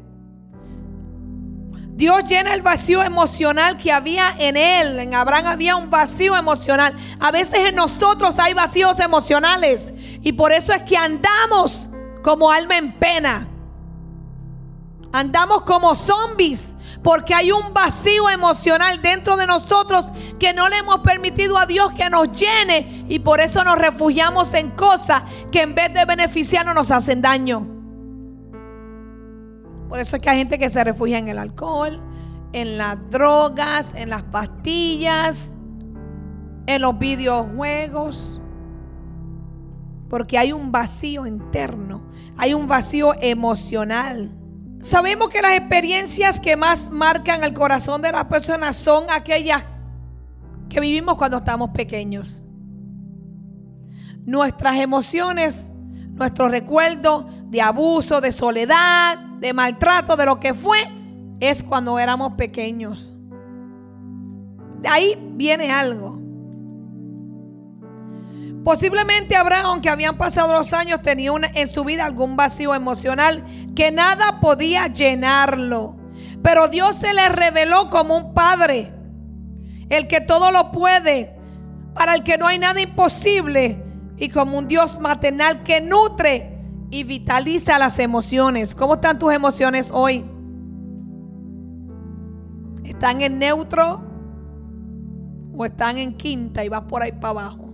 Dios 1.97 2.25
llena 2.25 2.53
el 2.53 2.61
vacío 2.61 3.01
emocional 3.01 3.75
que 3.75 3.91
había 3.91 4.35
en 4.37 4.55
él. 4.55 4.99
En 4.99 5.15
Abraham 5.15 5.47
había 5.47 5.75
un 5.75 5.89
vacío 5.89 6.37
emocional. 6.37 6.95
A 7.19 7.31
veces 7.31 7.57
en 7.67 7.73
nosotros 7.73 8.37
hay 8.37 8.53
vacíos 8.53 8.99
emocionales. 8.99 9.91
Y 10.21 10.33
por 10.33 10.51
eso 10.51 10.73
es 10.73 10.83
que 10.83 10.95
andamos 10.95 11.89
como 12.21 12.51
alma 12.51 12.77
en 12.77 12.93
pena. 12.99 13.47
Andamos 15.11 15.63
como 15.63 15.95
zombies 15.95 16.75
porque 17.01 17.33
hay 17.33 17.51
un 17.51 17.73
vacío 17.73 18.29
emocional 18.29 19.01
dentro 19.01 19.35
de 19.35 19.47
nosotros 19.47 20.11
que 20.39 20.53
no 20.53 20.69
le 20.69 20.77
hemos 20.77 20.99
permitido 20.99 21.57
a 21.57 21.65
Dios 21.65 21.93
que 21.93 22.11
nos 22.11 22.31
llene 22.31 23.05
y 23.07 23.17
por 23.19 23.39
eso 23.39 23.63
nos 23.63 23.75
refugiamos 23.75 24.53
en 24.53 24.69
cosas 24.69 25.23
que 25.51 25.63
en 25.63 25.73
vez 25.73 25.91
de 25.95 26.05
beneficiarnos 26.05 26.75
nos 26.75 26.91
hacen 26.91 27.23
daño. 27.23 27.76
Por 29.87 29.99
eso 29.99 30.15
es 30.15 30.21
que 30.21 30.29
hay 30.29 30.37
gente 30.37 30.59
que 30.59 30.69
se 30.69 30.83
refugia 30.83 31.17
en 31.17 31.29
el 31.29 31.37
alcohol, 31.37 31.99
en 32.53 32.77
las 32.77 32.97
drogas, 33.09 33.93
en 33.95 34.09
las 34.09 34.23
pastillas, 34.23 35.53
en 36.65 36.81
los 36.81 36.97
videojuegos. 36.99 38.41
Porque 40.09 40.37
hay 40.37 40.51
un 40.51 40.71
vacío 40.71 41.25
interno, 41.25 42.01
hay 42.37 42.53
un 42.53 42.67
vacío 42.67 43.13
emocional. 43.19 44.31
Sabemos 44.79 45.29
que 45.29 45.41
las 45.41 45.57
experiencias 45.57 46.39
que 46.39 46.55
más 46.55 46.89
marcan 46.89 47.43
el 47.43 47.53
corazón 47.53 48.01
de 48.01 48.11
las 48.11 48.25
personas 48.25 48.75
son 48.75 49.05
aquellas 49.09 49.65
que 50.69 50.79
vivimos 50.79 51.17
cuando 51.17 51.37
estamos 51.37 51.71
pequeños. 51.71 52.43
Nuestras 54.25 54.77
emociones, 54.77 55.71
nuestro 56.17 56.49
recuerdo 56.49 57.27
de 57.45 57.61
abuso, 57.61 58.19
de 58.21 58.31
soledad, 58.31 59.17
de 59.39 59.53
maltrato, 59.53 60.15
de 60.17 60.25
lo 60.25 60.39
que 60.39 60.53
fue, 60.53 60.79
es 61.39 61.63
cuando 61.63 61.99
éramos 61.99 62.33
pequeños. 62.33 63.15
De 64.79 64.87
ahí 64.87 65.17
viene 65.33 65.71
algo. 65.71 66.17
Posiblemente 68.63 69.35
Abraham, 69.35 69.65
aunque 69.67 69.89
habían 69.89 70.17
pasado 70.17 70.53
los 70.53 70.73
años, 70.73 71.01
tenía 71.01 71.31
en 71.53 71.69
su 71.69 71.85
vida 71.85 72.03
algún 72.03 72.35
vacío 72.35 72.73
emocional 72.73 73.45
que 73.75 73.91
nada 73.91 74.39
podía 74.41 74.87
llenarlo. 74.87 75.95
Pero 76.43 76.67
Dios 76.67 76.97
se 76.97 77.13
le 77.13 77.29
reveló 77.29 77.89
como 77.89 78.17
un 78.17 78.33
padre, 78.33 78.91
el 79.89 80.07
que 80.07 80.19
todo 80.19 80.51
lo 80.51 80.71
puede, 80.71 81.35
para 81.93 82.15
el 82.15 82.23
que 82.23 82.37
no 82.37 82.47
hay 82.47 82.59
nada 82.59 82.81
imposible, 82.81 83.86
y 84.17 84.29
como 84.29 84.57
un 84.57 84.67
Dios 84.67 84.99
maternal 84.99 85.63
que 85.63 85.79
nutre 85.79 86.57
y 86.89 87.03
vitaliza 87.03 87.77
las 87.77 87.99
emociones. 87.99 88.73
¿Cómo 88.73 88.95
están 88.95 89.19
tus 89.19 89.31
emociones 89.31 89.91
hoy? 89.93 90.25
¿Están 92.83 93.21
en 93.21 93.37
neutro 93.37 94.03
o 95.55 95.65
están 95.65 95.97
en 95.97 96.15
quinta 96.15 96.65
y 96.65 96.69
vas 96.69 96.83
por 96.83 97.03
ahí 97.03 97.11
para 97.11 97.29
abajo? 97.29 97.69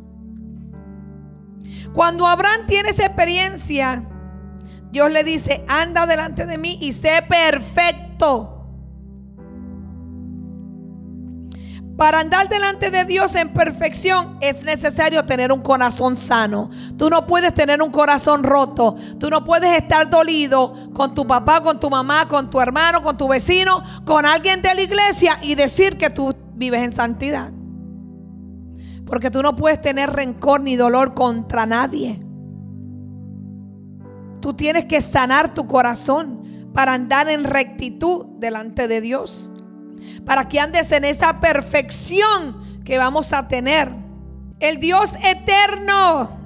Cuando 1.93 2.27
Abraham 2.27 2.65
tiene 2.67 2.89
esa 2.89 3.05
experiencia, 3.05 4.07
Dios 4.91 5.11
le 5.11 5.23
dice, 5.23 5.63
anda 5.67 6.05
delante 6.05 6.45
de 6.45 6.57
mí 6.57 6.77
y 6.81 6.91
sé 6.91 7.23
perfecto. 7.27 8.52
Para 11.97 12.21
andar 12.21 12.49
delante 12.49 12.89
de 12.89 13.05
Dios 13.05 13.35
en 13.35 13.53
perfección 13.53 14.37
es 14.41 14.63
necesario 14.63 15.25
tener 15.25 15.51
un 15.51 15.61
corazón 15.61 16.17
sano. 16.17 16.71
Tú 16.97 17.09
no 17.09 17.27
puedes 17.27 17.53
tener 17.53 17.83
un 17.83 17.91
corazón 17.91 18.43
roto. 18.43 18.95
Tú 19.19 19.29
no 19.29 19.43
puedes 19.43 19.75
estar 19.75 20.09
dolido 20.09 20.73
con 20.93 21.13
tu 21.13 21.27
papá, 21.27 21.61
con 21.61 21.79
tu 21.79 21.91
mamá, 21.91 22.27
con 22.27 22.49
tu 22.49 22.59
hermano, 22.59 23.03
con 23.03 23.15
tu 23.15 23.27
vecino, 23.27 23.83
con 24.05 24.25
alguien 24.25 24.63
de 24.63 24.73
la 24.73 24.81
iglesia 24.81 25.37
y 25.43 25.53
decir 25.53 25.97
que 25.97 26.09
tú 26.09 26.33
vives 26.55 26.81
en 26.81 26.91
santidad. 26.91 27.51
Porque 29.05 29.29
tú 29.29 29.43
no 29.43 29.55
puedes 29.55 29.79
tener 29.79 30.09
rencor 30.09 30.61
ni 30.61 30.75
dolor 30.75 31.13
contra 31.13 31.67
nadie. 31.67 32.19
Tú 34.41 34.55
tienes 34.55 34.85
que 34.85 35.01
sanar 35.01 35.53
tu 35.53 35.67
corazón 35.67 36.71
para 36.73 36.93
andar 36.93 37.29
en 37.29 37.43
rectitud 37.43 38.25
delante 38.39 38.87
de 38.87 38.99
Dios. 38.99 39.51
Para 40.25 40.47
que 40.47 40.59
andes 40.59 40.91
en 40.91 41.05
esa 41.05 41.39
perfección 41.39 42.81
que 42.83 42.97
vamos 42.97 43.33
a 43.33 43.47
tener. 43.47 43.91
El 44.59 44.79
Dios 44.79 45.15
eterno. 45.23 46.37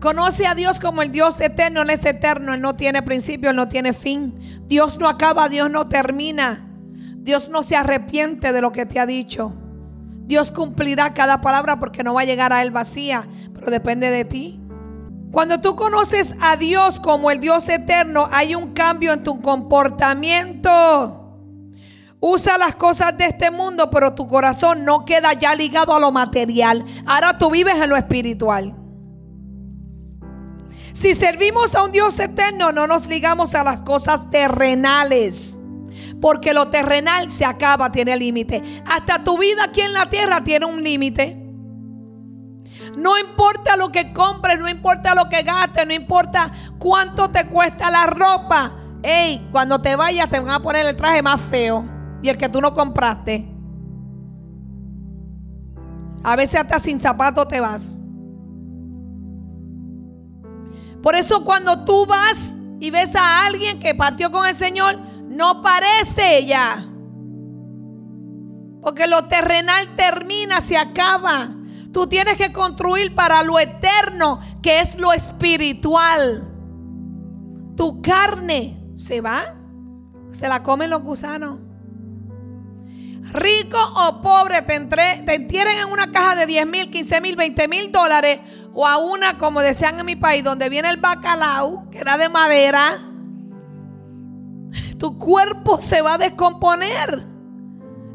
Conoce 0.00 0.46
a 0.46 0.54
Dios 0.54 0.80
como 0.80 1.02
el 1.02 1.12
Dios 1.12 1.40
eterno. 1.40 1.82
Él 1.82 1.90
es 1.90 2.04
eterno. 2.04 2.54
Él 2.54 2.60
no 2.60 2.74
tiene 2.74 3.02
principio, 3.02 3.50
Él 3.50 3.56
no 3.56 3.68
tiene 3.68 3.92
fin. 3.92 4.34
Dios 4.66 4.98
no 4.98 5.08
acaba, 5.08 5.48
Dios 5.48 5.70
no 5.70 5.88
termina. 5.88 6.68
Dios 7.16 7.48
no 7.48 7.62
se 7.62 7.76
arrepiente 7.76 8.52
de 8.52 8.60
lo 8.60 8.72
que 8.72 8.86
te 8.86 8.98
ha 8.98 9.06
dicho. 9.06 9.56
Dios 10.24 10.50
cumplirá 10.50 11.14
cada 11.14 11.40
palabra 11.40 11.78
porque 11.78 12.02
no 12.02 12.14
va 12.14 12.22
a 12.22 12.24
llegar 12.24 12.52
a 12.52 12.62
él 12.62 12.70
vacía, 12.70 13.28
pero 13.52 13.70
depende 13.70 14.10
de 14.10 14.24
ti. 14.24 14.61
Cuando 15.32 15.60
tú 15.62 15.74
conoces 15.76 16.34
a 16.40 16.56
Dios 16.56 17.00
como 17.00 17.30
el 17.30 17.40
Dios 17.40 17.66
eterno, 17.70 18.28
hay 18.30 18.54
un 18.54 18.74
cambio 18.74 19.14
en 19.14 19.22
tu 19.24 19.40
comportamiento. 19.40 21.18
Usa 22.20 22.58
las 22.58 22.76
cosas 22.76 23.16
de 23.16 23.24
este 23.24 23.50
mundo, 23.50 23.90
pero 23.90 24.14
tu 24.14 24.28
corazón 24.28 24.84
no 24.84 25.06
queda 25.06 25.32
ya 25.32 25.54
ligado 25.54 25.96
a 25.96 26.00
lo 26.00 26.12
material. 26.12 26.84
Ahora 27.06 27.38
tú 27.38 27.50
vives 27.50 27.76
en 27.76 27.88
lo 27.88 27.96
espiritual. 27.96 28.76
Si 30.92 31.14
servimos 31.14 31.74
a 31.74 31.84
un 31.84 31.92
Dios 31.92 32.20
eterno, 32.20 32.70
no 32.70 32.86
nos 32.86 33.06
ligamos 33.06 33.54
a 33.54 33.64
las 33.64 33.82
cosas 33.82 34.28
terrenales. 34.28 35.58
Porque 36.20 36.52
lo 36.52 36.68
terrenal 36.68 37.30
se 37.30 37.46
acaba, 37.46 37.90
tiene 37.90 38.18
límite. 38.18 38.62
Hasta 38.84 39.24
tu 39.24 39.38
vida 39.38 39.64
aquí 39.64 39.80
en 39.80 39.94
la 39.94 40.10
tierra 40.10 40.44
tiene 40.44 40.66
un 40.66 40.82
límite. 40.82 41.41
No 42.96 43.18
importa 43.18 43.76
lo 43.76 43.90
que 43.90 44.12
compres, 44.12 44.58
no 44.58 44.68
importa 44.68 45.14
lo 45.14 45.28
que 45.28 45.42
gastes, 45.42 45.86
no 45.86 45.94
importa 45.94 46.50
cuánto 46.78 47.30
te 47.30 47.46
cuesta 47.48 47.90
la 47.90 48.06
ropa. 48.06 48.72
Ey, 49.02 49.48
cuando 49.50 49.80
te 49.80 49.96
vayas 49.96 50.28
te 50.28 50.38
van 50.38 50.50
a 50.50 50.60
poner 50.60 50.86
el 50.86 50.96
traje 50.96 51.22
más 51.22 51.40
feo 51.40 51.84
y 52.22 52.28
el 52.28 52.36
que 52.36 52.48
tú 52.48 52.60
no 52.60 52.74
compraste. 52.74 53.48
A 56.22 56.36
veces 56.36 56.60
hasta 56.60 56.78
sin 56.78 57.00
zapato 57.00 57.46
te 57.48 57.60
vas. 57.60 57.98
Por 61.02 61.16
eso 61.16 61.44
cuando 61.44 61.84
tú 61.84 62.06
vas 62.06 62.54
y 62.78 62.90
ves 62.90 63.16
a 63.16 63.44
alguien 63.44 63.80
que 63.80 63.94
partió 63.94 64.30
con 64.30 64.46
el 64.46 64.54
Señor, 64.54 64.98
no 65.28 65.62
parece 65.62 66.46
ya. 66.46 66.86
Porque 68.82 69.06
lo 69.06 69.24
terrenal 69.24 69.96
termina, 69.96 70.60
se 70.60 70.76
acaba. 70.76 71.50
Tú 71.92 72.06
tienes 72.06 72.36
que 72.36 72.52
construir 72.52 73.14
para 73.14 73.42
lo 73.42 73.58
eterno, 73.58 74.40
que 74.62 74.80
es 74.80 74.98
lo 74.98 75.12
espiritual. 75.12 76.48
Tu 77.76 78.00
carne 78.00 78.78
se 78.96 79.20
va, 79.20 79.54
se 80.30 80.48
la 80.48 80.62
comen 80.62 80.90
los 80.90 81.02
gusanos. 81.02 81.58
Rico 83.32 83.78
o 83.78 84.20
pobre, 84.20 84.62
te, 84.62 84.74
entre, 84.74 85.24
en 85.24 85.88
una 85.90 86.10
caja 86.10 86.34
de 86.34 86.46
10 86.46 86.66
mil, 86.66 86.90
15 86.90 87.20
mil, 87.20 87.36
20 87.36 87.68
mil 87.68 87.92
dólares. 87.92 88.40
O 88.74 88.86
a 88.86 88.98
una, 88.98 89.38
como 89.38 89.60
decían 89.60 90.00
en 90.00 90.06
mi 90.06 90.16
país, 90.16 90.42
donde 90.42 90.68
viene 90.68 90.88
el 90.88 90.96
bacalao, 90.96 91.88
que 91.90 91.98
era 91.98 92.16
de 92.16 92.28
madera 92.28 93.12
tu 95.02 95.18
cuerpo 95.18 95.80
se 95.80 96.00
va 96.00 96.14
a 96.14 96.18
descomponer 96.18 97.26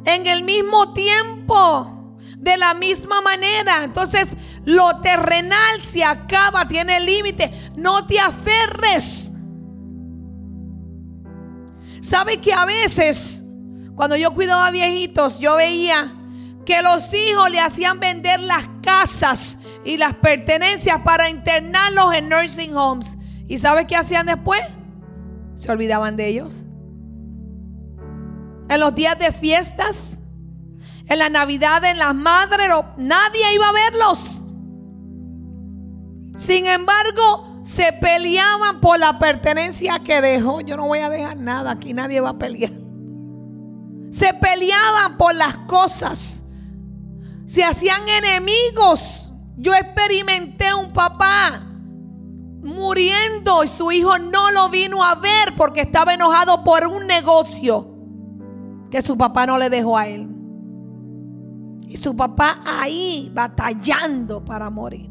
en 0.05 0.25
el 0.25 0.45
mismo 0.45 0.93
tiempo, 0.93 1.96
de 2.37 2.57
la 2.57 2.73
misma 2.73 3.21
manera. 3.21 3.83
Entonces, 3.83 4.29
lo 4.65 4.99
terrenal 5.01 5.81
se 5.81 6.03
acaba, 6.03 6.67
tiene 6.67 6.99
límite. 6.99 7.51
No 7.75 8.05
te 8.05 8.19
aferres. 8.19 9.31
¿Sabe 12.01 12.39
que 12.39 12.53
a 12.53 12.65
veces, 12.65 13.43
cuando 13.95 14.15
yo 14.15 14.33
cuidaba 14.33 14.67
a 14.67 14.71
viejitos, 14.71 15.39
yo 15.39 15.55
veía 15.55 16.13
que 16.65 16.81
los 16.81 17.13
hijos 17.13 17.49
le 17.49 17.59
hacían 17.59 17.99
vender 17.99 18.39
las 18.39 18.67
casas 18.81 19.59
y 19.83 19.97
las 19.97 20.13
pertenencias 20.13 21.01
para 21.01 21.29
internarlos 21.29 22.13
en 22.13 22.29
nursing 22.29 22.75
homes? 22.75 23.17
¿Y 23.47 23.57
sabe 23.57 23.87
qué 23.87 23.95
hacían 23.95 24.25
después? 24.25 24.61
Se 25.55 25.71
olvidaban 25.71 26.15
de 26.15 26.27
ellos 26.27 26.63
en 28.69 28.79
los 28.79 28.93
días 28.95 29.17
de 29.17 29.31
fiestas, 29.31 30.16
en 31.07 31.19
la 31.19 31.29
Navidad, 31.29 31.83
en 31.85 31.97
las 31.97 32.13
madres, 32.13 32.69
nadie 32.97 33.53
iba 33.53 33.69
a 33.69 33.73
verlos. 33.73 34.41
Sin 36.35 36.65
embargo, 36.65 37.61
se 37.63 37.93
peleaban 37.93 38.79
por 38.79 38.99
la 38.99 39.17
pertenencia 39.17 39.99
que 39.99 40.21
dejó. 40.21 40.61
Yo 40.61 40.77
no 40.77 40.87
voy 40.87 40.99
a 40.99 41.09
dejar 41.09 41.37
nada, 41.37 41.71
aquí 41.71 41.93
nadie 41.93 42.21
va 42.21 42.29
a 42.29 42.37
pelear. 42.37 42.71
Se 44.11 44.33
peleaban 44.33 45.17
por 45.17 45.33
las 45.33 45.57
cosas. 45.59 46.45
Se 47.45 47.63
hacían 47.63 48.07
enemigos. 48.07 49.31
Yo 49.57 49.73
experimenté 49.73 50.73
un 50.73 50.93
papá 50.93 51.63
muriendo 52.61 53.63
y 53.63 53.67
su 53.67 53.91
hijo 53.91 54.19
no 54.19 54.51
lo 54.51 54.69
vino 54.69 55.03
a 55.03 55.15
ver 55.15 55.53
porque 55.55 55.81
estaba 55.81 56.13
enojado 56.13 56.63
por 56.63 56.85
un 56.85 57.07
negocio 57.07 57.87
que 58.91 59.01
su 59.01 59.17
papá 59.17 59.45
no 59.45 59.57
le 59.57 59.69
dejó 59.69 59.97
a 59.97 60.07
él. 60.07 60.36
Y 61.87 61.97
su 61.97 62.15
papá 62.15 62.61
ahí 62.65 63.31
batallando 63.33 64.43
para 64.43 64.69
morir. 64.69 65.09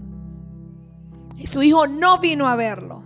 Y 1.36 1.46
su 1.46 1.62
hijo 1.62 1.86
no 1.86 2.18
vino 2.18 2.46
a 2.46 2.54
verlo. 2.54 3.02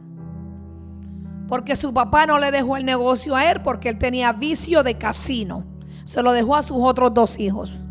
Porque 1.49 1.77
su 1.77 1.95
papá 1.95 2.27
no 2.27 2.39
le 2.39 2.51
dejó 2.51 2.77
el 2.77 2.85
negocio 2.85 3.35
a 3.35 3.51
él 3.51 3.63
porque 3.63 3.89
él 3.89 3.99
tenía 3.99 4.33
vicio 4.33 4.83
de 4.83 4.99
casino. 4.99 5.65
Se 6.05 6.23
lo 6.23 6.33
dejó 6.33 6.57
a 6.57 6.63
sus 6.63 6.79
otros 6.81 7.15
dos 7.15 7.39
hijos. 7.39 7.87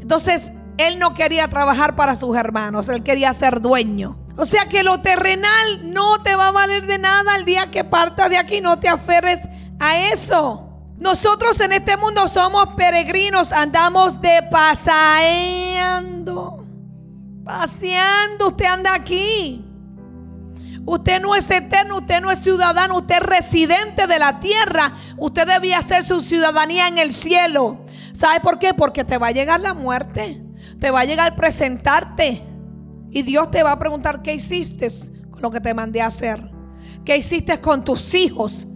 Entonces, 0.00 0.52
él 0.78 0.98
no 0.98 1.14
quería 1.14 1.48
trabajar 1.48 1.96
para 1.96 2.16
sus 2.16 2.36
hermanos, 2.36 2.88
él 2.88 3.02
quería 3.02 3.32
ser 3.32 3.60
dueño. 3.60 4.18
O 4.36 4.44
sea 4.44 4.68
que 4.68 4.82
lo 4.82 5.00
terrenal 5.00 5.92
no 5.92 6.22
te 6.22 6.36
va 6.36 6.48
a 6.48 6.52
valer 6.52 6.86
de 6.86 6.98
nada 6.98 7.36
el 7.36 7.46
día 7.46 7.70
que 7.70 7.84
partas 7.84 8.28
de 8.28 8.36
aquí. 8.36 8.60
No 8.60 8.78
te 8.78 8.88
aferres 8.88 9.40
a 9.80 9.98
eso. 10.12 10.65
Nosotros 10.98 11.60
en 11.60 11.72
este 11.72 11.96
mundo 11.96 12.26
somos 12.28 12.68
peregrinos, 12.74 13.52
andamos 13.52 14.20
de 14.20 14.42
paseando. 14.50 16.26
Paseando, 17.44 18.48
usted 18.48 18.64
anda 18.64 18.94
aquí. 18.94 19.62
Usted 20.86 21.20
no 21.20 21.34
es 21.34 21.50
eterno, 21.50 21.98
usted 21.98 22.20
no 22.20 22.30
es 22.30 22.38
ciudadano, 22.38 22.98
usted 22.98 23.16
es 23.16 23.22
residente 23.22 24.06
de 24.06 24.18
la 24.18 24.40
tierra. 24.40 24.94
Usted 25.16 25.46
debía 25.46 25.78
hacer 25.78 26.04
su 26.04 26.20
ciudadanía 26.20 26.88
en 26.88 26.98
el 26.98 27.12
cielo. 27.12 27.84
¿Sabe 28.12 28.40
por 28.40 28.58
qué? 28.58 28.72
Porque 28.72 29.04
te 29.04 29.18
va 29.18 29.26
a 29.28 29.32
llegar 29.32 29.60
la 29.60 29.74
muerte. 29.74 30.42
Te 30.80 30.90
va 30.90 31.00
a 31.00 31.04
llegar 31.04 31.36
presentarte. 31.36 32.42
Y 33.10 33.22
Dios 33.22 33.50
te 33.50 33.62
va 33.62 33.72
a 33.72 33.78
preguntar 33.78 34.22
qué 34.22 34.34
hiciste 34.34 34.88
con 35.30 35.42
lo 35.42 35.50
que 35.50 35.60
te 35.60 35.74
mandé 35.74 36.00
a 36.00 36.06
hacer. 36.06 36.50
¿Qué 37.04 37.16
hiciste 37.16 37.60
con 37.60 37.84
tus 37.84 38.14
hijos? 38.14 38.66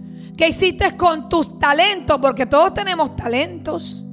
¿Qué 0.40 0.48
hiciste 0.48 0.96
con 0.96 1.28
tus 1.28 1.58
talentos? 1.58 2.18
Porque 2.18 2.46
todos 2.46 2.72
tenemos 2.72 3.14
talentos. 3.14 4.06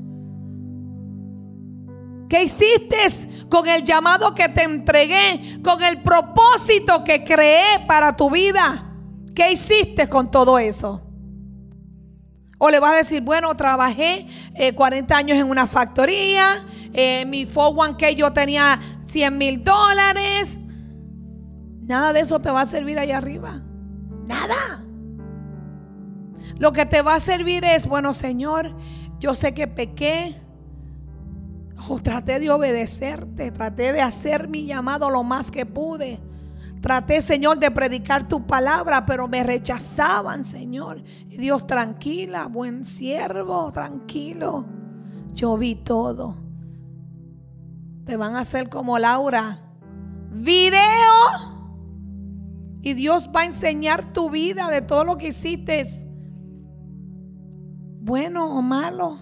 ¿Qué 2.28 2.43
hiciste 2.43 2.97
con 3.49 3.65
el 3.65 3.86
llamado 3.86 4.36
que 4.36 4.49
te 4.49 4.63
entregué? 4.63 5.61
Con 5.63 5.82
el 5.82 6.01
propósito 6.01 7.01
que 7.05 7.23
creé 7.23 7.80
para 7.88 8.13
tu 8.13 8.30
vida. 8.30 8.93
¿Qué 9.34 9.53
hiciste 9.53 10.09
con 10.09 10.30
todo 10.30 10.59
eso? 10.59 11.01
O 12.57 12.69
le 12.69 12.82
vas 12.82 12.91
a 12.91 12.97
decir, 12.97 13.21
bueno, 13.21 13.55
trabajé 13.55 14.25
40 14.75 15.13
eh, 15.13 15.17
años 15.17 15.38
en 15.38 15.49
una 15.49 15.65
factoría, 15.65 16.65
eh, 16.91 17.23
mi 17.25 17.45
401k 17.45 18.15
yo 18.15 18.34
tenía 18.34 18.82
100 19.05 19.38
mil 19.38 19.63
dólares. 19.63 20.59
Nada 21.84 22.11
de 22.11 22.19
eso 22.19 22.38
te 22.41 22.51
va 22.51 22.59
a 22.59 22.65
servir 22.65 22.99
ahí 22.99 23.11
arriba. 23.11 23.63
Nada. 24.25 24.86
Lo 26.60 26.72
que 26.72 26.86
te 26.86 27.01
va 27.01 27.16
a 27.16 27.20
servir 27.20 27.64
es, 27.64 27.88
bueno, 27.88 28.14
Señor, 28.14 28.74
yo 29.20 29.36
sé 29.36 29.53
que 29.53 29.68
pequé. 29.68 30.36
O 31.89 31.99
traté 31.99 32.39
de 32.39 32.49
obedecerte, 32.49 33.51
traté 33.51 33.93
de 33.93 34.01
hacer 34.01 34.47
mi 34.47 34.66
llamado 34.66 35.10
lo 35.10 35.24
más 35.24 35.51
que 35.51 35.66
pude. 35.66 36.20
Traté, 36.82 37.22
Señor, 37.22 37.60
de 37.60 37.72
predicar 37.72 38.28
tu 38.28 38.45
palabra, 38.45 39.05
pero 39.05 39.28
me 39.28 39.43
rechazaban, 39.43 40.43
Señor. 40.43 41.03
Y 41.30 41.38
Dios, 41.38 41.68
tranquila, 41.68 42.47
buen 42.47 42.86
siervo, 42.86 43.72
tranquilo. 43.72 44.66
Yo 45.34 45.58
vi 45.58 45.76
todo. 45.76 46.38
Te 48.05 48.18
van 48.18 48.36
a 48.36 48.39
hacer 48.39 48.70
como 48.70 48.97
Laura. 48.97 49.60
Video. 50.32 50.78
Y 52.82 52.93
Dios 52.93 53.30
va 53.36 53.41
a 53.41 53.45
enseñar 53.45 54.14
tu 54.14 54.30
vida 54.30 54.70
de 54.70 54.82
todo 54.82 55.03
lo 55.03 55.18
que 55.18 55.28
hiciste 55.28 56.07
bueno 58.08 58.58
o 58.58 58.62
malo. 58.62 59.20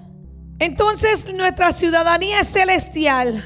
Entonces 0.60 1.26
nuestra 1.34 1.74
ciudadanía 1.74 2.40
es 2.40 2.50
celestial. 2.50 3.44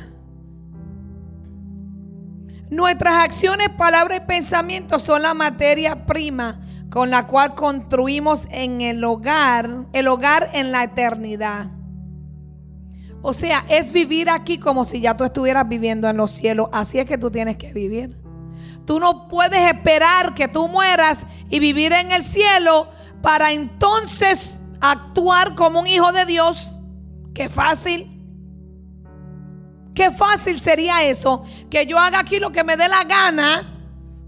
Nuestras 2.70 3.24
acciones, 3.24 3.70
palabras 3.70 4.20
y 4.22 4.28
pensamientos 4.28 5.02
son 5.02 5.24
la 5.24 5.34
materia 5.34 6.06
prima 6.06 6.60
con 6.92 7.10
la 7.10 7.26
cual 7.26 7.56
construimos 7.56 8.48
en 8.52 8.82
el 8.82 9.04
hogar, 9.04 9.86
el 9.94 10.08
hogar 10.10 10.50
en 10.54 10.72
la 10.72 10.84
eternidad. 10.84 11.72
O 13.22 13.34
sea, 13.34 13.66
es 13.70 13.92
vivir 13.92 14.30
aquí 14.30 14.60
como 14.60 14.84
si 14.84 15.00
ya 15.00 15.16
tú 15.16 15.24
estuvieras 15.24 15.68
viviendo 15.68 16.10
en 16.10 16.18
los 16.18 16.32
cielos. 16.32 16.68
Así 16.74 17.00
es 17.00 17.06
que 17.06 17.18
tú 17.18 17.32
tienes 17.32 17.56
que 17.58 17.74
vivir. 17.74 18.18
Tú 18.86 19.00
no 19.00 19.28
puedes 19.30 19.72
esperar 19.72 20.34
que 20.34 20.48
tú 20.48 20.68
mueras 20.68 21.26
y 21.50 21.60
vivir 21.60 21.94
en 21.94 22.12
el 22.12 22.24
cielo 22.24 22.90
para 23.22 23.52
entonces 23.52 24.59
actuar 24.82 25.56
como 25.56 25.80
un 25.80 25.88
hijo 25.88 26.12
de 26.12 26.26
Dios. 26.26 26.72
Qué 27.34 27.50
fácil. 27.50 28.16
Qué 29.94 30.12
fácil 30.12 30.60
sería 30.60 31.04
eso. 31.04 31.44
Que 31.70 31.86
yo 31.86 31.98
haga 31.98 32.20
aquí 32.20 32.40
lo 32.40 32.52
que 32.52 32.64
me 32.64 32.78
dé 32.78 32.88
la 32.88 33.04
gana. 33.04 33.64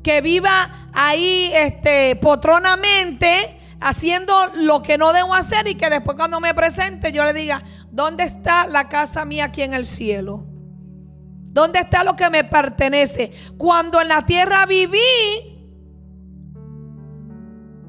Que 0.03 0.21
viva 0.21 0.89
ahí 0.93 1.51
este, 1.53 2.15
potronamente. 2.15 3.57
Haciendo 3.79 4.33
lo 4.55 4.83
que 4.83 4.97
no 4.97 5.13
debo 5.13 5.33
hacer. 5.33 5.67
Y 5.67 5.75
que 5.75 5.89
después 5.89 6.17
cuando 6.17 6.39
me 6.39 6.53
presente 6.53 7.11
yo 7.11 7.23
le 7.23 7.33
diga. 7.33 7.63
¿Dónde 7.91 8.23
está 8.23 8.67
la 8.67 8.87
casa 8.89 9.25
mía 9.25 9.45
aquí 9.45 9.61
en 9.61 9.73
el 9.73 9.85
cielo? 9.85 10.45
¿Dónde 11.53 11.79
está 11.79 12.05
lo 12.05 12.15
que 12.15 12.29
me 12.29 12.45
pertenece? 12.45 13.31
Cuando 13.57 13.99
en 13.99 14.07
la 14.07 14.25
tierra 14.25 14.65
viví 14.65 14.99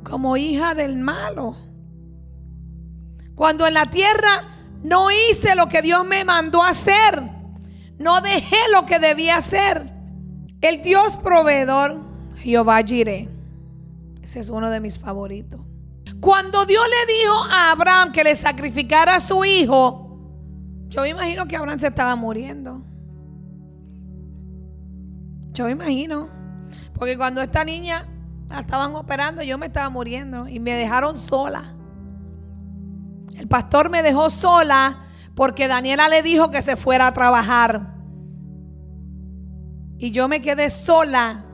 como 0.02 0.36
hija 0.36 0.74
del 0.74 0.96
malo. 0.96 1.61
Cuando 3.34 3.66
en 3.66 3.74
la 3.74 3.90
tierra 3.90 4.44
no 4.82 5.10
hice 5.10 5.54
lo 5.54 5.68
que 5.68 5.82
Dios 5.82 6.04
me 6.04 6.24
mandó 6.24 6.62
hacer. 6.62 7.22
No 7.98 8.20
dejé 8.20 8.56
lo 8.72 8.84
que 8.84 8.98
debía 8.98 9.36
hacer. 9.36 9.92
El 10.60 10.82
Dios 10.82 11.16
proveedor, 11.16 12.00
Jehová 12.36 12.82
Jireh. 12.82 13.28
Ese 14.22 14.40
es 14.40 14.50
uno 14.50 14.70
de 14.70 14.80
mis 14.80 14.98
favoritos. 14.98 15.60
Cuando 16.20 16.66
Dios 16.66 16.84
le 16.88 17.12
dijo 17.12 17.34
a 17.50 17.72
Abraham 17.72 18.12
que 18.12 18.24
le 18.24 18.34
sacrificara 18.34 19.16
a 19.16 19.20
su 19.20 19.44
hijo, 19.44 20.02
yo 20.88 21.02
me 21.02 21.08
imagino 21.08 21.46
que 21.46 21.56
Abraham 21.56 21.78
se 21.78 21.88
estaba 21.88 22.14
muriendo. 22.16 22.84
Yo 25.52 25.64
me 25.64 25.72
imagino. 25.72 26.28
Porque 26.94 27.16
cuando 27.16 27.42
esta 27.42 27.64
niña 27.64 28.06
la 28.48 28.60
estaban 28.60 28.94
operando, 28.94 29.42
yo 29.42 29.58
me 29.58 29.66
estaba 29.66 29.90
muriendo 29.90 30.48
y 30.48 30.60
me 30.60 30.74
dejaron 30.74 31.18
sola. 31.18 31.74
El 33.34 33.48
pastor 33.48 33.90
me 33.90 34.02
dejó 34.02 34.30
sola 34.30 34.98
porque 35.34 35.68
Daniela 35.68 36.08
le 36.08 36.22
dijo 36.22 36.50
que 36.50 36.62
se 36.62 36.76
fuera 36.76 37.06
a 37.06 37.12
trabajar. 37.12 37.94
Y 39.98 40.10
yo 40.10 40.28
me 40.28 40.42
quedé 40.42 40.70
sola. 40.70 41.44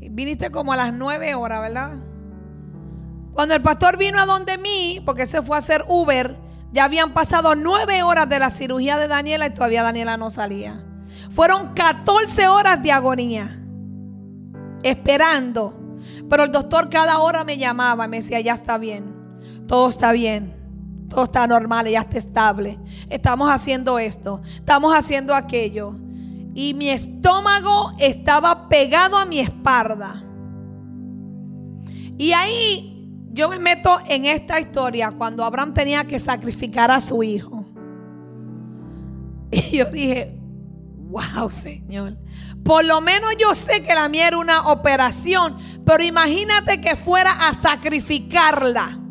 Viniste 0.00 0.50
como 0.50 0.72
a 0.72 0.76
las 0.76 0.92
nueve 0.92 1.34
horas, 1.34 1.62
¿verdad? 1.62 1.92
Cuando 3.32 3.54
el 3.54 3.62
pastor 3.62 3.96
vino 3.96 4.20
a 4.20 4.26
donde 4.26 4.58
mí, 4.58 5.02
porque 5.04 5.26
se 5.26 5.42
fue 5.42 5.56
a 5.56 5.58
hacer 5.58 5.84
Uber, 5.88 6.36
ya 6.72 6.84
habían 6.84 7.12
pasado 7.12 7.54
nueve 7.56 8.02
horas 8.02 8.28
de 8.28 8.38
la 8.38 8.50
cirugía 8.50 8.96
de 8.96 9.08
Daniela 9.08 9.46
y 9.46 9.54
todavía 9.54 9.82
Daniela 9.82 10.16
no 10.16 10.30
salía. 10.30 10.84
Fueron 11.30 11.74
14 11.74 12.46
horas 12.48 12.82
de 12.82 12.92
agonía, 12.92 13.60
esperando. 14.82 15.98
Pero 16.28 16.44
el 16.44 16.52
doctor 16.52 16.90
cada 16.90 17.18
hora 17.18 17.44
me 17.44 17.58
llamaba, 17.58 18.06
me 18.06 18.18
decía, 18.18 18.40
ya 18.40 18.52
está 18.52 18.78
bien 18.78 19.13
todo 19.66 19.88
está 19.88 20.12
bien. 20.12 20.54
Todo 21.08 21.24
está 21.24 21.46
normal, 21.46 21.88
ya 21.88 22.00
está 22.00 22.18
estable. 22.18 22.78
Estamos 23.08 23.50
haciendo 23.50 23.98
esto, 23.98 24.40
estamos 24.54 24.94
haciendo 24.94 25.34
aquello. 25.34 25.94
Y 26.54 26.74
mi 26.74 26.88
estómago 26.88 27.92
estaba 27.98 28.68
pegado 28.68 29.16
a 29.16 29.24
mi 29.24 29.40
espalda. 29.40 30.24
Y 32.16 32.32
ahí 32.32 33.10
yo 33.32 33.48
me 33.48 33.58
meto 33.58 33.98
en 34.06 34.24
esta 34.24 34.60
historia 34.60 35.10
cuando 35.10 35.44
Abraham 35.44 35.74
tenía 35.74 36.04
que 36.04 36.18
sacrificar 36.18 36.90
a 36.90 37.00
su 37.00 37.22
hijo. 37.22 37.64
Y 39.50 39.76
yo 39.76 39.84
dije, 39.86 40.36
wow, 41.10 41.48
Señor. 41.48 42.16
Por 42.64 42.84
lo 42.84 43.00
menos 43.00 43.30
yo 43.38 43.54
sé 43.54 43.84
que 43.84 43.94
la 43.94 44.08
mía 44.08 44.28
era 44.28 44.38
una 44.38 44.68
operación, 44.68 45.56
pero 45.84 46.02
imagínate 46.02 46.80
que 46.80 46.96
fuera 46.96 47.46
a 47.46 47.54
sacrificarla. 47.54 49.03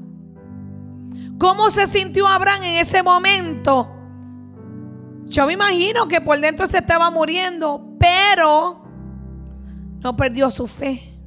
¿Cómo 1.44 1.70
se 1.72 1.88
sintió 1.88 2.26
Abraham 2.26 2.64
en 2.64 2.76
ese 2.76 3.04
momento? 3.04 3.94
Yo 5.26 5.46
me 5.46 5.52
imagino 5.52 6.08
que 6.08 6.22
por 6.22 6.39
dentro 6.39 6.66
se 6.68 6.78
estaba 6.78 7.12
muriendo, 7.12 7.98
pero 8.00 8.82
no 10.00 10.16
perdió 10.16 10.50
su 10.50 10.68
fe. 10.68 11.20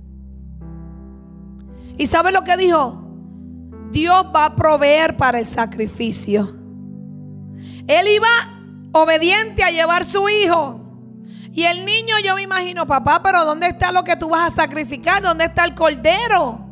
¿Y 1.99 2.07
sabe 2.07 2.33
lo 2.33 2.45
que 2.45 2.57
dijo? 2.57 3.05
Dios 3.91 4.25
va 4.35 4.47
a 4.47 4.57
proveer 4.57 5.19
para 5.19 5.39
el 5.39 5.45
sacrificio. 5.45 6.57
Él 7.87 8.09
iba 8.09 8.29
obediente 8.93 9.65
a 9.65 9.71
llevar 9.71 10.07
su 10.07 10.31
hijo. 10.31 10.81
Y 11.53 11.65
el 11.65 11.85
niño, 11.85 12.15
yo 12.25 12.37
me 12.37 12.41
imagino, 12.41 12.87
papá, 12.87 13.21
pero 13.23 13.45
¿dónde 13.45 13.67
está 13.67 13.93
lo 13.93 14.03
que 14.03 14.17
tú 14.17 14.31
vas 14.31 14.47
a 14.47 14.63
sacrificar? 14.63 15.23
¿Dónde 15.23 15.45
está 15.45 15.67
el 15.67 15.75
cordero? 15.75 16.66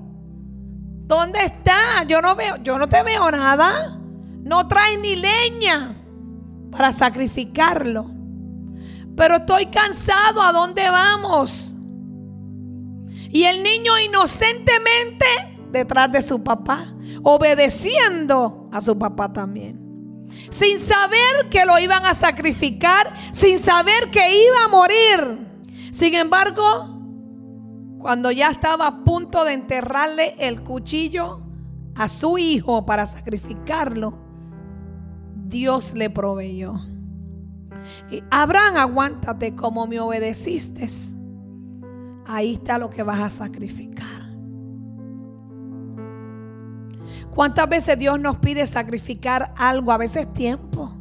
¿Dónde 1.06 1.38
está? 1.44 2.04
Yo 2.06 2.22
no 2.22 2.34
veo, 2.34 2.56
yo 2.62 2.78
no 2.78 2.88
te 2.88 3.02
veo 3.02 3.30
nada. 3.30 3.98
No 4.42 4.66
traes 4.68 4.98
ni 4.98 5.16
leña 5.16 5.96
para 6.70 6.92
sacrificarlo. 6.92 8.10
Pero 9.16 9.36
estoy 9.36 9.66
cansado, 9.66 10.42
¿a 10.42 10.52
dónde 10.52 10.88
vamos? 10.90 11.74
Y 13.30 13.44
el 13.44 13.62
niño 13.62 13.98
inocentemente 13.98 15.26
detrás 15.70 16.10
de 16.10 16.22
su 16.22 16.42
papá, 16.42 16.94
obedeciendo 17.22 18.68
a 18.72 18.80
su 18.80 18.98
papá 18.98 19.32
también. 19.32 19.84
Sin 20.50 20.80
saber 20.80 21.48
que 21.50 21.64
lo 21.64 21.78
iban 21.78 22.06
a 22.06 22.14
sacrificar, 22.14 23.12
sin 23.32 23.58
saber 23.58 24.10
que 24.10 24.44
iba 24.46 24.64
a 24.64 24.68
morir. 24.68 25.48
Sin 25.92 26.14
embargo, 26.14 26.93
cuando 28.04 28.30
ya 28.30 28.50
estaba 28.50 28.86
a 28.86 29.02
punto 29.02 29.46
de 29.46 29.54
enterrarle 29.54 30.34
el 30.38 30.62
cuchillo 30.62 31.40
a 31.94 32.10
su 32.10 32.36
hijo 32.36 32.84
para 32.84 33.06
sacrificarlo, 33.06 34.18
Dios 35.46 35.94
le 35.94 36.10
proveyó. 36.10 36.74
Y 38.10 38.22
Abraham, 38.30 38.76
aguántate 38.76 39.54
como 39.54 39.86
me 39.86 40.00
obedeciste. 40.00 40.86
Ahí 42.26 42.52
está 42.52 42.76
lo 42.76 42.90
que 42.90 43.02
vas 43.02 43.20
a 43.20 43.30
sacrificar. 43.30 44.28
¿Cuántas 47.34 47.66
veces 47.70 47.98
Dios 47.98 48.20
nos 48.20 48.36
pide 48.36 48.66
sacrificar 48.66 49.54
algo? 49.56 49.92
A 49.92 49.96
veces 49.96 50.30
tiempo. 50.30 50.94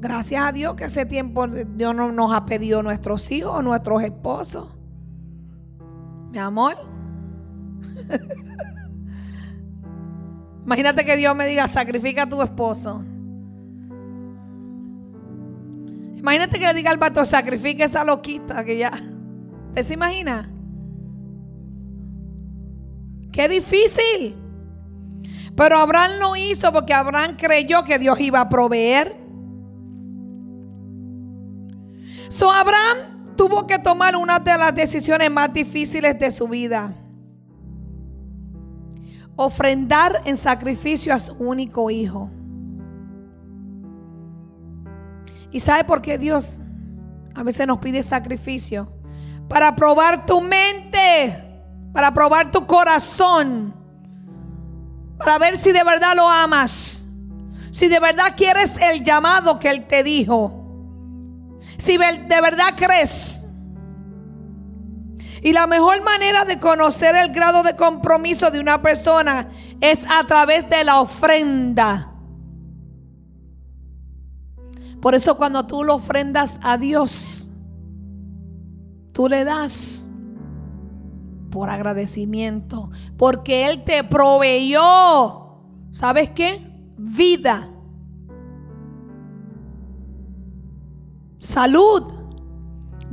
Gracias 0.00 0.42
a 0.42 0.52
Dios 0.52 0.74
que 0.74 0.84
ese 0.84 1.04
tiempo 1.04 1.46
Dios 1.46 1.94
no 1.94 2.12
nos 2.12 2.32
ha 2.32 2.46
pedido 2.46 2.82
nuestros 2.82 3.30
hijos, 3.30 3.62
nuestros 3.62 4.02
esposos. 4.02 4.73
Mi 6.34 6.40
amor. 6.40 6.76
Imagínate 10.64 11.04
que 11.04 11.16
Dios 11.16 11.36
me 11.36 11.46
diga, 11.46 11.68
sacrifica 11.68 12.24
a 12.24 12.28
tu 12.28 12.42
esposo. 12.42 13.04
Imagínate 16.16 16.58
que 16.58 16.66
le 16.66 16.74
diga 16.74 16.90
al 16.90 16.96
vato, 16.96 17.24
sacrifica 17.24 17.84
esa 17.84 18.02
loquita 18.02 18.64
que 18.64 18.78
ya. 18.78 18.90
¿Te 19.74 19.84
se 19.84 19.94
imagina? 19.94 20.50
Qué 23.30 23.48
difícil. 23.48 24.34
Pero 25.54 25.78
Abraham 25.78 26.18
lo 26.18 26.34
hizo 26.34 26.72
porque 26.72 26.94
Abraham 26.94 27.36
creyó 27.36 27.84
que 27.84 28.00
Dios 28.00 28.18
iba 28.18 28.40
a 28.40 28.48
proveer. 28.48 29.16
So 32.28 32.50
Abraham 32.50 33.13
tuvo 33.36 33.66
que 33.66 33.78
tomar 33.78 34.16
una 34.16 34.38
de 34.38 34.56
las 34.56 34.74
decisiones 34.74 35.30
más 35.30 35.52
difíciles 35.52 36.18
de 36.18 36.30
su 36.30 36.48
vida 36.48 36.94
ofrendar 39.36 40.22
en 40.24 40.36
sacrificio 40.36 41.12
a 41.14 41.18
su 41.18 41.34
único 41.34 41.90
hijo. 41.90 42.30
¿Y 45.50 45.60
sabe 45.60 45.84
por 45.84 46.02
qué 46.02 46.18
Dios 46.18 46.58
a 47.34 47.42
veces 47.42 47.66
nos 47.66 47.78
pide 47.78 48.02
sacrificio? 48.02 48.92
Para 49.48 49.74
probar 49.76 50.26
tu 50.26 50.40
mente, 50.40 51.62
para 51.92 52.12
probar 52.12 52.50
tu 52.50 52.66
corazón, 52.66 53.74
para 55.18 55.38
ver 55.38 55.56
si 55.56 55.70
de 55.72 55.84
verdad 55.84 56.14
lo 56.16 56.28
amas, 56.28 57.06
si 57.70 57.88
de 57.88 58.00
verdad 58.00 58.34
quieres 58.36 58.76
el 58.80 59.04
llamado 59.04 59.58
que 59.58 59.68
Él 59.68 59.86
te 59.86 60.02
dijo, 60.02 60.63
si 61.78 61.96
de 61.96 62.40
verdad 62.40 62.74
crees 62.76 63.44
y 65.44 65.52
la 65.52 65.66
mejor 65.66 66.02
manera 66.02 66.46
de 66.46 66.58
conocer 66.58 67.14
el 67.14 67.30
grado 67.30 67.62
de 67.62 67.76
compromiso 67.76 68.50
de 68.50 68.60
una 68.60 68.80
persona 68.80 69.50
es 69.78 70.06
a 70.08 70.24
través 70.26 70.70
de 70.70 70.82
la 70.84 71.00
ofrenda. 71.02 72.14
Por 75.02 75.14
eso 75.14 75.36
cuando 75.36 75.66
tú 75.66 75.84
lo 75.84 75.96
ofrendas 75.96 76.58
a 76.62 76.78
Dios, 76.78 77.52
tú 79.12 79.28
le 79.28 79.44
das 79.44 80.10
por 81.50 81.68
agradecimiento, 81.68 82.90
porque 83.18 83.66
Él 83.68 83.84
te 83.84 84.02
proveyó, 84.02 85.58
¿sabes 85.92 86.30
qué? 86.30 86.66
Vida, 86.96 87.68
salud, 91.44 92.14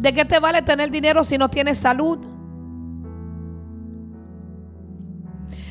¿De 0.01 0.13
qué 0.13 0.25
te 0.25 0.39
vale 0.39 0.63
tener 0.63 0.89
dinero 0.89 1.23
si 1.23 1.37
no 1.37 1.47
tienes 1.47 1.77
salud? 1.77 2.17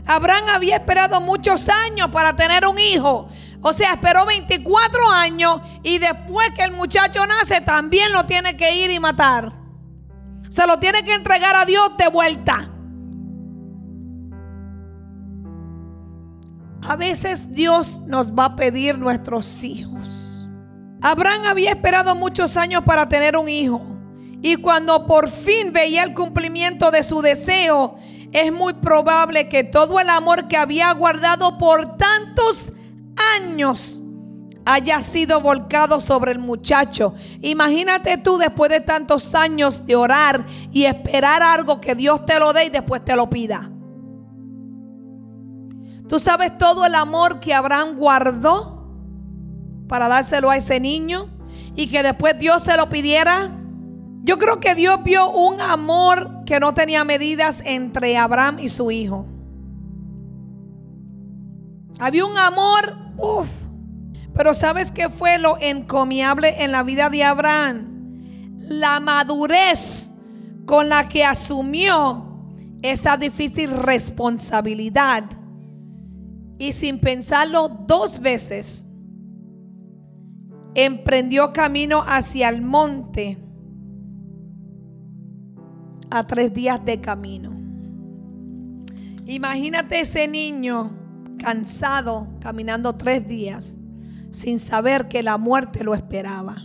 Abraham 0.06 0.44
había 0.54 0.76
esperado 0.76 1.20
muchos 1.20 1.68
años 1.68 2.10
para 2.12 2.36
tener 2.36 2.64
un 2.64 2.78
hijo. 2.78 3.26
O 3.60 3.72
sea, 3.72 3.94
esperó 3.94 4.24
24 4.26 5.08
años 5.10 5.60
y 5.82 5.98
después 5.98 6.48
que 6.54 6.62
el 6.62 6.72
muchacho 6.72 7.26
nace 7.26 7.60
también 7.60 8.12
lo 8.12 8.24
tiene 8.24 8.56
que 8.56 8.84
ir 8.84 8.92
y 8.92 9.00
matar. 9.00 9.52
Se 10.48 10.64
lo 10.64 10.78
tiene 10.78 11.02
que 11.02 11.14
entregar 11.14 11.56
a 11.56 11.64
Dios 11.64 11.96
de 11.98 12.08
vuelta. 12.08 12.70
A 16.82 16.94
veces 16.94 17.52
Dios 17.52 18.00
nos 18.06 18.32
va 18.32 18.44
a 18.44 18.56
pedir 18.56 18.96
nuestros 18.96 19.64
hijos. 19.64 20.29
Abraham 21.00 21.42
había 21.46 21.70
esperado 21.70 22.14
muchos 22.14 22.56
años 22.56 22.82
para 22.84 23.08
tener 23.08 23.36
un 23.36 23.48
hijo. 23.48 23.80
Y 24.42 24.56
cuando 24.56 25.06
por 25.06 25.28
fin 25.28 25.72
veía 25.72 26.02
el 26.02 26.14
cumplimiento 26.14 26.90
de 26.90 27.02
su 27.02 27.20
deseo, 27.20 27.96
es 28.32 28.52
muy 28.52 28.74
probable 28.74 29.48
que 29.48 29.64
todo 29.64 30.00
el 30.00 30.08
amor 30.08 30.48
que 30.48 30.56
había 30.56 30.92
guardado 30.92 31.58
por 31.58 31.96
tantos 31.96 32.72
años 33.36 34.00
haya 34.64 35.02
sido 35.02 35.40
volcado 35.40 36.00
sobre 36.00 36.32
el 36.32 36.38
muchacho. 36.38 37.14
Imagínate 37.40 38.18
tú 38.18 38.38
después 38.38 38.70
de 38.70 38.80
tantos 38.80 39.34
años 39.34 39.84
de 39.84 39.96
orar 39.96 40.46
y 40.70 40.84
esperar 40.84 41.42
algo 41.42 41.80
que 41.80 41.94
Dios 41.94 42.24
te 42.24 42.38
lo 42.38 42.52
dé 42.52 42.66
y 42.66 42.70
después 42.70 43.04
te 43.04 43.16
lo 43.16 43.28
pida. 43.28 43.70
Tú 46.08 46.18
sabes 46.18 46.56
todo 46.58 46.84
el 46.84 46.94
amor 46.94 47.40
que 47.40 47.54
Abraham 47.54 47.96
guardó 47.96 48.79
para 49.90 50.06
dárselo 50.06 50.50
a 50.50 50.56
ese 50.56 50.78
niño 50.78 51.28
y 51.74 51.88
que 51.88 52.04
después 52.04 52.38
Dios 52.38 52.62
se 52.62 52.76
lo 52.76 52.88
pidiera. 52.88 53.50
Yo 54.22 54.38
creo 54.38 54.60
que 54.60 54.76
Dios 54.76 55.02
vio 55.02 55.28
un 55.32 55.60
amor 55.60 56.44
que 56.46 56.60
no 56.60 56.74
tenía 56.74 57.02
medidas 57.02 57.60
entre 57.64 58.16
Abraham 58.16 58.60
y 58.60 58.68
su 58.68 58.92
hijo. 58.92 59.26
Había 61.98 62.24
un 62.24 62.38
amor, 62.38 62.94
uff. 63.18 63.48
Pero 64.32 64.54
¿sabes 64.54 64.92
qué 64.92 65.08
fue 65.08 65.38
lo 65.38 65.58
encomiable 65.60 66.62
en 66.62 66.70
la 66.70 66.84
vida 66.84 67.10
de 67.10 67.24
Abraham? 67.24 68.14
La 68.58 69.00
madurez 69.00 70.12
con 70.66 70.88
la 70.88 71.08
que 71.08 71.24
asumió 71.24 72.46
esa 72.80 73.16
difícil 73.16 73.72
responsabilidad. 73.72 75.24
Y 76.58 76.74
sin 76.74 77.00
pensarlo 77.00 77.68
dos 77.68 78.20
veces, 78.20 78.86
emprendió 80.74 81.52
camino 81.52 82.02
hacia 82.06 82.48
el 82.48 82.62
monte 82.62 83.38
a 86.10 86.26
tres 86.26 86.52
días 86.52 86.84
de 86.84 87.00
camino. 87.00 87.56
Imagínate 89.26 90.00
ese 90.00 90.26
niño 90.26 90.90
cansado 91.38 92.26
caminando 92.40 92.96
tres 92.96 93.26
días 93.26 93.76
sin 94.32 94.58
saber 94.58 95.08
que 95.08 95.22
la 95.22 95.38
muerte 95.38 95.84
lo 95.84 95.94
esperaba. 95.94 96.56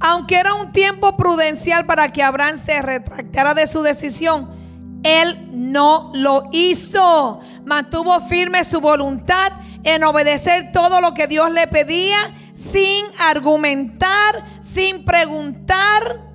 Aunque 0.00 0.36
era 0.36 0.54
un 0.54 0.70
tiempo 0.72 1.16
prudencial 1.16 1.84
para 1.84 2.12
que 2.12 2.22
Abraham 2.22 2.56
se 2.56 2.80
retractara 2.80 3.54
de 3.54 3.66
su 3.66 3.82
decisión, 3.82 4.48
él 5.08 5.48
no 5.52 6.10
lo 6.14 6.48
hizo. 6.52 7.40
Mantuvo 7.64 8.20
firme 8.20 8.64
su 8.64 8.80
voluntad 8.80 9.52
en 9.82 10.04
obedecer 10.04 10.70
todo 10.72 11.00
lo 11.00 11.14
que 11.14 11.26
Dios 11.26 11.50
le 11.52 11.66
pedía 11.66 12.18
sin 12.52 13.06
argumentar, 13.18 14.44
sin 14.60 15.04
preguntar, 15.04 16.28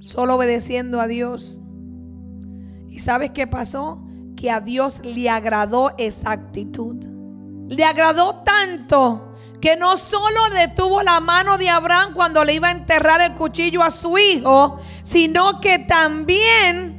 solo 0.00 0.34
obedeciendo 0.34 1.00
a 1.00 1.06
Dios. 1.06 1.60
¿Y 2.88 2.98
sabes 2.98 3.30
qué 3.30 3.46
pasó? 3.46 4.02
Que 4.36 4.50
a 4.50 4.60
Dios 4.60 5.00
le 5.04 5.30
agradó 5.30 5.92
esa 5.98 6.32
actitud. 6.32 6.96
Le 7.68 7.84
agradó 7.84 8.42
tanto 8.44 9.32
que 9.62 9.76
no 9.76 9.96
solo 9.96 10.50
detuvo 10.50 11.02
la 11.04 11.20
mano 11.20 11.56
de 11.56 11.70
Abraham 11.70 12.12
cuando 12.14 12.44
le 12.44 12.54
iba 12.54 12.68
a 12.68 12.72
enterrar 12.72 13.20
el 13.20 13.34
cuchillo 13.34 13.84
a 13.84 13.92
su 13.92 14.18
hijo, 14.18 14.80
sino 15.02 15.60
que 15.60 15.78
también 15.78 16.91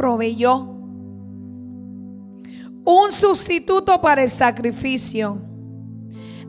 proveyó 0.00 0.56
un 2.86 3.12
sustituto 3.12 4.00
para 4.00 4.22
el 4.22 4.30
sacrificio. 4.30 5.42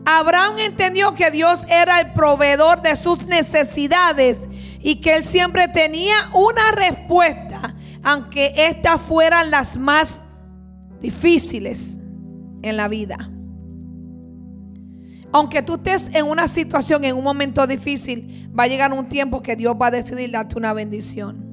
Abraham 0.06 0.54
entendió 0.58 1.14
que 1.14 1.30
Dios 1.30 1.66
era 1.68 2.00
el 2.00 2.14
proveedor 2.14 2.80
de 2.80 2.96
sus 2.96 3.26
necesidades 3.26 4.48
y 4.80 5.02
que 5.02 5.16
él 5.16 5.22
siempre 5.22 5.68
tenía 5.68 6.14
una 6.32 6.72
respuesta, 6.72 7.74
aunque 8.02 8.54
estas 8.56 9.02
fueran 9.02 9.50
las 9.50 9.76
más 9.76 10.24
difíciles 11.02 11.98
en 12.62 12.78
la 12.78 12.88
vida. 12.88 13.30
Aunque 15.30 15.60
tú 15.60 15.74
estés 15.74 16.08
en 16.14 16.24
una 16.26 16.48
situación, 16.48 17.04
en 17.04 17.14
un 17.14 17.24
momento 17.24 17.66
difícil, 17.66 18.50
va 18.58 18.62
a 18.64 18.68
llegar 18.68 18.94
un 18.94 19.10
tiempo 19.10 19.42
que 19.42 19.56
Dios 19.56 19.76
va 19.78 19.88
a 19.88 19.90
decidir 19.90 20.30
darte 20.30 20.56
una 20.56 20.72
bendición. 20.72 21.51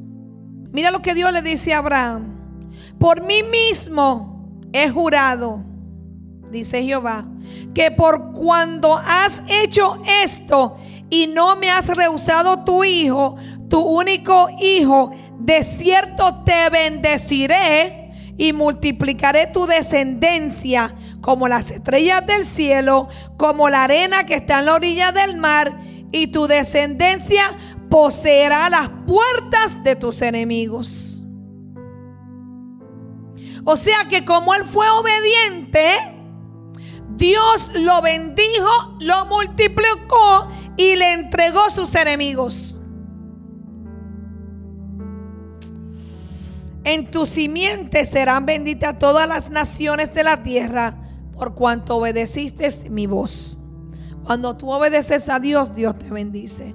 Mira 0.71 0.91
lo 0.91 1.01
que 1.01 1.13
Dios 1.13 1.31
le 1.31 1.41
dice 1.41 1.73
a 1.73 1.79
Abraham. 1.79 2.69
Por 2.99 3.23
mí 3.23 3.43
mismo 3.43 4.69
he 4.71 4.89
jurado 4.89 5.69
dice 6.51 6.83
Jehová, 6.83 7.25
que 7.73 7.91
por 7.91 8.33
cuando 8.33 8.95
has 8.95 9.41
hecho 9.47 10.01
esto 10.23 10.77
y 11.09 11.27
no 11.27 11.55
me 11.55 11.69
has 11.69 11.87
rehusado 11.87 12.63
tu 12.63 12.83
hijo, 12.83 13.35
tu 13.69 13.79
único 13.79 14.49
hijo, 14.59 15.11
de 15.39 15.63
cierto 15.63 16.43
te 16.43 16.69
bendeciré 16.69 18.11
y 18.37 18.53
multiplicaré 18.53 19.47
tu 19.47 19.65
descendencia 19.65 20.95
como 21.21 21.47
las 21.47 21.71
estrellas 21.71 22.25
del 22.25 22.45
cielo, 22.45 23.09
como 23.37 23.69
la 23.69 23.83
arena 23.83 24.25
que 24.25 24.35
está 24.35 24.59
en 24.59 24.65
la 24.65 24.75
orilla 24.75 25.11
del 25.11 25.37
mar, 25.37 25.77
y 26.11 26.27
tu 26.27 26.47
descendencia 26.47 27.51
poseerá 27.89 28.69
las 28.69 28.89
puertas 29.07 29.83
de 29.83 29.95
tus 29.95 30.21
enemigos. 30.21 31.25
O 33.65 33.75
sea 33.75 34.07
que 34.09 34.25
como 34.25 34.53
él 34.53 34.63
fue 34.65 34.87
obediente, 34.89 35.97
Dios 37.15 37.71
lo 37.73 38.01
bendijo, 38.01 38.95
lo 38.99 39.25
multiplicó 39.25 40.47
y 40.77 40.95
le 40.95 41.13
entregó 41.13 41.69
sus 41.69 41.93
enemigos. 41.95 42.79
En 46.85 47.11
tu 47.11 47.25
simiente 47.25 48.05
serán 48.05 48.45
benditas 48.45 48.97
todas 48.97 49.27
las 49.27 49.49
naciones 49.49 50.13
de 50.13 50.23
la 50.23 50.41
tierra 50.43 50.95
por 51.33 51.53
cuanto 51.53 51.97
obedeciste 51.97 52.69
mi 52.89 53.05
voz. 53.05 53.59
Cuando 54.23 54.55
tú 54.55 54.71
obedeces 54.71 55.29
a 55.29 55.39
Dios, 55.39 55.75
Dios 55.75 55.97
te 55.97 56.09
bendice. 56.09 56.73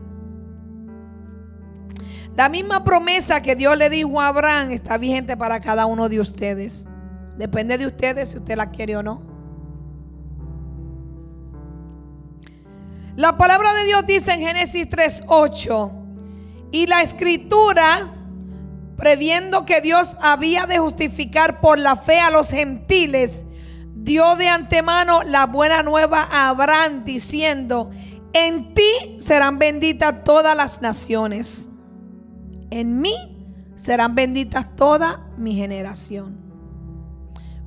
La 2.37 2.49
misma 2.49 2.83
promesa 2.83 3.43
que 3.43 3.55
Dios 3.55 3.77
le 3.79 3.89
dijo 3.91 4.21
a 4.21 4.29
Abraham 4.29 4.73
está 4.73 4.99
vigente 4.99 5.37
para 5.37 5.61
cada 5.61 5.87
uno 5.87 6.09
de 6.09 6.19
ustedes. 6.19 6.85
Depende 7.37 7.79
de 7.79 7.87
ustedes 7.87 8.31
si 8.31 8.39
usted 8.39 8.57
la 8.57 8.71
quiere 8.71 8.97
o 8.97 9.03
no. 9.03 9.23
La 13.17 13.37
palabra 13.37 13.73
de 13.75 13.85
Dios 13.85 14.05
dice 14.07 14.33
en 14.33 14.41
Génesis 14.41 14.89
3:8, 14.89 15.93
y 16.73 16.89
la 16.89 17.03
escritura, 17.03 18.13
previendo 18.97 19.65
que 19.65 19.81
Dios 19.81 20.17
había 20.21 20.67
de 20.67 20.79
justificar 20.79 21.61
por 21.61 21.79
la 21.79 21.95
fe 21.95 22.19
a 22.19 22.31
los 22.31 22.51
gentiles, 22.51 23.47
dio 23.95 24.35
de 24.35 24.49
antemano 24.49 25.23
la 25.23 25.47
buena 25.47 25.85
nueva 25.85 26.27
a 26.29 26.49
Abraham 26.49 27.05
diciendo, 27.05 27.93
en 28.33 28.75
ti 28.75 29.17
serán 29.19 29.61
benditas 29.61 30.25
todas 30.25 30.57
las 30.57 30.83
naciones, 30.83 31.69
en 32.81 33.01
mí 33.01 33.15
serán 33.77 34.15
benditas 34.15 34.75
toda 34.77 35.29
mi 35.37 35.55
generación. 35.55 36.37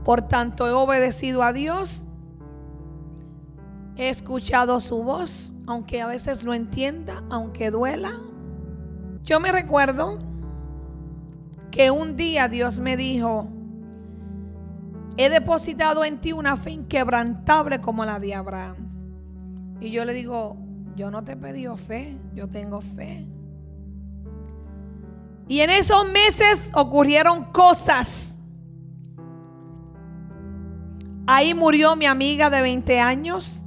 Por 0.04 0.22
tanto, 0.22 0.68
he 0.68 0.72
obedecido 0.72 1.44
a 1.44 1.52
Dios 1.52 2.08
He 3.98 4.10
escuchado 4.10 4.80
su 4.80 5.02
voz, 5.02 5.56
aunque 5.66 6.04
a 6.04 6.08
veces 6.08 6.46
no 6.46 6.54
entienda, 6.54 7.24
aunque 7.32 7.72
duela. 7.72 8.12
Yo 9.24 9.40
me 9.40 9.52
recuerdo 9.52 10.20
que 11.72 11.90
un 11.90 12.16
día 12.16 12.48
Dios 12.48 12.80
me 12.80 12.96
dijo, 12.96 13.48
he 15.18 15.30
depositado 15.30 16.06
en 16.06 16.22
ti 16.22 16.32
una 16.32 16.58
fe 16.58 16.72
inquebrantable 16.72 17.82
como 17.82 18.06
la 18.06 18.20
de 18.20 18.36
Abraham. 18.36 19.78
Y 19.80 19.90
yo 19.90 20.06
le 20.06 20.14
digo, 20.14 20.58
yo 20.96 21.10
no 21.10 21.24
te 21.24 21.36
pedido 21.36 21.76
fe, 21.76 22.20
yo 22.36 22.48
tengo 22.48 22.82
fe. 22.82 23.26
Y 25.48 25.62
en 25.62 25.70
esos 25.70 26.10
meses 26.10 26.72
ocurrieron 26.74 27.46
cosas. 27.46 28.38
Ahí 31.26 31.54
murió 31.54 31.96
mi 31.96 32.06
amiga 32.06 32.50
de 32.50 32.62
20 32.62 33.00
años. 33.00 33.62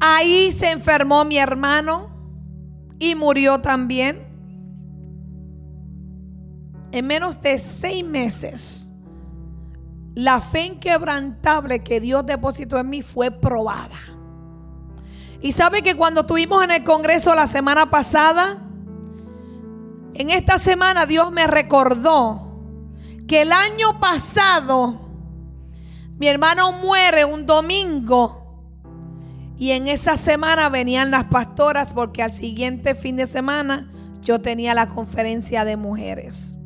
Ahí 0.00 0.50
se 0.52 0.70
enfermó 0.70 1.24
mi 1.24 1.38
hermano 1.38 2.08
y 2.98 3.14
murió 3.14 3.60
también. 3.60 4.24
En 6.92 7.06
menos 7.06 7.40
de 7.42 7.58
seis 7.58 8.04
meses, 8.04 8.92
la 10.14 10.40
fe 10.40 10.66
inquebrantable 10.66 11.82
que 11.82 12.00
Dios 12.00 12.24
depositó 12.24 12.78
en 12.78 12.88
mí 12.88 13.02
fue 13.02 13.30
probada. 13.30 13.98
Y 15.40 15.52
sabe 15.52 15.82
que 15.82 15.96
cuando 15.96 16.22
estuvimos 16.22 16.64
en 16.64 16.70
el 16.70 16.84
Congreso 16.84 17.34
la 17.34 17.46
semana 17.46 17.90
pasada, 17.90 18.65
en 20.18 20.30
esta 20.30 20.58
semana 20.58 21.06
Dios 21.06 21.30
me 21.32 21.46
recordó 21.46 22.62
que 23.28 23.42
el 23.42 23.52
año 23.52 24.00
pasado 24.00 25.00
mi 26.18 26.28
hermano 26.28 26.72
muere 26.72 27.24
un 27.24 27.44
domingo 27.44 28.46
y 29.58 29.72
en 29.72 29.88
esa 29.88 30.16
semana 30.16 30.68
venían 30.68 31.10
las 31.10 31.24
pastoras 31.24 31.92
porque 31.92 32.22
al 32.22 32.32
siguiente 32.32 32.94
fin 32.94 33.16
de 33.16 33.26
semana 33.26 33.90
yo 34.20 34.40
tenía 34.40 34.74
la 34.74 34.88
conferencia 34.88 35.64
de 35.64 35.76
mujeres. 35.76 36.58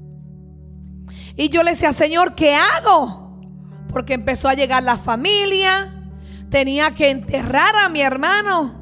Y 1.37 1.49
yo 1.49 1.63
le 1.63 1.73
decía, 1.73 1.93
Señor, 1.93 2.35
¿qué 2.35 2.55
hago? 2.55 3.41
Porque 3.89 4.15
empezó 4.15 4.49
a 4.49 4.55
llegar 4.55 4.83
la 4.83 4.97
familia. 4.97 5.93
Tenía 6.51 6.95
que 6.95 7.11
enterrar 7.11 7.77
a 7.77 7.89
mi 7.89 8.01
hermano. 8.01 8.80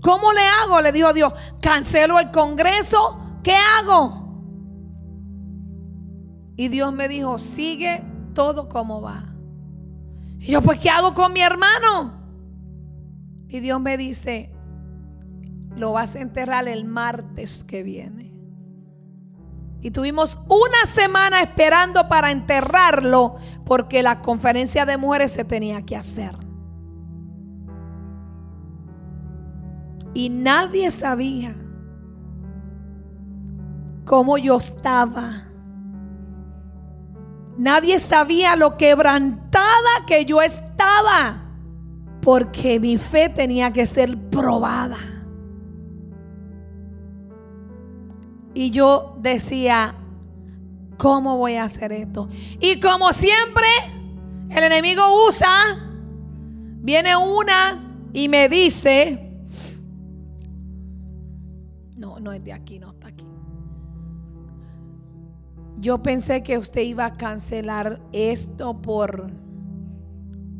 ¿Cómo 0.00 0.32
le 0.32 0.40
hago? 0.40 0.80
Le 0.80 0.92
dijo 0.92 1.12
Dios, 1.12 1.32
cancelo 1.60 2.18
el 2.18 2.30
congreso. 2.30 3.18
¿Qué 3.42 3.54
hago? 3.54 4.28
Y 6.56 6.68
Dios 6.68 6.92
me 6.92 7.08
dijo, 7.08 7.38
sigue 7.38 8.04
todo 8.34 8.68
como 8.68 9.00
va. 9.00 9.24
Y 10.38 10.52
yo, 10.52 10.62
pues, 10.62 10.78
¿qué 10.78 10.90
hago 10.90 11.14
con 11.14 11.32
mi 11.32 11.40
hermano? 11.40 12.18
Y 13.48 13.60
Dios 13.60 13.80
me 13.80 13.96
dice, 13.96 14.52
lo 15.74 15.92
vas 15.92 16.14
a 16.14 16.20
enterrar 16.20 16.68
el 16.68 16.84
martes 16.84 17.64
que 17.64 17.82
viene. 17.82 18.34
Y 19.80 19.92
tuvimos 19.92 20.38
una 20.48 20.86
semana 20.86 21.40
esperando 21.40 22.08
para 22.08 22.32
enterrarlo 22.32 23.36
porque 23.64 24.02
la 24.02 24.20
conferencia 24.20 24.84
de 24.84 24.96
mujeres 24.96 25.32
se 25.32 25.44
tenía 25.44 25.82
que 25.82 25.96
hacer. 25.96 26.47
Y 30.18 30.30
nadie 30.30 30.90
sabía 30.90 31.54
cómo 34.04 34.36
yo 34.36 34.56
estaba. 34.56 35.44
Nadie 37.56 38.00
sabía 38.00 38.56
lo 38.56 38.76
quebrantada 38.76 40.06
que 40.08 40.24
yo 40.24 40.42
estaba 40.42 41.44
porque 42.20 42.80
mi 42.80 42.96
fe 42.96 43.28
tenía 43.28 43.72
que 43.72 43.86
ser 43.86 44.18
probada. 44.28 44.98
Y 48.54 48.72
yo 48.72 49.18
decía, 49.20 49.94
¿cómo 50.96 51.36
voy 51.36 51.54
a 51.54 51.62
hacer 51.62 51.92
esto? 51.92 52.28
Y 52.58 52.80
como 52.80 53.12
siempre, 53.12 53.68
el 54.50 54.64
enemigo 54.64 55.28
usa, 55.28 55.48
viene 56.80 57.14
una 57.14 57.84
y 58.12 58.28
me 58.28 58.48
dice, 58.48 59.27
no, 62.28 62.34
es 62.34 62.44
de 62.44 62.52
aquí, 62.52 62.78
no 62.78 62.90
está 62.90 63.08
aquí. 63.08 63.26
Yo 65.78 66.02
pensé 66.02 66.42
que 66.42 66.58
usted 66.58 66.82
iba 66.82 67.06
a 67.06 67.16
cancelar 67.16 68.00
esto 68.12 68.82
por 68.82 69.30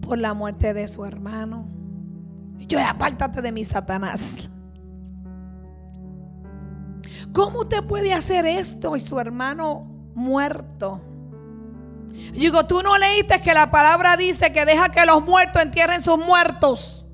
por 0.00 0.16
la 0.16 0.32
muerte 0.32 0.72
de 0.72 0.88
su 0.88 1.04
hermano. 1.04 1.66
Yo, 2.66 2.78
apártate 2.80 3.42
de 3.42 3.52
mi 3.52 3.62
Satanás. 3.62 4.50
¿Cómo 7.34 7.60
usted 7.60 7.84
puede 7.84 8.14
hacer 8.14 8.46
esto 8.46 8.96
y 8.96 9.00
su 9.00 9.20
hermano 9.20 9.86
muerto? 10.14 11.02
digo, 12.32 12.66
tú 12.66 12.82
no 12.82 12.96
leíste 12.96 13.42
que 13.42 13.52
la 13.52 13.70
palabra 13.70 14.16
dice 14.16 14.52
que 14.52 14.64
deja 14.64 14.88
que 14.88 15.04
los 15.04 15.22
muertos 15.22 15.60
entierren 15.60 16.02
sus 16.02 16.16
muertos. 16.16 17.04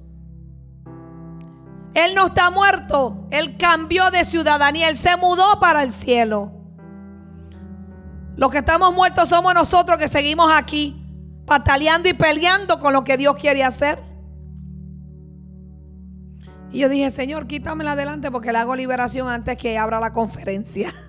Él 1.94 2.14
no 2.14 2.26
está 2.26 2.50
muerto. 2.50 3.26
Él 3.30 3.56
cambió 3.56 4.10
de 4.10 4.24
ciudadanía. 4.24 4.88
Él 4.88 4.96
se 4.96 5.16
mudó 5.16 5.60
para 5.60 5.82
el 5.82 5.92
cielo. 5.92 6.52
Los 8.36 8.50
que 8.50 8.58
estamos 8.58 8.92
muertos 8.92 9.28
somos 9.28 9.54
nosotros 9.54 9.96
que 9.96 10.08
seguimos 10.08 10.52
aquí 10.52 11.00
pataleando 11.46 12.08
y 12.08 12.14
peleando 12.14 12.80
con 12.80 12.92
lo 12.92 13.04
que 13.04 13.16
Dios 13.16 13.36
quiere 13.36 13.62
hacer. 13.62 14.02
Y 16.70 16.80
yo 16.80 16.88
dije, 16.88 17.10
Señor, 17.10 17.46
quítamela 17.46 17.92
adelante 17.92 18.32
porque 18.32 18.50
le 18.50 18.58
hago 18.58 18.74
liberación 18.74 19.28
antes 19.28 19.56
que 19.56 19.78
abra 19.78 20.00
la 20.00 20.12
conferencia. 20.12 20.92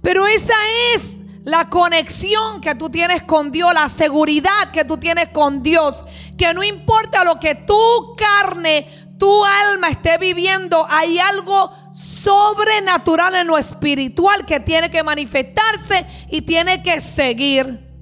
Pero 0.00 0.26
esa 0.26 0.54
es 0.94 1.20
la 1.46 1.70
conexión 1.70 2.60
que 2.60 2.74
tú 2.74 2.90
tienes 2.90 3.22
con 3.22 3.52
Dios, 3.52 3.72
la 3.72 3.88
seguridad 3.88 4.72
que 4.72 4.84
tú 4.84 4.96
tienes 4.96 5.28
con 5.28 5.62
Dios, 5.62 6.04
que 6.36 6.52
no 6.52 6.64
importa 6.64 7.22
lo 7.22 7.38
que 7.38 7.54
tu 7.54 8.16
carne, 8.16 8.88
tu 9.16 9.44
alma 9.44 9.90
esté 9.90 10.18
viviendo, 10.18 10.84
hay 10.90 11.20
algo 11.20 11.70
sobrenatural 11.92 13.36
en 13.36 13.46
lo 13.46 13.56
espiritual 13.56 14.44
que 14.44 14.58
tiene 14.58 14.90
que 14.90 15.04
manifestarse 15.04 16.04
y 16.28 16.42
tiene 16.42 16.82
que 16.82 17.00
seguir. 17.00 17.94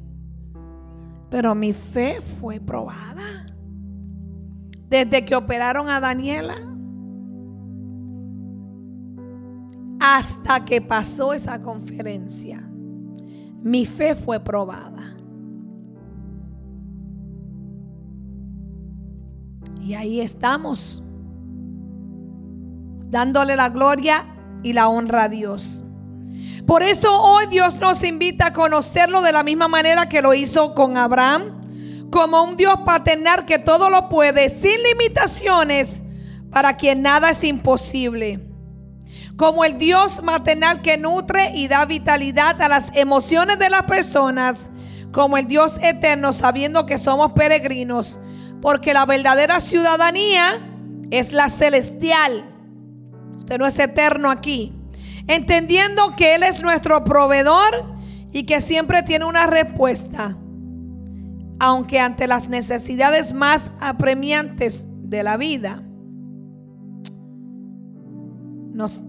Pero 1.30 1.54
mi 1.54 1.74
fe 1.74 2.22
fue 2.40 2.60
probada. 2.60 3.44
Desde 4.88 5.22
que 5.26 5.36
operaron 5.36 5.90
a 5.90 6.00
Daniela 6.00 6.56
hasta 10.00 10.64
que 10.64 10.80
pasó 10.80 11.34
esa 11.34 11.60
conferencia, 11.60 12.70
mi 13.64 13.86
fe 13.86 14.14
fue 14.14 14.38
probada. 14.40 15.16
Y 19.80 19.94
ahí 19.94 20.20
estamos, 20.20 21.02
dándole 23.08 23.56
la 23.56 23.70
gloria 23.70 24.26
y 24.62 24.74
la 24.74 24.88
honra 24.88 25.24
a 25.24 25.28
Dios. 25.30 25.82
Por 26.66 26.82
eso 26.82 27.20
hoy 27.22 27.46
Dios 27.46 27.80
nos 27.80 28.04
invita 28.04 28.48
a 28.48 28.52
conocerlo 28.52 29.22
de 29.22 29.32
la 29.32 29.42
misma 29.42 29.66
manera 29.66 30.10
que 30.10 30.20
lo 30.20 30.34
hizo 30.34 30.74
con 30.74 30.98
Abraham, 30.98 31.60
como 32.10 32.42
un 32.42 32.56
Dios 32.58 32.80
paternal 32.84 33.46
que 33.46 33.58
todo 33.58 33.88
lo 33.88 34.10
puede, 34.10 34.50
sin 34.50 34.82
limitaciones, 34.82 36.02
para 36.50 36.76
quien 36.76 37.00
nada 37.00 37.30
es 37.30 37.42
imposible. 37.44 38.53
Como 39.36 39.64
el 39.64 39.78
Dios 39.78 40.22
maternal 40.22 40.82
que 40.82 40.96
nutre 40.96 41.50
y 41.54 41.68
da 41.68 41.84
vitalidad 41.86 42.60
a 42.62 42.68
las 42.68 42.94
emociones 42.94 43.58
de 43.58 43.70
las 43.70 43.82
personas, 43.82 44.70
como 45.12 45.36
el 45.36 45.46
Dios 45.46 45.76
eterno 45.82 46.32
sabiendo 46.32 46.86
que 46.86 46.98
somos 46.98 47.32
peregrinos, 47.32 48.18
porque 48.60 48.94
la 48.94 49.06
verdadera 49.06 49.60
ciudadanía 49.60 50.60
es 51.10 51.32
la 51.32 51.48
celestial. 51.48 52.44
Usted 53.38 53.58
no 53.58 53.66
es 53.66 53.78
eterno 53.78 54.30
aquí 54.30 54.72
entendiendo 55.26 56.14
que 56.16 56.34
Él 56.34 56.42
es 56.42 56.62
nuestro 56.62 57.04
proveedor 57.04 57.94
y 58.32 58.44
que 58.44 58.60
siempre 58.60 59.02
tiene 59.02 59.24
una 59.24 59.46
respuesta, 59.46 60.36
aunque 61.60 62.00
ante 62.00 62.26
las 62.26 62.48
necesidades 62.48 63.32
más 63.32 63.70
apremiantes 63.80 64.86
de 64.90 65.22
la 65.22 65.36
vida 65.36 65.82
nos 68.72 69.02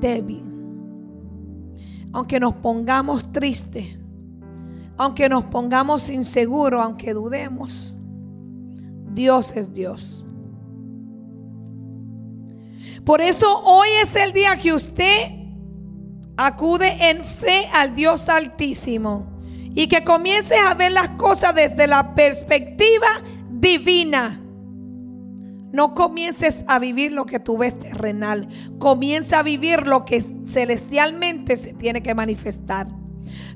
débil, 0.00 0.44
aunque 2.12 2.38
nos 2.38 2.54
pongamos 2.54 3.32
tristes, 3.32 3.98
aunque 4.96 5.28
nos 5.28 5.44
pongamos 5.44 6.08
inseguros, 6.10 6.82
aunque 6.82 7.12
dudemos, 7.12 7.98
Dios 9.12 9.52
es 9.56 9.72
Dios. 9.72 10.26
Por 13.04 13.20
eso 13.20 13.46
hoy 13.64 13.88
es 14.02 14.14
el 14.16 14.32
día 14.32 14.56
que 14.56 14.72
usted 14.72 15.30
acude 16.36 17.10
en 17.10 17.22
fe 17.22 17.68
al 17.72 17.94
Dios 17.94 18.28
Altísimo 18.28 19.26
y 19.74 19.88
que 19.88 20.04
comience 20.04 20.56
a 20.56 20.74
ver 20.74 20.92
las 20.92 21.10
cosas 21.10 21.54
desde 21.54 21.86
la 21.86 22.14
perspectiva 22.14 23.08
divina. 23.50 24.43
No 25.74 25.92
comiences 25.92 26.64
a 26.68 26.78
vivir 26.78 27.10
lo 27.10 27.26
que 27.26 27.40
tú 27.40 27.58
ves 27.58 27.76
terrenal. 27.76 28.46
Comienza 28.78 29.40
a 29.40 29.42
vivir 29.42 29.88
lo 29.88 30.04
que 30.04 30.24
celestialmente 30.46 31.56
se 31.56 31.74
tiene 31.74 32.00
que 32.00 32.14
manifestar. 32.14 32.86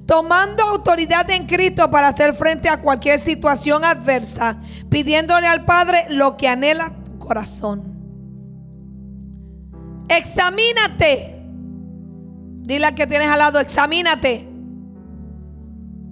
Tomando 0.04 0.64
autoridad 0.64 1.30
en 1.30 1.46
Cristo 1.46 1.88
para 1.92 2.08
hacer 2.08 2.34
frente 2.34 2.68
a 2.68 2.82
cualquier 2.82 3.20
situación 3.20 3.84
adversa, 3.84 4.58
pidiéndole 4.90 5.46
al 5.46 5.64
Padre 5.64 6.06
lo 6.10 6.36
que 6.36 6.48
anhela 6.48 6.92
tu 7.04 7.20
corazón. 7.20 7.84
Examínate. 10.08 11.40
Dile 12.62 12.86
a 12.86 12.96
que 12.96 13.06
tienes 13.06 13.28
al 13.28 13.38
lado, 13.38 13.60
examínate. 13.60 14.44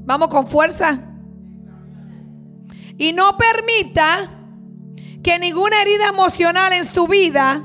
Vamos 0.05 0.29
con 0.29 0.47
fuerza. 0.47 1.03
Y 2.97 3.13
no 3.13 3.37
permita 3.37 4.36
que 5.27 5.41
ninguna 5.41 5.83
herida 5.83 6.11
emocional 6.11 6.73
en 6.73 6.85
su 6.85 7.09
vida, 7.09 7.61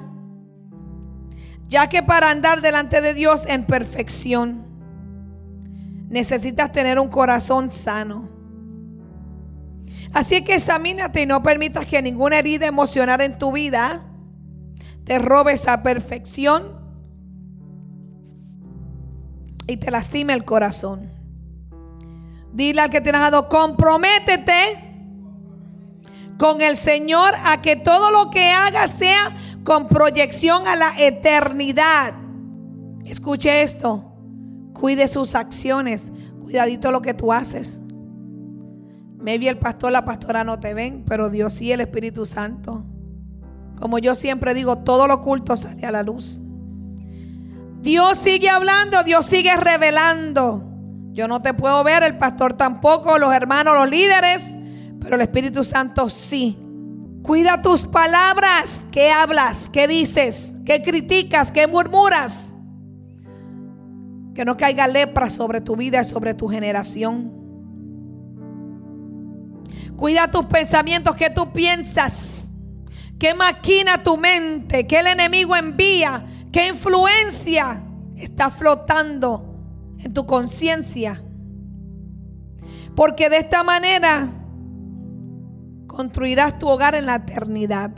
ya 1.68 1.90
que 1.90 2.02
para 2.02 2.32
andar 2.32 2.60
delante 2.60 3.02
de 3.02 3.14
Dios 3.14 3.46
en 3.46 3.66
perfección, 3.66 4.66
necesitas 6.10 6.72
tener 6.72 6.98
un 6.98 7.10
corazón 7.10 7.70
sano. 7.70 8.28
Así 10.12 10.44
que 10.44 10.56
examínate 10.56 11.22
y 11.22 11.26
no 11.28 11.44
permitas 11.44 11.86
que 11.86 12.02
ninguna 12.02 12.40
herida 12.40 12.66
emocional 12.66 13.22
en 13.22 13.38
tu 13.38 13.52
vida 13.52 14.06
te 15.04 15.20
robe 15.20 15.54
esa 15.54 15.84
perfección 15.84 16.64
y 19.68 19.78
te 19.78 19.92
lastime 19.92 20.34
el 20.34 20.46
corazón. 20.46 21.12
Dile 22.54 22.82
al 22.82 22.90
que 22.90 23.02
tienes 23.02 23.22
dado, 23.22 23.48
comprométete 23.48 24.91
con 26.42 26.60
el 26.64 26.76
Señor 26.76 27.36
a 27.46 27.62
que 27.62 27.76
todo 27.76 28.10
lo 28.10 28.32
que 28.32 28.50
haga 28.50 28.88
sea 28.88 29.32
con 29.64 29.88
proyección 29.88 30.68
a 30.68 30.76
la 30.76 30.94
eternidad. 30.98 32.16
Escuche 33.06 33.62
esto. 33.62 34.12
Cuide 34.74 35.08
sus 35.08 35.36
acciones. 35.36 36.12
Cuidadito 36.42 36.90
lo 36.90 37.04
que 37.04 37.14
tú 37.14 37.32
haces. 37.32 37.80
Maybe 39.20 39.50
el 39.50 39.60
pastor, 39.60 39.92
la 39.92 40.04
pastora 40.04 40.44
no 40.44 40.60
te 40.60 40.74
ven, 40.74 41.06
pero 41.08 41.30
Dios 41.30 41.54
sí, 41.54 41.72
el 41.72 41.82
Espíritu 41.82 42.26
Santo. 42.26 42.86
Como 43.80 44.00
yo 44.00 44.16
siempre 44.16 44.56
digo, 44.56 44.80
todo 44.80 45.06
lo 45.06 45.14
oculto 45.14 45.56
sale 45.56 45.86
a 45.86 45.92
la 45.92 46.02
luz. 46.02 46.42
Dios 47.82 48.18
sigue 48.18 48.50
hablando, 48.50 49.04
Dios 49.04 49.28
sigue 49.28 49.56
revelando. 49.58 50.64
Yo 51.12 51.28
no 51.28 51.44
te 51.44 51.54
puedo 51.54 51.84
ver, 51.84 52.02
el 52.02 52.18
pastor 52.18 52.54
tampoco, 52.54 53.20
los 53.20 53.32
hermanos, 53.32 53.76
los 53.76 53.88
líderes, 53.88 54.56
pero 55.02 55.16
el 55.16 55.22
Espíritu 55.22 55.64
Santo 55.64 56.10
sí. 56.10 56.58
Cuida 57.24 57.62
tus 57.62 57.86
palabras, 57.86 58.86
qué 58.92 59.12
hablas, 59.12 59.70
qué 59.70 59.88
dices, 59.88 60.56
qué 60.66 60.82
criticas, 60.82 61.52
qué 61.52 61.68
murmuras. 61.68 62.56
Que 64.34 64.46
no 64.46 64.56
caiga 64.58 64.88
lepra 64.88 65.30
sobre 65.30 65.60
tu 65.60 65.76
vida 65.76 66.02
y 66.02 66.06
sobre 66.06 66.34
tu 66.34 66.48
generación. 66.48 67.32
Cuida 69.98 70.32
tus 70.32 70.46
pensamientos, 70.46 71.16
que 71.16 71.30
tú 71.30 71.52
piensas. 71.52 72.48
¿Qué 73.20 73.34
maquina 73.36 74.02
tu 74.02 74.18
mente? 74.18 74.88
¿Qué 74.88 75.00
el 75.00 75.08
enemigo 75.08 75.56
envía? 75.56 76.24
¿Qué 76.52 76.70
influencia 76.70 77.84
está 78.16 78.50
flotando 78.50 79.56
en 80.00 80.14
tu 80.14 80.26
conciencia? 80.26 81.22
Porque 82.96 83.30
de 83.30 83.38
esta 83.38 83.64
manera 83.64 84.41
construirás 85.92 86.58
tu 86.58 86.70
hogar 86.70 86.96
en 86.96 87.06
la 87.06 87.16
eternidad. 87.16 87.92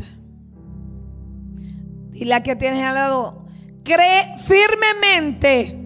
Y 2.12 2.26
la 2.26 2.42
que 2.42 2.56
tienes 2.56 2.84
al 2.84 2.96
lado, 2.96 3.46
cree 3.84 4.36
firmemente. 4.40 5.80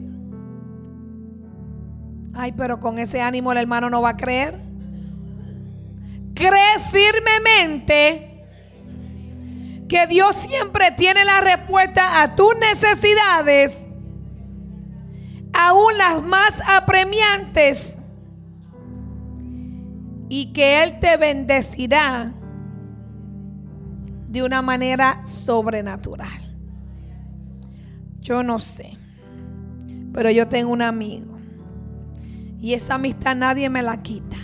Ay, 2.33 2.53
pero 2.53 2.79
con 2.79 2.97
ese 2.97 3.21
ánimo 3.21 3.51
el 3.51 3.57
hermano 3.57 3.89
no 3.89 4.01
va 4.01 4.11
a 4.11 4.17
creer. 4.17 4.61
Cree 6.33 6.79
firmemente 6.91 8.45
que 9.89 10.07
Dios 10.07 10.35
siempre 10.35 10.91
tiene 10.91 11.25
la 11.25 11.41
respuesta 11.41 12.21
a 12.21 12.35
tus 12.35 12.53
necesidades, 12.57 13.85
aún 15.53 15.97
las 15.97 16.21
más 16.21 16.61
apremiantes, 16.67 17.97
y 20.29 20.53
que 20.53 20.83
Él 20.83 20.99
te 20.99 21.17
bendecirá 21.17 22.33
de 24.27 24.43
una 24.43 24.61
manera 24.61 25.25
sobrenatural. 25.25 26.55
Yo 28.19 28.43
no 28.43 28.59
sé, 28.59 28.91
pero 30.11 30.29
yo 30.29 30.47
tengo 30.47 30.71
un 30.71 30.81
amigo 30.81 31.37
y 32.59 32.73
esa 32.73 32.95
amistad 32.95 33.35
nadie 33.35 33.69
me 33.69 33.83
la 33.83 34.01
quita. 34.01 34.35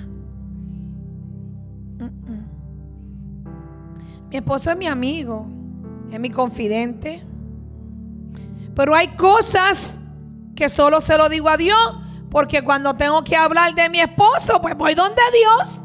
Mi 4.29 4.37
esposo 4.37 4.71
es 4.71 4.77
mi 4.77 4.87
amigo, 4.87 5.47
es 6.11 6.19
mi 6.19 6.29
confidente. 6.29 7.23
Pero 8.75 8.95
hay 8.95 9.09
cosas 9.09 9.99
que 10.55 10.69
solo 10.69 11.01
se 11.01 11.17
lo 11.17 11.29
digo 11.29 11.49
a 11.49 11.57
Dios, 11.57 11.77
porque 12.33 12.63
cuando 12.63 12.95
tengo 12.95 13.23
que 13.23 13.35
hablar 13.35 13.75
de 13.75 13.89
mi 13.89 13.99
esposo, 13.99 14.59
pues 14.59 14.75
voy 14.75 14.95
donde 14.95 15.21
Dios. 15.31 15.79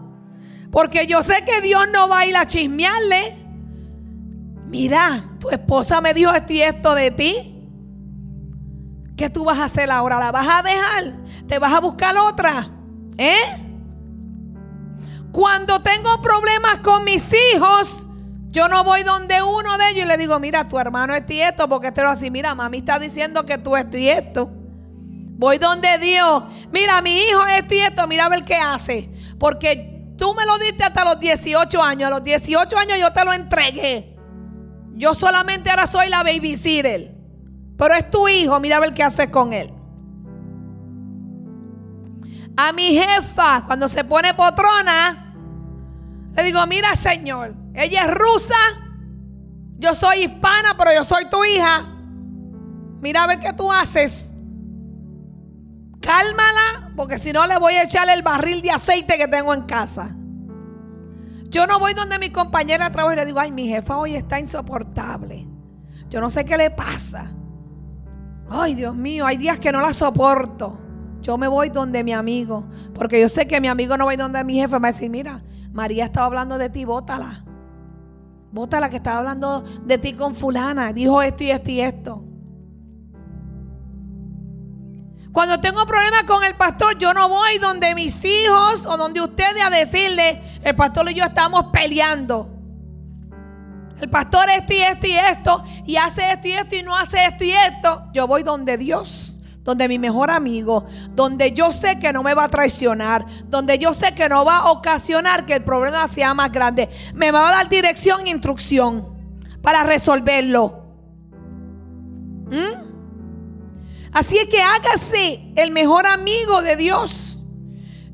Porque 0.73 1.07
yo 1.07 1.23
sé 1.23 1.45
que 1.45 1.61
Dios 1.61 1.85
no 1.93 2.09
va 2.09 2.21
a 2.21 2.27
ir 2.27 2.35
a 2.39 2.47
chismearle. 2.47 3.37
Mira, 4.67 5.23
tu 5.39 5.51
esposa 5.51 6.01
me 6.01 6.15
dijo 6.15 6.33
esto 6.33 6.55
y 6.55 6.63
esto 6.63 6.95
de 6.95 7.11
ti. 7.11 7.69
¿Qué 9.15 9.29
tú 9.29 9.45
vas 9.45 9.59
a 9.59 9.65
hacer 9.65 9.91
ahora? 9.91 10.19
¿La 10.19 10.33
vas 10.33 10.49
a 10.49 10.63
dejar? 10.63 11.17
¿Te 11.47 11.59
vas 11.59 11.73
a 11.75 11.81
buscar 11.81 12.17
otra? 12.17 12.71
¿Eh? 13.19 13.37
Cuando 15.31 15.83
tengo 15.83 16.23
problemas 16.23 16.79
con 16.79 17.05
mis 17.05 17.31
hijos, 17.55 18.07
Yo 18.51 18.67
no 18.71 18.83
voy 18.83 19.03
donde 19.03 19.43
uno 19.43 19.77
de 19.77 19.91
ellos 19.91 20.07
y 20.07 20.09
le 20.09 20.17
digo, 20.17 20.41
mira, 20.41 20.67
tu 20.67 20.79
hermano 20.79 21.15
es 21.15 21.25
esto, 21.29 21.69
porque 21.69 21.93
te 21.93 22.01
lo 22.01 22.09
así, 22.09 22.31
mira, 22.31 22.55
mami 22.55 22.79
está 22.79 22.99
diciendo 22.99 23.45
que 23.45 23.59
tú 23.59 23.77
es 23.77 23.87
esto. 23.93 24.58
Voy 25.39 25.59
donde 25.59 25.99
Dios, 25.99 26.43
mira, 26.73 27.01
mi 27.01 27.17
hijo 27.17 27.47
es 27.47 27.65
esto, 27.71 28.09
mira 28.09 28.27
a 28.27 28.29
ver 28.29 28.45
qué 28.45 28.57
hace. 28.57 29.09
Porque 29.39 30.13
tú 30.19 30.35
me 30.35 30.45
lo 30.45 30.59
diste 30.59 30.83
hasta 30.83 31.05
los 31.05 31.21
18 31.21 31.81
años, 31.81 32.09
a 32.09 32.11
los 32.11 32.25
18 32.25 32.77
años 32.77 32.99
yo 32.99 33.13
te 33.13 33.25
lo 33.25 33.33
entregué. 33.33 34.17
Yo 34.95 35.15
solamente 35.15 35.71
ahora 35.71 35.87
soy 35.87 36.09
la 36.09 36.25
babysitter. 36.25 37.15
Pero 37.77 37.95
es 37.95 38.11
tu 38.11 38.27
hijo, 38.27 38.59
mira 38.59 38.79
a 38.79 38.81
ver 38.81 38.93
qué 38.93 39.05
haces 39.05 39.29
con 39.31 39.53
él. 39.53 39.73
A 42.57 42.73
mi 42.73 42.99
jefa, 42.99 43.63
cuando 43.65 43.87
se 43.87 44.03
pone 44.03 44.35
potrona, 44.35 45.37
le 46.35 46.43
digo, 46.43 46.67
mira 46.67 46.97
Señor, 46.97 47.55
ella 47.75 48.03
es 48.03 48.11
rusa, 48.13 48.57
yo 49.79 49.95
soy 49.95 50.25
hispana, 50.25 50.75
pero 50.77 50.93
yo 50.93 51.05
soy 51.05 51.31
tu 51.31 51.45
hija. 51.45 51.87
Mira 53.01 53.23
a 53.23 53.27
ver 53.29 53.39
qué 53.39 53.53
tú 53.53 53.73
haces. 53.73 54.28
Cálmala, 56.01 56.93
porque 56.97 57.19
si 57.19 57.33
no 57.33 57.47
le 57.47 57.59
voy 57.59 57.75
a 57.75 57.85
echar 57.85 58.09
el 58.09 58.23
barril 58.23 58.63
de 58.63 58.71
aceite 58.71 59.17
que 59.17 59.29
tengo 59.29 59.53
en 59.53 59.63
casa. 59.63 60.15
Yo 61.51 61.67
no 61.67 61.79
voy 61.79 61.95
donde 61.95 62.19
mi 62.19 62.31
compañera 62.31 62.87
de 62.87 62.91
trabajo 62.91 63.15
y 63.15 63.17
le 63.17 63.27
digo, 63.27 63.41
ay, 63.41 63.51
mi 63.51 63.69
jefa 63.69 63.97
hoy 63.97 64.17
está 64.17 64.39
insoportable. 64.39 65.47
Yo 66.11 66.21
no 66.21 66.31
sé 66.31 66.45
qué 66.45 66.57
le 66.57 66.71
pasa. 66.71 67.31
Ay, 68.51 68.75
Dios 68.75 68.95
mío, 68.95 69.27
hay 69.27 69.37
días 69.39 69.59
que 69.59 69.73
no 69.73 69.81
la 69.81 69.93
soporto. 69.93 70.79
Yo 71.21 71.37
me 71.37 71.49
voy 71.49 71.71
donde 71.71 72.05
mi 72.05 72.13
amigo. 72.13 72.65
Porque 72.95 73.21
yo 73.21 73.29
sé 73.29 73.47
que 73.47 73.61
mi 73.61 73.69
amigo 73.69 73.97
no 73.97 74.05
va 74.05 74.13
a 74.13 74.15
ir 74.15 74.21
donde 74.21 74.43
mi 74.45 74.55
jefe. 74.55 74.77
Me 74.77 74.81
va 74.81 74.89
a 74.89 74.93
decir, 74.93 75.11
mira, 75.11 75.43
María 75.73 76.05
estaba 76.05 76.27
hablando 76.27 76.59
de 76.59 76.71
ti, 76.71 76.85
bótala. 76.85 77.45
Bótala 78.53 78.89
que 78.89 78.97
estaba 78.97 79.19
hablando 79.19 79.63
de 79.85 79.99
ti 79.99 80.15
con 80.15 80.35
fulana. 80.35 80.93
Dijo 80.93 81.21
esto 81.23 81.45
y 81.45 81.51
esto 81.51 81.71
y 81.71 81.81
esto. 81.81 82.28
Cuando 85.39 85.61
tengo 85.61 85.87
problemas 85.87 86.25
con 86.25 86.43
el 86.43 86.57
pastor, 86.57 86.99
yo 86.99 87.15
no 87.15 87.29
voy 87.29 87.59
donde 87.59 87.95
mis 87.95 88.25
hijos 88.25 88.85
o 88.87 88.97
donde 88.97 89.21
ustedes 89.21 89.63
a 89.63 89.71
decirle, 89.71 90.43
el 90.65 90.75
pastor 90.75 91.09
y 91.13 91.15
yo 91.15 91.23
estamos 91.23 91.67
peleando. 91.73 92.49
El 94.01 94.11
pastor 94.11 94.51
esto 94.51 94.73
y 94.73 94.81
esto 94.81 95.07
y 95.07 95.13
esto, 95.13 95.65
y 95.87 95.95
hace 95.95 96.33
esto 96.33 96.49
y 96.49 96.53
esto 96.55 96.75
y 96.75 96.83
no 96.83 96.97
hace 96.97 97.25
esto 97.25 97.45
y 97.45 97.53
esto. 97.53 98.03
Yo 98.13 98.27
voy 98.27 98.43
donde 98.43 98.77
Dios, 98.77 99.33
donde 99.63 99.87
mi 99.87 100.01
mejor 100.01 100.33
amigo, 100.33 100.87
donde 101.11 101.53
yo 101.53 101.71
sé 101.71 102.01
que 102.01 102.13
no 102.13 102.25
me 102.25 102.35
va 102.35 102.43
a 102.43 102.49
traicionar, 102.49 103.25
donde 103.47 103.79
yo 103.79 103.95
sé 103.95 104.17
que 104.17 104.29
no 104.29 104.45
va 104.45 104.57
a 104.57 104.71
ocasionar 104.73 105.47
que 105.47 105.55
el 105.55 105.63
problema 105.63 106.09
sea 106.09 106.35
más 106.35 106.51
grande. 106.51 106.89
Me 107.15 107.31
va 107.31 107.49
a 107.49 107.53
dar 107.53 107.69
dirección 107.69 108.27
e 108.27 108.31
instrucción 108.31 109.07
para 109.63 109.85
resolverlo. 109.85 110.83
¿Mm? 112.51 112.88
Así 114.13 114.39
es 114.39 114.49
que 114.49 114.61
hágase 114.61 115.53
el 115.57 115.71
mejor 115.71 116.07
amigo 116.07 116.63
de 116.63 116.77
Dios. 116.77 117.39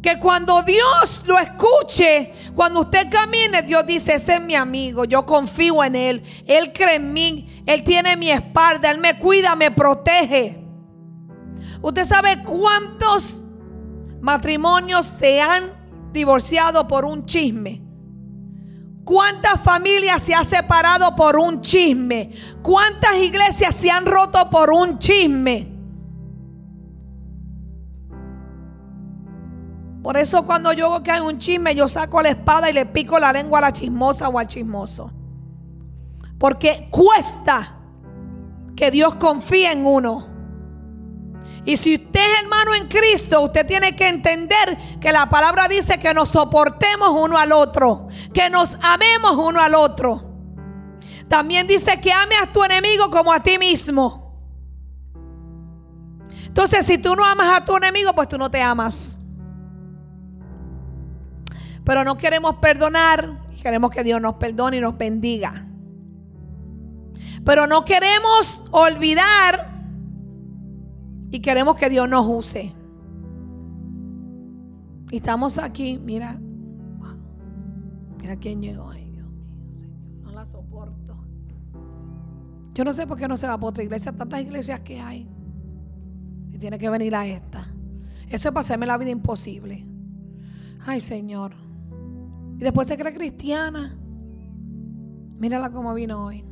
Que 0.02 0.18
cuando 0.18 0.62
Dios 0.62 1.24
lo 1.26 1.38
escuche, 1.38 2.32
cuando 2.54 2.80
usted 2.80 3.08
camine, 3.10 3.62
Dios 3.62 3.86
dice, 3.86 4.14
ese 4.14 4.34
es 4.34 4.40
mi 4.42 4.54
amigo, 4.54 5.06
yo 5.06 5.24
confío 5.24 5.82
en 5.82 5.96
Él, 5.96 6.22
Él 6.46 6.72
cree 6.74 6.96
en 6.96 7.12
mí, 7.12 7.62
Él 7.64 7.84
tiene 7.84 8.14
mi 8.16 8.30
espalda, 8.30 8.90
Él 8.90 8.98
me 8.98 9.18
cuida, 9.18 9.56
me 9.56 9.70
protege. 9.70 10.62
Usted 11.80 12.04
sabe 12.04 12.42
cuántos 12.42 13.46
matrimonios 14.20 15.06
se 15.06 15.40
han 15.40 15.72
divorciado 16.12 16.86
por 16.86 17.04
un 17.04 17.24
chisme. 17.24 17.82
¿Cuántas 19.04 19.60
familias 19.62 20.22
se 20.22 20.34
han 20.34 20.46
separado 20.46 21.14
por 21.14 21.36
un 21.36 21.60
chisme? 21.60 22.30
¿Cuántas 22.62 23.16
iglesias 23.16 23.76
se 23.76 23.90
han 23.90 24.06
roto 24.06 24.48
por 24.48 24.70
un 24.70 24.98
chisme? 24.98 25.73
Por 30.04 30.18
eso 30.18 30.44
cuando 30.44 30.70
yo 30.74 30.90
veo 30.90 31.02
que 31.02 31.10
hay 31.10 31.22
un 31.22 31.38
chisme, 31.38 31.74
yo 31.74 31.88
saco 31.88 32.20
la 32.20 32.28
espada 32.28 32.68
y 32.68 32.74
le 32.74 32.84
pico 32.84 33.18
la 33.18 33.32
lengua 33.32 33.56
a 33.58 33.62
la 33.62 33.72
chismosa 33.72 34.28
o 34.28 34.38
al 34.38 34.46
chismoso. 34.46 35.10
Porque 36.38 36.88
cuesta 36.90 37.78
que 38.76 38.90
Dios 38.90 39.14
confíe 39.14 39.72
en 39.72 39.86
uno. 39.86 40.28
Y 41.64 41.78
si 41.78 41.94
usted 41.94 42.20
es 42.20 42.42
hermano 42.42 42.74
en 42.74 42.86
Cristo, 42.86 43.40
usted 43.40 43.66
tiene 43.66 43.96
que 43.96 44.06
entender 44.06 44.76
que 45.00 45.10
la 45.10 45.30
palabra 45.30 45.68
dice 45.68 45.98
que 45.98 46.12
nos 46.12 46.28
soportemos 46.28 47.08
uno 47.08 47.38
al 47.38 47.52
otro, 47.52 48.08
que 48.34 48.50
nos 48.50 48.76
amemos 48.82 49.38
uno 49.38 49.58
al 49.62 49.74
otro. 49.74 50.22
También 51.30 51.66
dice 51.66 51.98
que 52.02 52.12
ame 52.12 52.34
a 52.36 52.52
tu 52.52 52.62
enemigo 52.62 53.08
como 53.08 53.32
a 53.32 53.42
ti 53.42 53.56
mismo. 53.56 54.38
Entonces, 56.44 56.84
si 56.84 56.98
tú 56.98 57.16
no 57.16 57.24
amas 57.24 57.62
a 57.62 57.64
tu 57.64 57.74
enemigo, 57.74 58.12
pues 58.12 58.28
tú 58.28 58.36
no 58.36 58.50
te 58.50 58.60
amas. 58.60 59.18
Pero 61.84 62.04
no 62.04 62.16
queremos 62.16 62.56
perdonar 62.56 63.42
y 63.56 63.60
queremos 63.60 63.90
que 63.90 64.02
Dios 64.02 64.20
nos 64.20 64.34
perdone 64.36 64.78
y 64.78 64.80
nos 64.80 64.96
bendiga. 64.96 65.66
Pero 67.44 67.66
no 67.66 67.84
queremos 67.84 68.64
olvidar 68.70 69.68
y 71.30 71.40
queremos 71.40 71.76
que 71.76 71.90
Dios 71.90 72.08
nos 72.08 72.26
use. 72.26 72.74
Y 75.10 75.16
estamos 75.16 75.58
aquí, 75.58 75.98
mira, 75.98 76.40
mira 78.20 78.36
quién 78.36 78.62
llegó. 78.62 78.90
Ay, 78.90 79.10
Dios 79.10 79.28
mío, 79.28 79.50
no 80.22 80.32
la 80.32 80.46
soporto. 80.46 81.16
Yo 82.72 82.84
no 82.84 82.92
sé 82.92 83.06
por 83.06 83.18
qué 83.18 83.28
no 83.28 83.36
se 83.36 83.46
va 83.46 83.58
por 83.58 83.70
otra 83.70 83.84
iglesia, 83.84 84.12
tantas 84.12 84.40
iglesias 84.40 84.80
que 84.80 85.00
hay. 85.00 85.28
Y 86.50 86.58
tiene 86.58 86.78
que 86.78 86.88
venir 86.88 87.14
a 87.14 87.26
esta. 87.26 87.66
Eso 88.28 88.48
es 88.48 88.52
para 88.52 88.60
hacerme 88.60 88.86
la 88.86 88.96
vida 88.96 89.10
imposible. 89.10 89.86
Ay, 90.86 91.00
Señor. 91.00 91.63
Y 92.56 92.58
después 92.58 92.86
se 92.88 92.96
cree 92.96 93.12
cristiana. 93.12 93.98
Mírala 95.38 95.70
cómo 95.70 95.94
vino 95.94 96.24
hoy. 96.24 96.44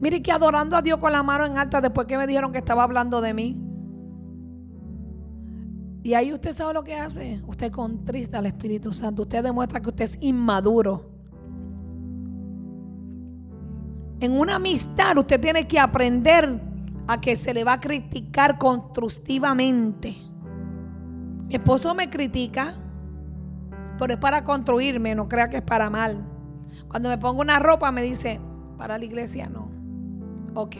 Mire 0.00 0.22
que 0.22 0.32
adorando 0.32 0.76
a 0.76 0.82
Dios 0.82 0.98
con 0.98 1.12
la 1.12 1.22
mano 1.22 1.46
en 1.46 1.58
alta 1.58 1.80
después 1.80 2.06
que 2.06 2.16
me 2.16 2.26
dijeron 2.26 2.52
que 2.52 2.58
estaba 2.58 2.82
hablando 2.82 3.20
de 3.20 3.34
mí. 3.34 3.56
Y 6.02 6.14
ahí 6.14 6.32
usted 6.32 6.52
sabe 6.52 6.74
lo 6.74 6.82
que 6.82 6.94
hace. 6.94 7.40
Usted 7.46 7.70
contrista 7.70 8.38
al 8.38 8.46
Espíritu 8.46 8.92
Santo. 8.92 9.22
Usted 9.22 9.44
demuestra 9.44 9.80
que 9.80 9.88
usted 9.88 10.04
es 10.04 10.18
inmaduro. 10.20 11.10
En 14.18 14.32
una 14.38 14.56
amistad 14.56 15.18
usted 15.18 15.40
tiene 15.40 15.66
que 15.66 15.78
aprender 15.78 16.60
a 17.06 17.20
que 17.20 17.36
se 17.36 17.54
le 17.54 17.64
va 17.64 17.74
a 17.74 17.80
criticar 17.80 18.58
constructivamente. 18.58 20.16
Mi 21.46 21.54
esposo 21.54 21.94
me 21.94 22.08
critica 22.08 22.81
pero 24.02 24.14
es 24.14 24.18
para 24.18 24.42
construirme, 24.42 25.14
no 25.14 25.28
crea 25.28 25.48
que 25.48 25.58
es 25.58 25.62
para 25.62 25.88
mal. 25.88 26.26
Cuando 26.88 27.08
me 27.08 27.18
pongo 27.18 27.40
una 27.40 27.60
ropa 27.60 27.92
me 27.92 28.02
dice, 28.02 28.40
para 28.76 28.98
la 28.98 29.04
iglesia 29.04 29.48
no. 29.48 29.70
Ok. 30.54 30.74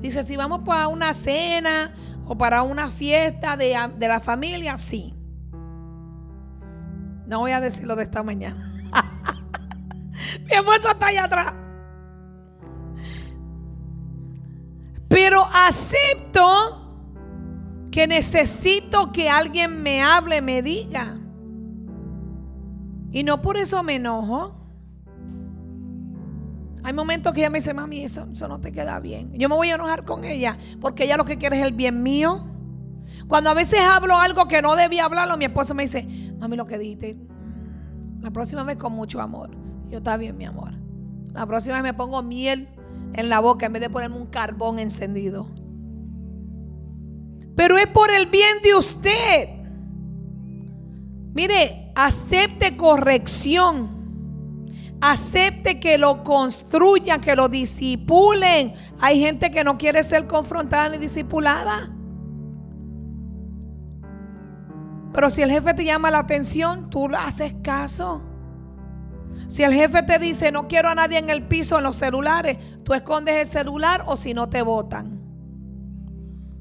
Dice, 0.00 0.22
si 0.22 0.36
vamos 0.36 0.60
para 0.64 0.86
una 0.86 1.14
cena 1.14 1.92
o 2.26 2.38
para 2.38 2.62
una 2.62 2.92
fiesta 2.92 3.56
de, 3.56 3.74
la 3.98 4.20
familia, 4.20 4.76
sí. 4.76 5.16
No 7.26 7.40
voy 7.40 7.50
a 7.50 7.60
decirlo 7.60 7.96
de 7.96 8.04
esta 8.04 8.22
mañana. 8.22 8.72
Mi 10.46 10.52
esposo 10.52 10.90
está 10.90 11.08
allá 11.08 11.24
atrás. 11.24 11.54
Pero 15.08 15.44
acepto 15.52 17.02
que 17.90 18.06
necesito 18.06 19.10
que 19.10 19.28
alguien 19.28 19.82
me 19.82 20.04
hable, 20.04 20.40
me 20.40 20.62
diga. 20.62 21.17
Y 23.10 23.22
no 23.22 23.40
por 23.40 23.56
eso 23.56 23.82
me 23.82 23.96
enojo. 23.96 24.54
Hay 26.82 26.92
momentos 26.92 27.32
que 27.32 27.40
ella 27.40 27.50
me 27.50 27.58
dice, 27.58 27.74
mami, 27.74 28.04
eso, 28.04 28.26
no 28.26 28.60
te 28.60 28.72
queda 28.72 29.00
bien. 29.00 29.32
Yo 29.34 29.48
me 29.48 29.54
voy 29.54 29.70
a 29.70 29.74
enojar 29.74 30.04
con 30.04 30.24
ella 30.24 30.56
porque 30.80 31.04
ella 31.04 31.16
lo 31.16 31.24
que 31.24 31.38
quiere 31.38 31.58
es 31.58 31.66
el 31.66 31.72
bien 31.72 32.02
mío. 32.02 32.46
Cuando 33.26 33.50
a 33.50 33.54
veces 33.54 33.80
hablo 33.80 34.16
algo 34.16 34.48
que 34.48 34.62
no 34.62 34.76
debía 34.76 35.04
hablarlo, 35.04 35.36
mi 35.36 35.44
esposo 35.44 35.74
me 35.74 35.82
dice, 35.82 36.06
mami, 36.38 36.56
lo 36.56 36.66
que 36.66 36.78
dijiste, 36.78 37.16
la 38.20 38.30
próxima 38.30 38.62
vez 38.62 38.76
con 38.78 38.92
mucho 38.92 39.20
amor. 39.20 39.50
Yo 39.88 39.98
está 39.98 40.16
bien, 40.16 40.36
mi 40.36 40.44
amor. 40.44 40.72
La 41.32 41.46
próxima 41.46 41.74
vez 41.76 41.82
me 41.82 41.94
pongo 41.94 42.22
miel 42.22 42.68
en 43.14 43.28
la 43.28 43.40
boca 43.40 43.66
en 43.66 43.72
vez 43.72 43.82
de 43.82 43.90
ponerme 43.90 44.16
un 44.16 44.26
carbón 44.26 44.78
encendido. 44.78 45.48
Pero 47.54 47.76
es 47.76 47.88
por 47.88 48.10
el 48.10 48.26
bien 48.26 48.62
de 48.62 48.74
usted. 48.76 49.48
Mire, 51.34 51.87
acepte 51.98 52.76
corrección. 52.76 53.96
Acepte 55.00 55.80
que 55.80 55.98
lo 55.98 56.22
construyan, 56.22 57.20
que 57.20 57.34
lo 57.34 57.48
disipulen. 57.48 58.72
Hay 59.00 59.20
gente 59.20 59.50
que 59.50 59.64
no 59.64 59.78
quiere 59.78 60.04
ser 60.04 60.28
confrontada 60.28 60.90
ni 60.90 60.98
disipulada. 60.98 61.90
Pero 65.12 65.30
si 65.30 65.42
el 65.42 65.50
jefe 65.50 65.74
te 65.74 65.84
llama 65.84 66.12
la 66.12 66.20
atención, 66.20 66.88
tú 66.88 67.08
haces 67.16 67.54
caso. 67.62 68.22
Si 69.48 69.64
el 69.64 69.72
jefe 69.72 70.02
te 70.04 70.20
dice 70.20 70.52
no 70.52 70.68
quiero 70.68 70.90
a 70.90 70.94
nadie 70.94 71.18
en 71.18 71.30
el 71.30 71.48
piso 71.48 71.78
en 71.78 71.84
los 71.84 71.96
celulares, 71.96 72.58
tú 72.84 72.94
escondes 72.94 73.36
el 73.36 73.46
celular 73.46 74.04
o 74.06 74.16
si 74.16 74.34
no 74.34 74.48
te 74.48 74.62
votan. 74.62 75.20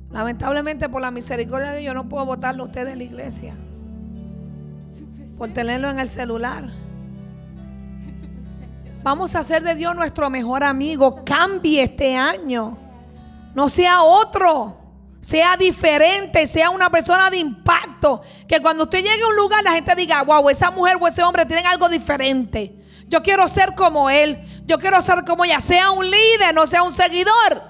Lamentablemente 0.09 0.89
por 0.89 1.01
la 1.01 1.11
misericordia 1.11 1.73
de 1.73 1.81
Dios 1.81 1.93
no 1.93 2.09
puedo 2.09 2.25
votarlo 2.25 2.63
a 2.63 2.67
usted 2.67 2.87
de 2.87 2.95
la 2.95 3.03
iglesia. 3.03 3.55
Por 5.37 5.53
tenerlo 5.53 5.89
en 5.89 5.99
el 5.99 6.09
celular. 6.09 6.69
Vamos 9.03 9.35
a 9.35 9.39
hacer 9.39 9.63
de 9.63 9.75
Dios 9.75 9.95
nuestro 9.95 10.29
mejor 10.29 10.63
amigo. 10.63 11.23
Cambie 11.23 11.83
este 11.83 12.15
año. 12.15 12.77
No 13.53 13.69
sea 13.69 14.01
otro. 14.01 14.75
Sea 15.21 15.57
diferente, 15.57 16.47
sea 16.47 16.69
una 16.69 16.89
persona 16.89 17.29
de 17.29 17.37
impacto. 17.37 18.21
Que 18.47 18.61
cuando 18.61 18.85
usted 18.85 18.99
llegue 18.99 19.23
a 19.23 19.27
un 19.27 19.35
lugar 19.35 19.63
la 19.63 19.73
gente 19.73 19.95
diga, 19.95 20.23
wow, 20.23 20.49
esa 20.49 20.71
mujer 20.71 20.97
o 20.99 21.07
ese 21.07 21.23
hombre 21.23 21.45
tienen 21.45 21.65
algo 21.67 21.87
diferente. 21.89 22.81
Yo 23.07 23.21
quiero 23.21 23.47
ser 23.47 23.75
como 23.75 24.09
él. 24.09 24.39
Yo 24.65 24.79
quiero 24.79 25.01
ser 25.01 25.23
como 25.23 25.45
ella. 25.45 25.61
Sea 25.61 25.91
un 25.91 26.05
líder, 26.05 26.53
no 26.53 26.65
sea 26.65 26.83
un 26.83 26.93
seguidor. 26.93 27.61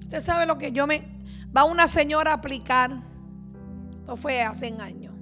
Usted 0.00 0.20
sabe 0.20 0.46
lo 0.46 0.56
que 0.58 0.70
yo 0.70 0.86
me... 0.86 1.15
Va 1.56 1.64
una 1.64 1.88
señora 1.88 2.32
a 2.32 2.34
aplicar. 2.34 2.90
Esto 4.00 4.16
fue 4.16 4.42
hace 4.42 4.74
años. 4.78 5.14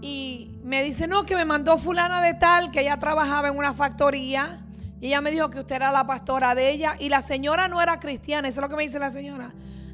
Y 0.00 0.60
me 0.62 0.82
dice, 0.82 1.06
no, 1.06 1.24
que 1.24 1.34
me 1.34 1.44
mandó 1.44 1.78
fulana 1.78 2.22
de 2.22 2.34
tal, 2.34 2.70
que 2.70 2.82
ella 2.82 2.98
trabajaba 2.98 3.48
en 3.48 3.56
una 3.56 3.74
factoría. 3.74 4.60
Y 5.00 5.08
ella 5.08 5.20
me 5.20 5.30
dijo 5.30 5.50
que 5.50 5.60
usted 5.60 5.76
era 5.76 5.90
la 5.90 6.06
pastora 6.06 6.54
de 6.54 6.70
ella. 6.70 6.96
Y 6.98 7.08
la 7.08 7.20
señora 7.20 7.68
no 7.68 7.80
era 7.80 7.98
cristiana. 7.98 8.48
Eso 8.48 8.60
es 8.60 8.62
lo 8.62 8.68
que 8.68 8.76
me 8.76 8.82
dice 8.84 8.98
la 8.98 9.10
señora. 9.10 9.52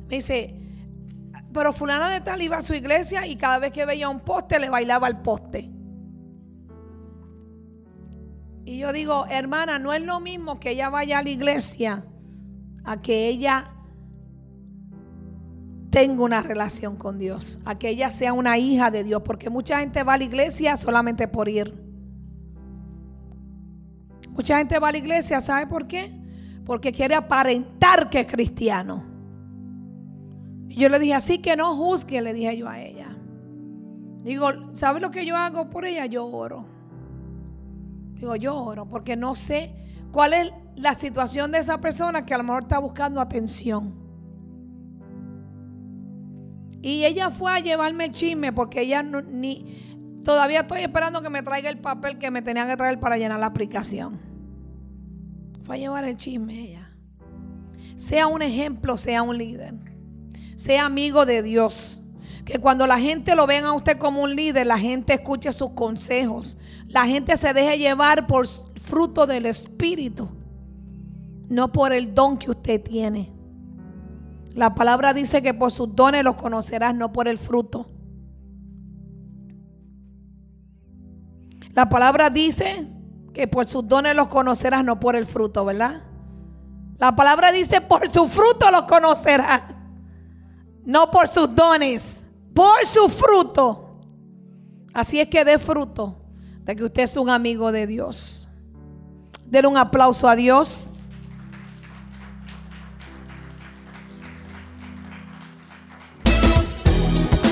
Me 0.09 0.17
dice, 0.17 0.55
pero 1.53 1.73
fulana 1.73 2.11
de 2.11 2.21
tal 2.21 2.43
iba 2.43 2.59
a 2.59 2.63
su 2.63 2.75
iglesia 2.75 3.27
y 3.27 3.37
cada 3.37 3.59
vez 3.59 3.73
que 3.73 3.85
veía 3.85 4.09
un 4.09 4.21
poste 4.21 4.59
le 4.59 4.69
bailaba 4.69 5.07
al 5.07 5.23
poste. 5.23 5.71
Y 8.65 8.79
yo 8.79 8.93
digo, 8.93 9.27
hermana, 9.27 9.79
no 9.79 9.93
es 9.93 10.03
lo 10.03 10.21
mismo 10.21 10.61
que 10.61 10.71
ella 10.71 10.91
vaya 10.91 11.19
a 11.19 11.23
la 11.23 11.31
iglesia 11.31 12.05
a 12.85 13.01
que 13.03 13.29
ella 13.29 13.71
tenga 15.91 16.23
una 16.23 16.41
relación 16.43 16.97
con 16.97 17.19
Dios, 17.19 17.59
a 17.65 17.79
que 17.79 17.89
ella 17.89 18.11
sea 18.11 18.33
una 18.33 18.59
hija 18.59 18.91
de 18.91 19.05
Dios, 19.05 19.23
porque 19.23 19.51
mucha 19.51 19.81
gente 19.81 20.03
va 20.03 20.15
a 20.15 20.19
la 20.19 20.25
iglesia 20.25 20.77
solamente 20.77 21.29
por 21.29 21.49
ir. 21.49 21.75
Mucha 24.31 24.59
gente 24.59 24.79
va 24.79 24.89
a 24.89 24.93
la 24.93 24.99
iglesia, 24.99 25.41
¿sabe 25.41 25.67
por 25.67 25.87
qué? 25.87 26.17
Porque 26.65 26.93
quiere 26.93 27.15
aparentar 27.17 28.09
que 28.09 28.21
es 28.21 28.27
cristiano. 28.27 29.05
Y 30.69 30.77
yo 30.77 30.89
le 30.89 31.01
dije, 31.01 31.15
así 31.15 31.39
que 31.39 31.57
no 31.57 31.77
juzgue, 31.77 32.23
le 32.23 32.33
dije 32.33 32.57
yo 32.57 32.69
a 32.69 32.81
ella. 32.81 33.09
Digo, 34.23 34.49
¿sabe 34.73 35.01
lo 35.01 35.11
que 35.11 35.27
yo 35.27 35.37
hago 35.37 35.69
por 35.69 35.85
ella? 35.85 36.07
Yo 36.07 36.27
oro. 36.27 36.65
Digo, 38.15 38.37
yo 38.37 38.55
oro 38.55 38.87
porque 38.87 39.17
no 39.17 39.35
sé 39.35 39.75
cuál 40.13 40.35
es 40.35 40.53
la 40.77 40.95
situación 40.95 41.51
de 41.51 41.59
esa 41.59 41.81
persona 41.81 42.25
que 42.25 42.35
a 42.35 42.39
lo 42.39 42.45
mejor 42.45 42.63
está 42.63 42.79
buscando 42.79 43.21
atención. 43.21 44.00
Y 46.83 47.05
ella 47.05 47.31
fue 47.31 47.53
a 47.53 47.61
llevarme 47.61 48.07
el 48.07 48.13
chisme 48.13 48.53
porque 48.53 48.83
ella 48.83 49.03
no, 49.03 49.23
ni 49.23 50.21
todavía 50.25 50.61
estoy 50.61 50.81
esperando 50.83 51.23
que 51.23 51.31
me 51.31 51.43
traiga 51.43 51.69
el 51.69 51.79
papel 51.79 52.19
que 52.19 52.31
me 52.31 52.43
tenía 52.43 52.67
que 52.67 52.77
traer 52.77 52.99
para 52.99 53.17
llenar 53.19 53.41
la 53.41 53.47
aplicación. 53.47 54.19
Fue 55.65 55.77
a 55.77 55.79
llevar 55.79 56.05
el 56.05 56.17
chisme 56.17 56.59
ella. 56.59 56.91
Sea 57.97 58.27
un 58.27 58.43
ejemplo, 58.43 58.97
sea 58.97 59.23
un 59.23 59.37
líder 59.37 59.91
sea 60.61 60.85
amigo 60.85 61.25
de 61.25 61.43
Dios. 61.43 62.03
Que 62.45 62.59
cuando 62.59 62.87
la 62.87 62.99
gente 62.99 63.35
lo 63.35 63.47
vea 63.47 63.67
a 63.67 63.73
usted 63.73 63.97
como 63.97 64.23
un 64.23 64.37
líder, 64.37 64.67
la 64.67 64.79
gente 64.79 65.15
escuche 65.15 65.55
sus 65.55 65.71
consejos. 65.71 66.59
La 66.87 67.07
gente 67.07 67.39
se 67.39 67.55
deje 67.55 67.79
llevar 67.79 68.27
por 68.27 68.47
fruto 68.47 69.27
del 69.27 69.47
Espíritu, 69.47 70.29
no 71.49 71.73
por 71.73 71.95
el 71.95 72.15
don 72.15 72.37
que 72.37 72.51
usted 72.51 72.83
tiene. 72.83 73.33
La 74.55 74.75
palabra 74.75 75.15
dice 75.15 75.43
que 75.43 75.55
por 75.55 75.71
sus 75.71 75.95
dones 75.95 76.25
los 76.25 76.37
conocerás, 76.37 76.95
no 76.95 77.13
por 77.13 77.29
el 77.29 77.39
fruto. 77.39 77.87
La 81.73 81.89
palabra 81.89 82.31
dice 82.31 82.89
que 83.33 83.47
por 83.47 83.67
sus 83.67 83.87
dones 83.87 84.17
los 84.17 84.29
conocerás, 84.29 84.85
no 84.85 84.99
por 84.99 85.15
el 85.15 85.27
fruto, 85.27 85.65
¿verdad? 85.65 86.03
La 86.99 87.17
palabra 87.17 87.53
dice 87.53 87.81
por 87.81 88.09
su 88.11 88.29
fruto 88.29 88.71
los 88.71 88.83
conocerás. 88.83 89.63
No 90.85 91.11
por 91.11 91.29
sus 91.29 91.55
dones, 91.55 92.23
por 92.55 92.85
su 92.85 93.09
fruto. 93.09 94.01
Así 94.93 95.21
es 95.21 95.29
que 95.29 95.45
dé 95.45 95.59
fruto 95.59 96.17
de 96.65 96.77
que 96.77 96.85
usted 96.85 97.05
es 97.05 97.17
un 97.17 97.31
amigo 97.31 97.73
de 97.73 97.87
Dios. 97.87 98.49
Denle 99.47 99.69
un 99.69 99.77
aplauso 99.77 100.29
a 100.29 100.37
Dios. 100.37 100.91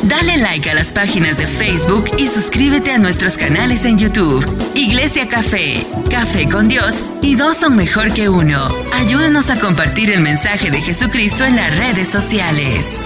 Dale 0.09 0.39
like 0.39 0.71
a 0.71 0.75
las 0.75 0.91
páginas 0.93 1.37
de 1.37 1.47
Facebook 1.47 2.07
y 2.17 2.27
suscríbete 2.29 2.93
a 2.93 2.99
nuestros 2.99 3.37
canales 3.37 3.85
en 3.85 3.99
YouTube. 3.99 4.43
Iglesia 4.75 5.29
Café, 5.29 5.87
Café 6.11 6.49
con 6.49 6.67
Dios 6.67 6.95
y 7.21 7.35
dos 7.35 7.59
son 7.59 7.77
mejor 7.77 8.15
que 8.15 8.31
uno. 8.31 8.69
Ayúdanos 8.95 9.51
a 9.51 9.59
compartir 9.61 10.11
el 10.11 10.21
mensaje 10.21 10.71
de 10.71 10.81
Jesucristo 10.81 11.45
en 11.45 11.57
las 11.57 11.77
redes 11.77 12.09
sociales. 12.09 13.03